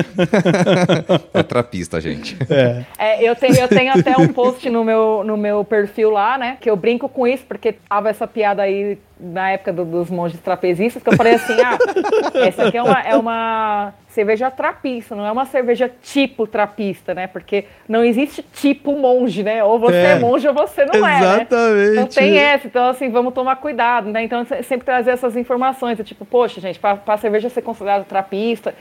[1.35, 2.36] É trapista, gente.
[2.48, 2.85] É.
[2.97, 3.28] é.
[3.28, 6.70] eu, tenho, eu tenho até um post no meu, no meu perfil lá, né, que
[6.70, 11.03] eu brinco com isso, porque tava essa piada aí na época do, dos monges trapezistas,
[11.03, 11.78] que eu falei assim, ah,
[12.47, 17.27] essa aqui é uma, é uma cerveja trapista, não é uma cerveja tipo trapista, né?
[17.27, 19.62] Porque não existe tipo monge, né?
[19.62, 21.23] Ou você é, é monge ou você não exatamente.
[21.23, 21.90] é, Exatamente.
[21.90, 22.01] Né?
[22.01, 24.23] Não tem essa, então assim, vamos tomar cuidado, né?
[24.23, 28.74] Então sempre trazer essas informações, tipo, poxa, gente, para a cerveja ser considerada trapista,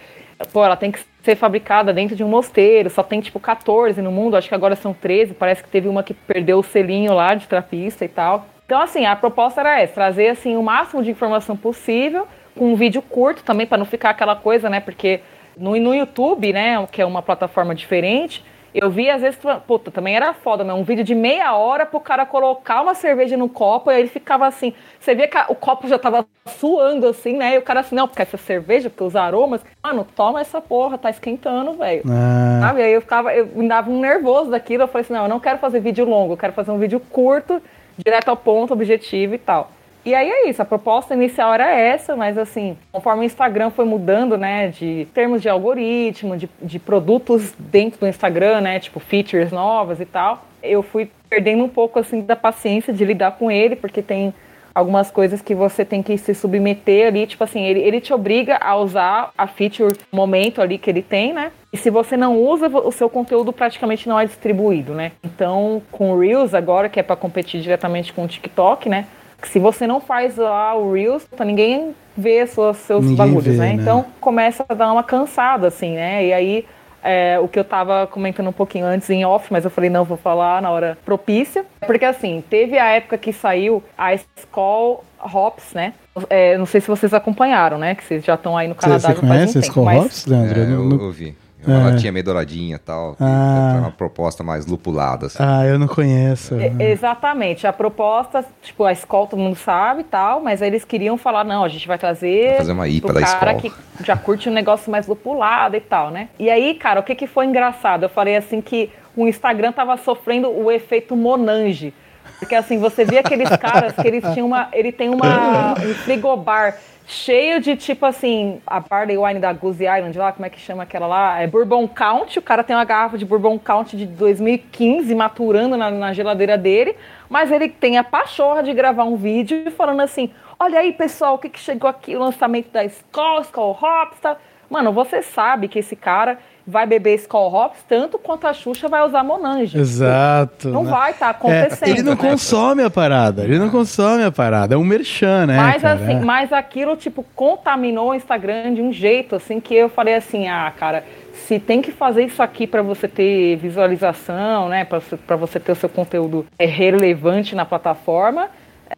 [0.54, 4.12] pô, ela tem que ser fabricada dentro de um mosteiro, só tem tipo 14 no
[4.12, 7.34] mundo, acho que agora são 13, parece que teve uma que perdeu o selinho lá
[7.34, 8.46] de trapista e tal.
[8.68, 12.76] Então, assim, a proposta era essa, trazer assim o máximo de informação possível, com um
[12.76, 14.82] vídeo curto também, para não ficar aquela coisa, né?
[14.82, 15.22] Porque
[15.56, 18.44] no, no YouTube, né, que é uma plataforma diferente,
[18.82, 20.74] eu vi às vezes, puta, também era foda, né?
[20.74, 24.10] Um vídeo de meia hora pro cara colocar uma cerveja no copo e aí ele
[24.10, 24.74] ficava assim.
[25.00, 27.56] Você via que o copo já tava suando assim, né?
[27.56, 29.62] E o cara assim, não, porque essa cerveja, porque os aromas.
[29.84, 32.04] Mano, toma essa porra, tá esquentando, velho.
[32.10, 32.60] Ah.
[32.62, 32.82] Sabe?
[32.82, 34.84] Aí eu ficava, eu me dava um nervoso daquilo.
[34.84, 37.00] Eu falei assim, não, eu não quero fazer vídeo longo, eu quero fazer um vídeo
[37.00, 37.62] curto
[37.98, 39.72] direto ao ponto, objetivo e tal.
[40.06, 43.84] E aí é isso, a proposta inicial era essa, mas assim, conforme o Instagram foi
[43.84, 49.52] mudando, né, de termos de algoritmo, de, de produtos dentro do Instagram, né, tipo features
[49.52, 53.76] novas e tal, eu fui perdendo um pouco assim da paciência de lidar com ele,
[53.76, 54.34] porque tem
[54.78, 58.58] algumas coisas que você tem que se submeter ali, tipo assim, ele, ele te obriga
[58.62, 61.52] a usar a feature momento ali que ele tem, né?
[61.74, 65.14] E se você não usa, o seu conteúdo praticamente não é distribuído, né?
[65.24, 69.08] Então, com o Reels agora, que é para competir diretamente com o TikTok, né?
[69.44, 73.74] Se você não faz lá o Reels, ninguém vê seus, seus ninguém bagulhos, vê, né?
[73.74, 73.74] né?
[73.74, 76.26] Então começa a dar uma cansada, assim, né?
[76.26, 76.66] E aí
[77.04, 80.04] é, o que eu tava comentando um pouquinho antes em off, mas eu falei, não,
[80.04, 81.66] vou falar na hora propícia.
[81.86, 85.94] Porque assim, teve a época que saiu a Skull Hops, né?
[86.30, 87.96] É, não sei se vocês acompanharam, né?
[87.96, 89.00] Que vocês já estão aí no Canadá.
[89.00, 90.06] Você, você conhece a Skull mas...
[90.06, 90.60] Hops, Leandro?
[90.60, 91.36] É, eu, eu, eu vi.
[91.68, 91.74] É.
[91.74, 93.16] Ela tinha meio douradinha e tal.
[93.20, 93.78] Ah.
[93.80, 95.28] Uma proposta mais lupulada.
[95.28, 95.38] Assim.
[95.40, 96.56] Ah, eu não conheço.
[96.56, 97.68] É, exatamente.
[97.68, 101.64] A proposta, tipo, a escola todo mundo sabe e tal, mas eles queriam falar, não,
[101.64, 102.50] a gente vai trazer.
[102.50, 103.72] Vai fazer uma IPA da cara que
[104.04, 106.30] já curte um negócio mais lupulado e tal, né?
[106.40, 108.04] E aí, cara, o que, que foi engraçado?
[108.04, 111.94] Eu falei assim que o Instagram tava sofrendo o efeito Monange.
[112.40, 114.70] Porque assim, você via aqueles caras que eles tinham uma.
[114.72, 116.78] Ele tem uma, um frigobar
[117.08, 120.84] cheio de tipo assim, a Barley Wine da Goose Island lá, como é que chama
[120.84, 121.40] aquela lá?
[121.40, 122.38] É Bourbon Count.
[122.38, 126.98] O cara tem uma garrafa de Bourbon Count de 2015 maturando na, na geladeira dele,
[127.30, 130.30] mas ele tem a pachorra de gravar um vídeo falando assim:
[130.60, 134.38] olha aí pessoal, o que, que chegou aqui, o lançamento da Skull, Skull Hops?
[134.70, 136.38] Mano, você sabe que esse cara
[136.68, 139.78] vai beber Skull Hops tanto quanto a Xuxa vai usar Monange.
[139.78, 140.68] Exato.
[140.68, 140.92] Não né?
[140.92, 141.88] vai estar tá acontecendo.
[141.88, 142.18] É, ele não né?
[142.18, 145.58] consome a parada, ele não consome a parada, é um merchan, né?
[145.58, 145.96] Mas cara?
[145.96, 146.20] assim, é.
[146.20, 150.72] mas aquilo tipo contaminou o Instagram de um jeito assim que eu falei assim: "Ah,
[150.78, 151.06] cara,
[151.48, 155.76] se tem que fazer isso aqui para você ter visualização, né, para você ter o
[155.76, 158.50] seu conteúdo é, relevante na plataforma,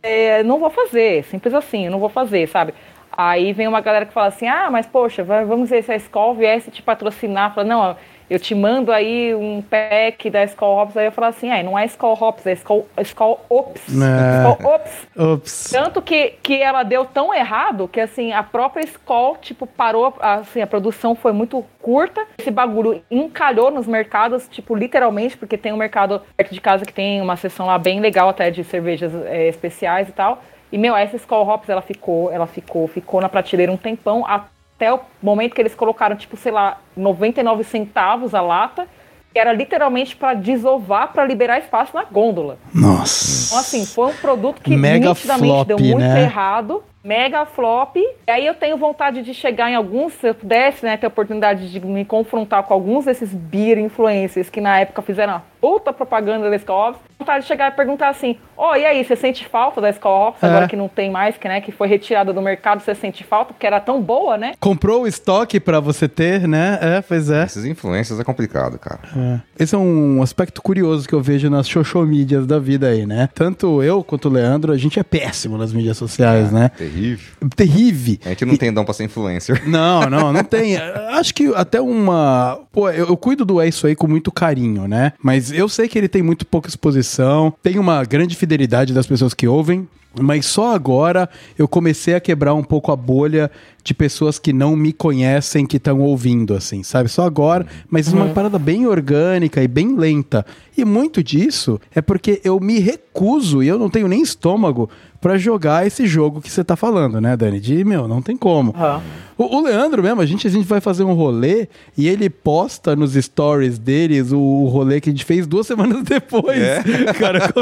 [0.02, 2.74] é, não vou fazer, simples assim, eu não vou fazer, sabe?
[3.22, 6.34] Aí vem uma galera que fala assim: ah, mas poxa, vamos ver se a escola
[6.36, 7.54] viesse te patrocinar.
[7.54, 7.98] Fala, não,
[8.30, 11.78] eu te mando aí um pack da Skull Hops, aí eu falo assim, é, não
[11.78, 13.82] é Skull Hops, é Skull, Skull Ops.
[13.90, 14.52] É.
[14.52, 15.08] Skull Ops.
[15.18, 15.70] Ops.
[15.70, 20.62] Tanto que, que ela deu tão errado que, assim, a própria Skull, tipo, parou, assim,
[20.62, 25.78] a produção foi muito curta, esse bagulho encalhou nos mercados, tipo, literalmente, porque tem um
[25.78, 29.50] mercado perto de casa que tem uma seção lá bem legal até de cervejas é,
[29.50, 30.41] especiais e tal,
[30.72, 34.94] e, meu, essa Skull Hops, ela ficou, ela ficou, ficou na prateleira um tempão, até
[34.94, 38.88] o momento que eles colocaram, tipo, sei lá, 99 centavos a lata,
[39.34, 42.58] que era literalmente para desovar, para liberar espaço na gôndola.
[42.74, 43.48] Nossa.
[43.48, 46.24] Então, assim, foi um produto que Mega nitidamente flop, deu muito né?
[46.24, 47.96] errado mega flop.
[47.96, 51.10] E aí eu tenho vontade de chegar em alguns, se eu pudesse, né, ter a
[51.10, 56.49] oportunidade de me confrontar com alguns desses beer influencers que na época fizeram puta propaganda
[56.49, 56.99] da Skull Hops.
[57.19, 60.41] Vontade de chegar e perguntar assim: Ó, oh, e aí, você sente falta da Hops,
[60.41, 60.48] é.
[60.48, 63.53] agora que não tem mais, que, né, que foi retirada do mercado, você sente falta,
[63.53, 64.53] porque era tão boa, né?
[64.60, 66.77] Comprou o estoque para você ter, né?
[66.81, 67.44] É, pois é.
[67.44, 68.99] Esses influencers é complicado, cara.
[69.15, 69.64] É.
[69.64, 73.30] Esse é um aspecto curioso que eu vejo nas social mídias da vida aí, né?
[73.34, 76.69] Tanto eu quanto o Leandro, a gente é péssimo nas mídias sociais, é, né?
[76.69, 77.34] Terrível.
[77.56, 78.18] Terrível.
[78.26, 78.57] A gente não e...
[78.57, 79.61] tem dom pra ser influencer.
[79.69, 80.77] Não, não, não tem.
[80.77, 82.60] Acho que até uma.
[82.72, 85.14] Pô, eu, eu, cuido do É Isso Aí com muito carinho, né?
[85.22, 89.34] Mas eu sei que ele tem muito pouca exposição, tem uma grande fidelidade das pessoas
[89.34, 89.88] que ouvem.
[90.19, 93.51] Mas só agora eu comecei a quebrar um pouco a bolha
[93.84, 97.10] de pessoas que não me conhecem, que estão ouvindo, assim, sabe?
[97.10, 98.23] Só agora, mas uhum.
[98.23, 100.45] uma parada bem orgânica e bem lenta.
[100.77, 104.89] E muito disso é porque eu me recuso e eu não tenho nem estômago
[105.22, 107.60] para jogar esse jogo que você tá falando, né, Dani?
[107.60, 108.72] De, meu, não tem como.
[108.72, 109.01] Uhum.
[109.38, 112.95] O, o, Leandro mesmo, a gente, a gente vai fazer um rolê e ele posta
[112.95, 116.57] nos stories deles o, o rolê que a gente fez duas semanas depois.
[116.57, 116.84] É?
[117.19, 117.53] Cara,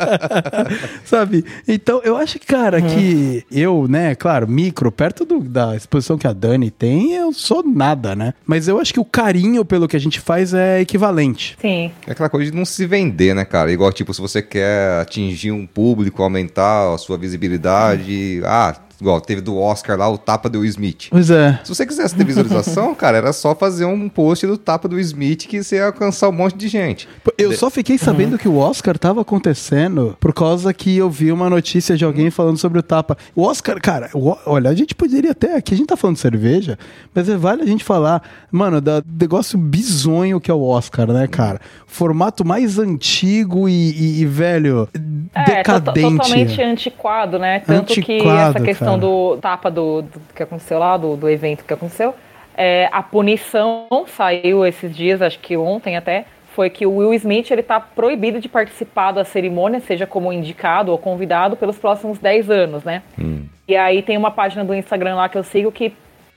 [1.04, 1.44] sabe?
[1.68, 2.88] Então, eu acho, cara, uhum.
[2.88, 7.62] que eu, né, claro, micro, perto do, da exposição que a Dani tem, eu sou
[7.62, 8.34] nada, né?
[8.46, 11.56] Mas eu acho que o carinho pelo que a gente faz é equivalente.
[11.60, 11.90] Sim.
[12.06, 13.72] É aquela coisa de não se vender, né, cara?
[13.72, 19.40] Igual, tipo, se você quer atingir um público, aumentar a sua visibilidade, ah, Igual teve
[19.40, 21.08] do Oscar lá o tapa do Will Smith.
[21.10, 21.58] Pois é.
[21.64, 25.04] Se você quisesse ter visualização, cara, era só fazer um post do tapa do Will
[25.04, 27.08] Smith que você ia alcançar um monte de gente.
[27.38, 28.38] Eu só fiquei sabendo uhum.
[28.38, 32.58] que o Oscar tava acontecendo por causa que eu vi uma notícia de alguém falando
[32.58, 33.16] sobre o tapa.
[33.34, 35.56] O Oscar, cara, o, olha, a gente poderia até.
[35.56, 36.78] Aqui a gente tá falando de cerveja,
[37.14, 41.26] mas é vale a gente falar, mano, da negócio bizonho que é o Oscar, né,
[41.26, 41.60] cara?
[41.86, 44.88] Formato mais antigo e, e, e velho,
[45.34, 46.18] é, decadente.
[46.18, 47.60] totalmente antiquado, né?
[47.60, 51.28] Tanto antiquado, que essa questão questão do tapa do, do, que aconteceu lá, do, do
[51.28, 52.14] evento que aconteceu.
[52.56, 57.50] É, a punição saiu esses dias, acho que ontem até, foi que o Will Smith
[57.50, 62.50] ele está proibido de participar da cerimônia, seja como indicado ou convidado, pelos próximos 10
[62.50, 63.02] anos, né?
[63.18, 63.44] Hum.
[63.68, 65.94] E aí tem uma página do Instagram lá que eu sigo que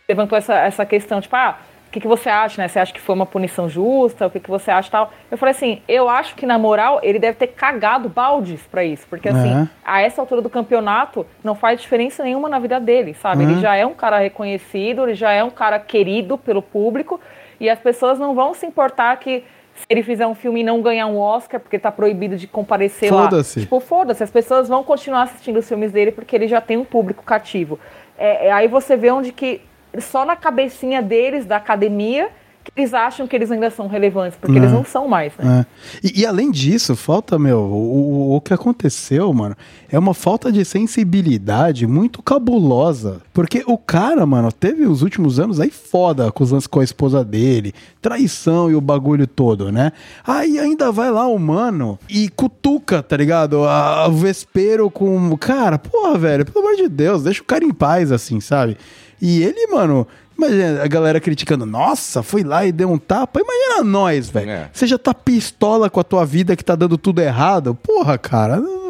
[0.07, 1.57] levantou essa, essa questão, tipo, ah,
[1.94, 2.68] que, que você acha, né?
[2.68, 4.26] Você acha que foi uma punição justa?
[4.26, 5.14] O que, que você acha tal?
[5.30, 9.06] Eu falei assim, eu acho que, na moral, ele deve ter cagado baldes para isso.
[9.07, 9.68] Porque, assim, uhum.
[9.86, 13.44] a essa altura do campeonato, não faz diferença nenhuma na vida dele, sabe?
[13.44, 13.52] Uhum.
[13.52, 17.22] Ele já é um cara reconhecido, ele já é um cara querido pelo público,
[17.60, 19.44] e as pessoas não vão se importar que
[19.76, 23.10] se ele fizer um filme e não ganhar um Oscar, porque tá proibido de comparecer
[23.10, 23.30] foda lá.
[23.30, 23.60] Foda-se.
[23.61, 26.86] Tipo, foda-se, as pessoas vão continuar assistindo os filmes dele porque ele já tem um
[26.86, 27.80] público cativo.
[28.18, 29.61] É, é, aí você vê onde que
[29.99, 32.30] só na cabecinha deles, da academia,
[32.64, 34.60] que eles acham que eles ainda são relevantes, porque é.
[34.60, 35.65] eles não são mais, né?
[36.02, 36.07] É.
[36.07, 39.56] E, e, além disso, falta, meu, o, o, o, que aconteceu, mano,
[39.91, 43.22] é uma falta de sensibilidade muito cabulosa.
[43.34, 46.84] Porque o cara, mano, teve os últimos anos aí foda com os lances com a
[46.84, 49.91] esposa dele, traição e o bagulho todo, né?
[50.26, 53.60] Aí ainda vai lá o mano e cutuca, tá ligado?
[54.07, 55.36] O vespeiro com.
[55.38, 58.78] Cara, porra, velho, pelo amor de Deus, deixa o cara em paz, assim, sabe?
[59.25, 60.05] E ele, mano,
[60.37, 63.39] Imagina a galera criticando, nossa, foi lá e deu um tapa.
[63.39, 64.49] Imagina nós, velho.
[64.49, 64.69] É.
[64.73, 67.75] Você já tá pistola com a tua vida que tá dando tudo errado.
[67.75, 68.82] Porra, cara, não,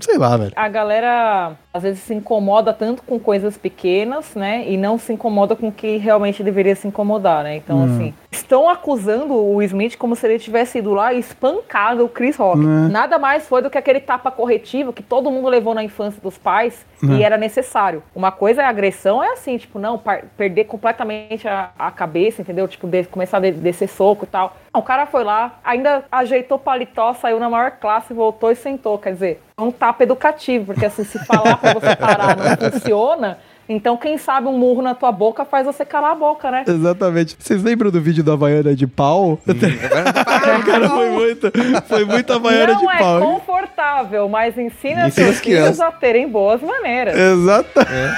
[0.00, 0.52] sei lá, velho.
[0.56, 4.64] A galera às vezes se incomoda tanto com coisas pequenas, né?
[4.66, 7.56] E não se incomoda com o que realmente deveria se incomodar, né?
[7.56, 7.84] Então, hum.
[7.84, 12.36] assim, estão acusando o Smith como se ele tivesse ido lá e espancado o Chris
[12.36, 12.60] Rock.
[12.60, 12.88] Hum.
[12.88, 16.38] Nada mais foi do que aquele tapa corretivo que todo mundo levou na infância dos
[16.38, 17.16] pais hum.
[17.16, 18.02] e era necessário.
[18.14, 20.00] Uma coisa é agressão, é assim, tipo, não,
[20.36, 22.66] perder completamente a, a cabeça, entendeu?
[22.66, 24.56] Tipo, de, começar a descer soco e tal.
[24.72, 28.56] Não, o cara foi lá, ainda ajeitou o paletó, saiu na maior classe, voltou e
[28.56, 28.98] sentou.
[28.98, 33.38] Quer dizer, é um tapa educativo, porque assim, se falar pra você parar não funciona,
[33.68, 36.64] então, quem sabe um murro na tua boca faz você calar a boca, né?
[36.66, 37.36] Exatamente.
[37.38, 39.40] Vocês lembram do vídeo da Havaiana de pau?
[39.46, 39.54] Hum,
[40.64, 41.52] cara, foi muito,
[41.88, 43.20] foi muito Havaiana não de é pau.
[43.20, 47.18] Não é confortável, mas ensina, seus filhos a terem boas maneiras.
[47.18, 47.80] Exato.
[47.80, 48.14] É.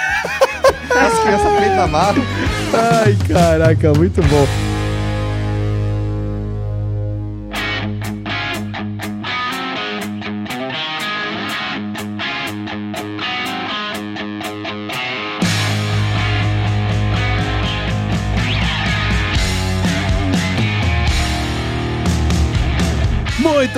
[0.90, 2.24] As crianças pretas amadas.
[2.74, 4.77] Ai, caraca, muito bom.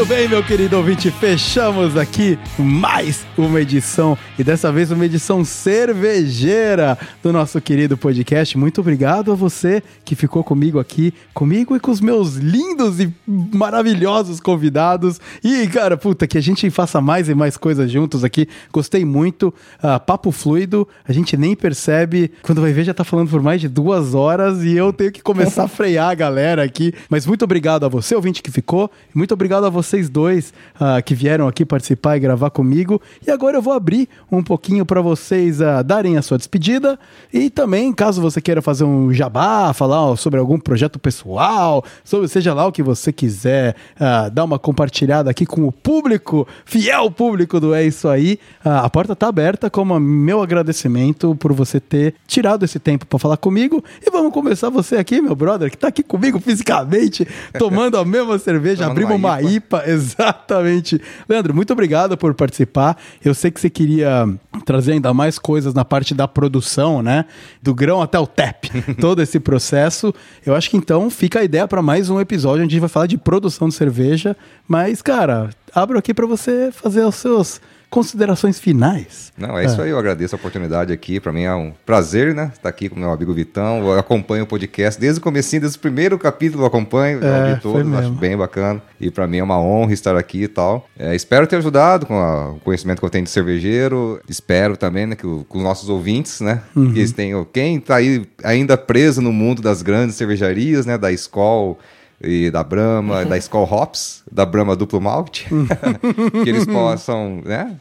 [0.00, 5.44] Muito bem, meu querido ouvinte, fechamos aqui mais uma edição e dessa vez uma edição
[5.44, 8.56] cervejeira do nosso querido podcast.
[8.56, 13.12] Muito obrigado a você que ficou comigo aqui, comigo e com os meus lindos e
[13.28, 15.20] maravilhosos convidados.
[15.44, 18.48] E, cara, puta, que a gente faça mais e mais coisas juntos aqui.
[18.72, 19.52] Gostei muito.
[19.84, 22.32] Uh, papo fluido, a gente nem percebe.
[22.40, 25.20] Quando vai ver, já tá falando por mais de duas horas e eu tenho que
[25.20, 26.94] começar a frear a galera aqui.
[27.10, 28.90] Mas muito obrigado a você, ouvinte, que ficou.
[29.14, 33.02] Muito obrigado a você vocês dois uh, que vieram aqui participar e gravar comigo.
[33.26, 36.98] E agora eu vou abrir um pouquinho para vocês uh, darem a sua despedida.
[37.32, 42.54] E também, caso você queira fazer um jabá, falar sobre algum projeto pessoal, sobre seja
[42.54, 47.58] lá o que você quiser, uh, dar uma compartilhada aqui com o público, fiel público
[47.58, 52.64] do É Isso Aí, a porta está aberta como meu agradecimento por você ter tirado
[52.64, 53.82] esse tempo para falar comigo.
[54.06, 57.26] E vamos começar você aqui, meu brother, que está aqui comigo fisicamente,
[57.58, 61.00] tomando a mesma cerveja, abrimos uma IPA Exatamente.
[61.28, 62.96] Leandro, muito obrigado por participar.
[63.24, 64.28] Eu sei que você queria
[64.64, 67.24] trazer ainda mais coisas na parte da produção, né?
[67.62, 68.68] Do grão até o TEP,
[69.00, 70.14] todo esse processo.
[70.44, 72.88] Eu acho que então fica a ideia para mais um episódio onde a gente vai
[72.88, 74.36] falar de produção de cerveja.
[74.66, 79.32] Mas, cara, abro aqui para você fazer os seus considerações finais.
[79.36, 79.84] Não, é isso é.
[79.84, 79.90] aí.
[79.90, 81.18] Eu agradeço a oportunidade aqui.
[81.18, 82.52] Para mim é um prazer, né?
[82.54, 83.80] Estar aqui com meu amigo Vitão.
[83.80, 87.22] Eu acompanho o podcast desde o comecinho, desde o primeiro capítulo eu acompanho.
[87.22, 88.80] É, ouvi todos, acho bem bacana.
[89.00, 90.88] E para mim é uma honra estar aqui e tal.
[90.96, 94.20] É, espero ter ajudado com a, o conhecimento que eu tenho de cervejeiro.
[94.28, 96.62] Espero também né, que o, com os nossos ouvintes, né?
[96.76, 96.92] Uhum.
[96.92, 97.44] Que eles tenham.
[97.44, 100.96] Quem está aí ainda preso no mundo das grandes cervejarias, né?
[100.96, 101.76] Da escola
[102.22, 105.48] e da Brahma, da Skull Hops, da Brahma Duplo Malte,
[106.42, 107.76] que eles possam, né,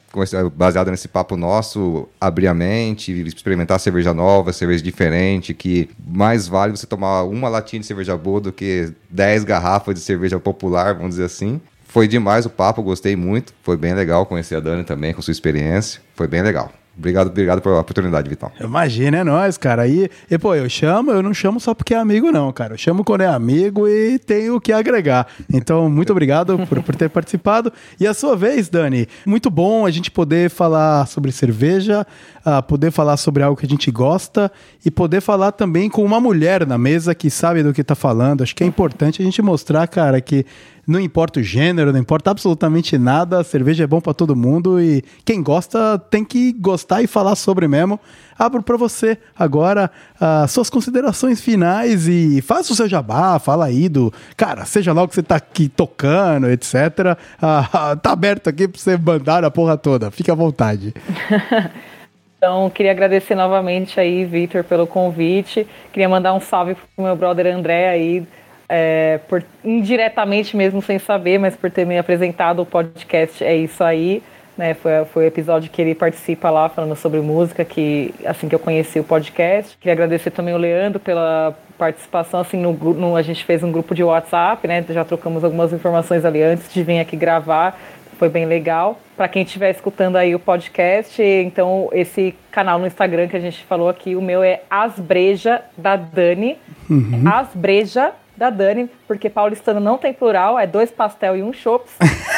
[0.55, 6.75] baseado nesse papo nosso, abrir a mente, experimentar cerveja nova, cerveja diferente, que mais vale
[6.75, 11.11] você tomar uma latinha de cerveja boa do que 10 garrafas de cerveja popular, vamos
[11.11, 11.59] dizer assim.
[11.85, 15.31] Foi demais o papo, gostei muito, foi bem legal conhecer a Dani também com sua
[15.31, 16.71] experiência, foi bem legal.
[16.99, 18.51] Obrigado, obrigado pela oportunidade, Vital.
[18.59, 19.87] Imagina, é nóis, cara.
[19.87, 22.73] E, e, pô, eu chamo, eu não chamo só porque é amigo, não, cara.
[22.73, 25.25] Eu chamo quando é amigo e tenho o que agregar.
[25.51, 27.71] Então, muito obrigado por, por ter participado.
[27.97, 32.05] E a sua vez, Dani, muito bom a gente poder falar sobre cerveja,
[32.45, 34.51] uh, poder falar sobre algo que a gente gosta
[34.85, 38.43] e poder falar também com uma mulher na mesa que sabe do que tá falando.
[38.43, 40.45] Acho que é importante a gente mostrar, cara, que
[40.89, 44.81] não importa o gênero, não importa absolutamente nada, a cerveja é bom para todo mundo
[44.81, 47.99] e quem gosta tem que gostar e falar sobre mesmo.
[48.37, 53.87] Abro para você agora as suas considerações finais e faça o seu jabá, fala aí
[53.87, 57.17] do, cara, seja lá o que você tá aqui tocando, etc.
[57.39, 60.09] Ah, tá aberto aqui para você mandar a porra toda.
[60.09, 60.93] Fique à vontade.
[62.39, 65.67] Então, queria agradecer novamente aí, Vitor, pelo convite.
[65.91, 68.25] Queria mandar um salve pro meu brother André aí,
[68.69, 73.83] é, por, indiretamente mesmo sem saber, mas por ter me apresentado o podcast É Isso
[73.83, 74.21] Aí.
[74.55, 78.53] Né, foi, foi o episódio que ele participa lá falando sobre música, que assim que
[78.53, 79.77] eu conheci o podcast.
[79.77, 83.95] Queria agradecer também o Leandro pela participação, assim, no, no, a gente fez um grupo
[83.95, 87.79] de WhatsApp, né, já trocamos algumas informações ali antes de vir aqui gravar,
[88.17, 88.99] foi bem legal.
[89.15, 93.63] Para quem estiver escutando aí o podcast, então esse canal no Instagram que a gente
[93.63, 96.57] falou aqui, o meu é Asbreja da Dani,
[96.89, 97.23] uhum.
[97.25, 101.93] Asbreja da Dani, porque paulistano não tem plural, é dois pastel e um chops.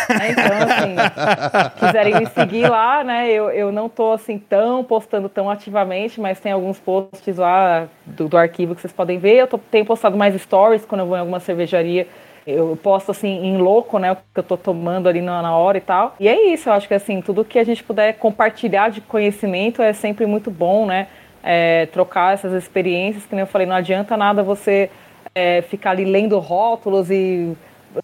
[0.10, 0.32] né?
[0.32, 3.30] Então, assim, quiserem me seguir lá, né?
[3.30, 8.28] Eu, eu não tô assim tão postando tão ativamente, mas tem alguns posts lá do,
[8.28, 9.36] do arquivo que vocês podem ver.
[9.36, 12.07] Eu tô, tenho postado mais stories quando eu vou em alguma cervejaria.
[12.48, 14.14] Eu posto assim em louco, né?
[14.14, 16.15] O que eu tô tomando ali na, na hora e tal.
[16.19, 19.84] E é isso, eu acho que assim, tudo que a gente puder compartilhar de conhecimento
[19.84, 21.07] é sempre muito bom, né?
[21.44, 24.90] É, trocar essas experiências, que nem eu falei, não adianta nada você
[25.34, 27.56] é, ficar ali lendo rótulos e,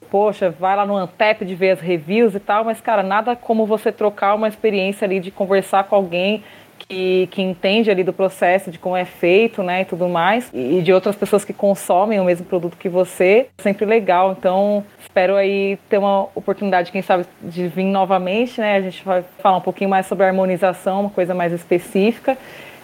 [0.09, 3.65] poxa, vai lá no Antep de ver as reviews e tal, mas, cara, nada como
[3.65, 6.43] você trocar uma experiência ali de conversar com alguém
[6.79, 10.77] que, que entende ali do processo, de como é feito, né, e tudo mais, e,
[10.77, 14.35] e de outras pessoas que consomem o mesmo produto que você, sempre legal.
[14.37, 19.23] Então, espero aí ter uma oportunidade, quem sabe, de vir novamente, né, a gente vai
[19.39, 22.37] falar um pouquinho mais sobre harmonização, uma coisa mais específica,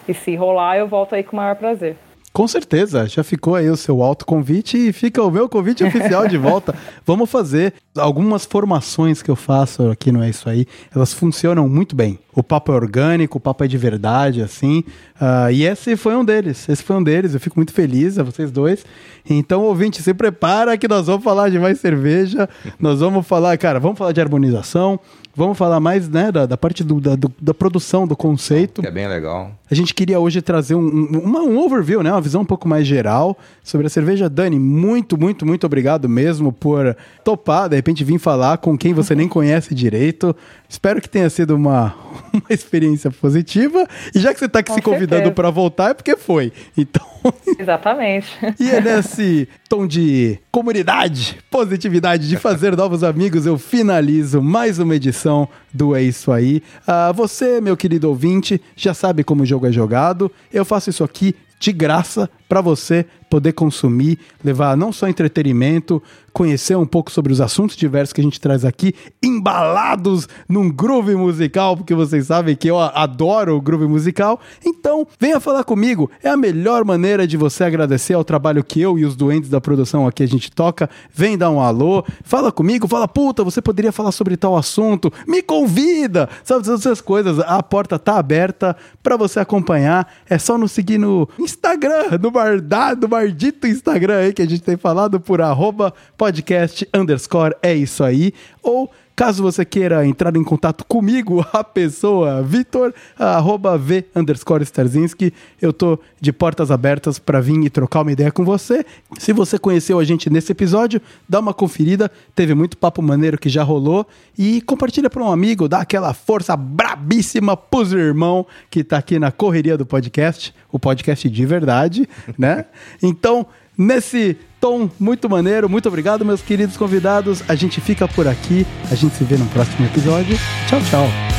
[0.06, 1.96] e se rolar, eu volto aí com o maior prazer.
[2.34, 6.36] Com certeza, já ficou aí o seu autoconvite e fica o meu convite oficial de
[6.36, 6.74] volta.
[7.06, 11.94] Vamos fazer algumas formações que eu faço aqui, não é isso aí, elas funcionam muito
[11.94, 12.18] bem.
[12.34, 14.82] O papo é orgânico, o papo é de verdade, assim.
[15.20, 16.68] Uh, e esse foi um deles.
[16.68, 17.34] Esse foi um deles.
[17.34, 18.84] Eu fico muito feliz, a vocês dois.
[19.30, 22.48] Então, ouvinte, se prepara que nós vamos falar de mais cerveja.
[22.80, 24.98] Nós vamos falar, cara, vamos falar de harmonização.
[25.36, 28.80] Vamos falar mais né, da, da parte do, da, do, da, produção, do conceito.
[28.82, 29.50] Que é bem legal.
[29.68, 32.68] A gente queria hoje trazer um, um, uma, um overview, né, uma visão um pouco
[32.68, 34.28] mais geral sobre a cerveja.
[34.28, 39.14] Dani, muito, muito, muito obrigado mesmo por topar, de repente vir falar com quem você
[39.14, 40.36] nem conhece direito.
[40.68, 41.94] Espero que tenha sido uma,
[42.32, 43.88] uma experiência positiva.
[44.14, 46.52] E já que você está aqui com se convidando para voltar, é porque foi.
[46.76, 47.13] Então.
[47.58, 48.28] Exatamente.
[48.60, 54.94] e é nesse tom de comunidade, positividade, de fazer novos amigos, eu finalizo mais uma
[54.94, 56.62] edição do É Isso Aí.
[56.86, 60.30] Uh, você, meu querido ouvinte, já sabe como o jogo é jogado.
[60.52, 66.02] Eu faço isso aqui de graça para você poder consumir, levar não só entretenimento,
[66.34, 68.92] conhecer um pouco sobre os assuntos diversos que a gente traz aqui,
[69.22, 74.40] embalados num groove musical, porque vocês sabem que eu adoro o groove musical.
[74.66, 76.10] Então, venha falar comigo.
[76.22, 79.60] É a melhor maneira de você agradecer ao trabalho que eu e os doentes da
[79.60, 80.90] produção aqui a gente toca.
[81.12, 85.40] Vem dar um alô, fala comigo, fala, puta, você poderia falar sobre tal assunto, me
[85.40, 87.38] convida, sabe, essas coisas.
[87.38, 90.12] A porta tá aberta para você acompanhar.
[90.28, 94.76] É só nos seguir no Instagram, no bardado, maldito Instagram aí que a gente tem
[94.76, 98.32] falado por arroba podcast underscore é isso aí.
[98.60, 105.32] Ou Caso você queira entrar em contato comigo, a pessoa Vitor, arroba V underscore Starzinski,
[105.62, 108.84] eu tô de portas abertas para vir e trocar uma ideia com você.
[109.18, 113.48] Se você conheceu a gente nesse episódio, dá uma conferida, teve muito papo maneiro que
[113.48, 114.04] já rolou
[114.36, 119.30] e compartilha para um amigo, dá aquela força brabíssima pros irmão que tá aqui na
[119.30, 122.64] correria do podcast, o podcast de verdade, né?
[123.00, 123.46] Então,
[123.76, 125.68] nesse tom muito maneiro.
[125.68, 127.42] Muito obrigado, meus queridos convidados.
[127.48, 128.66] A gente fica por aqui.
[128.90, 130.36] A gente se vê no próximo episódio.
[130.68, 131.33] Tchau, tchau.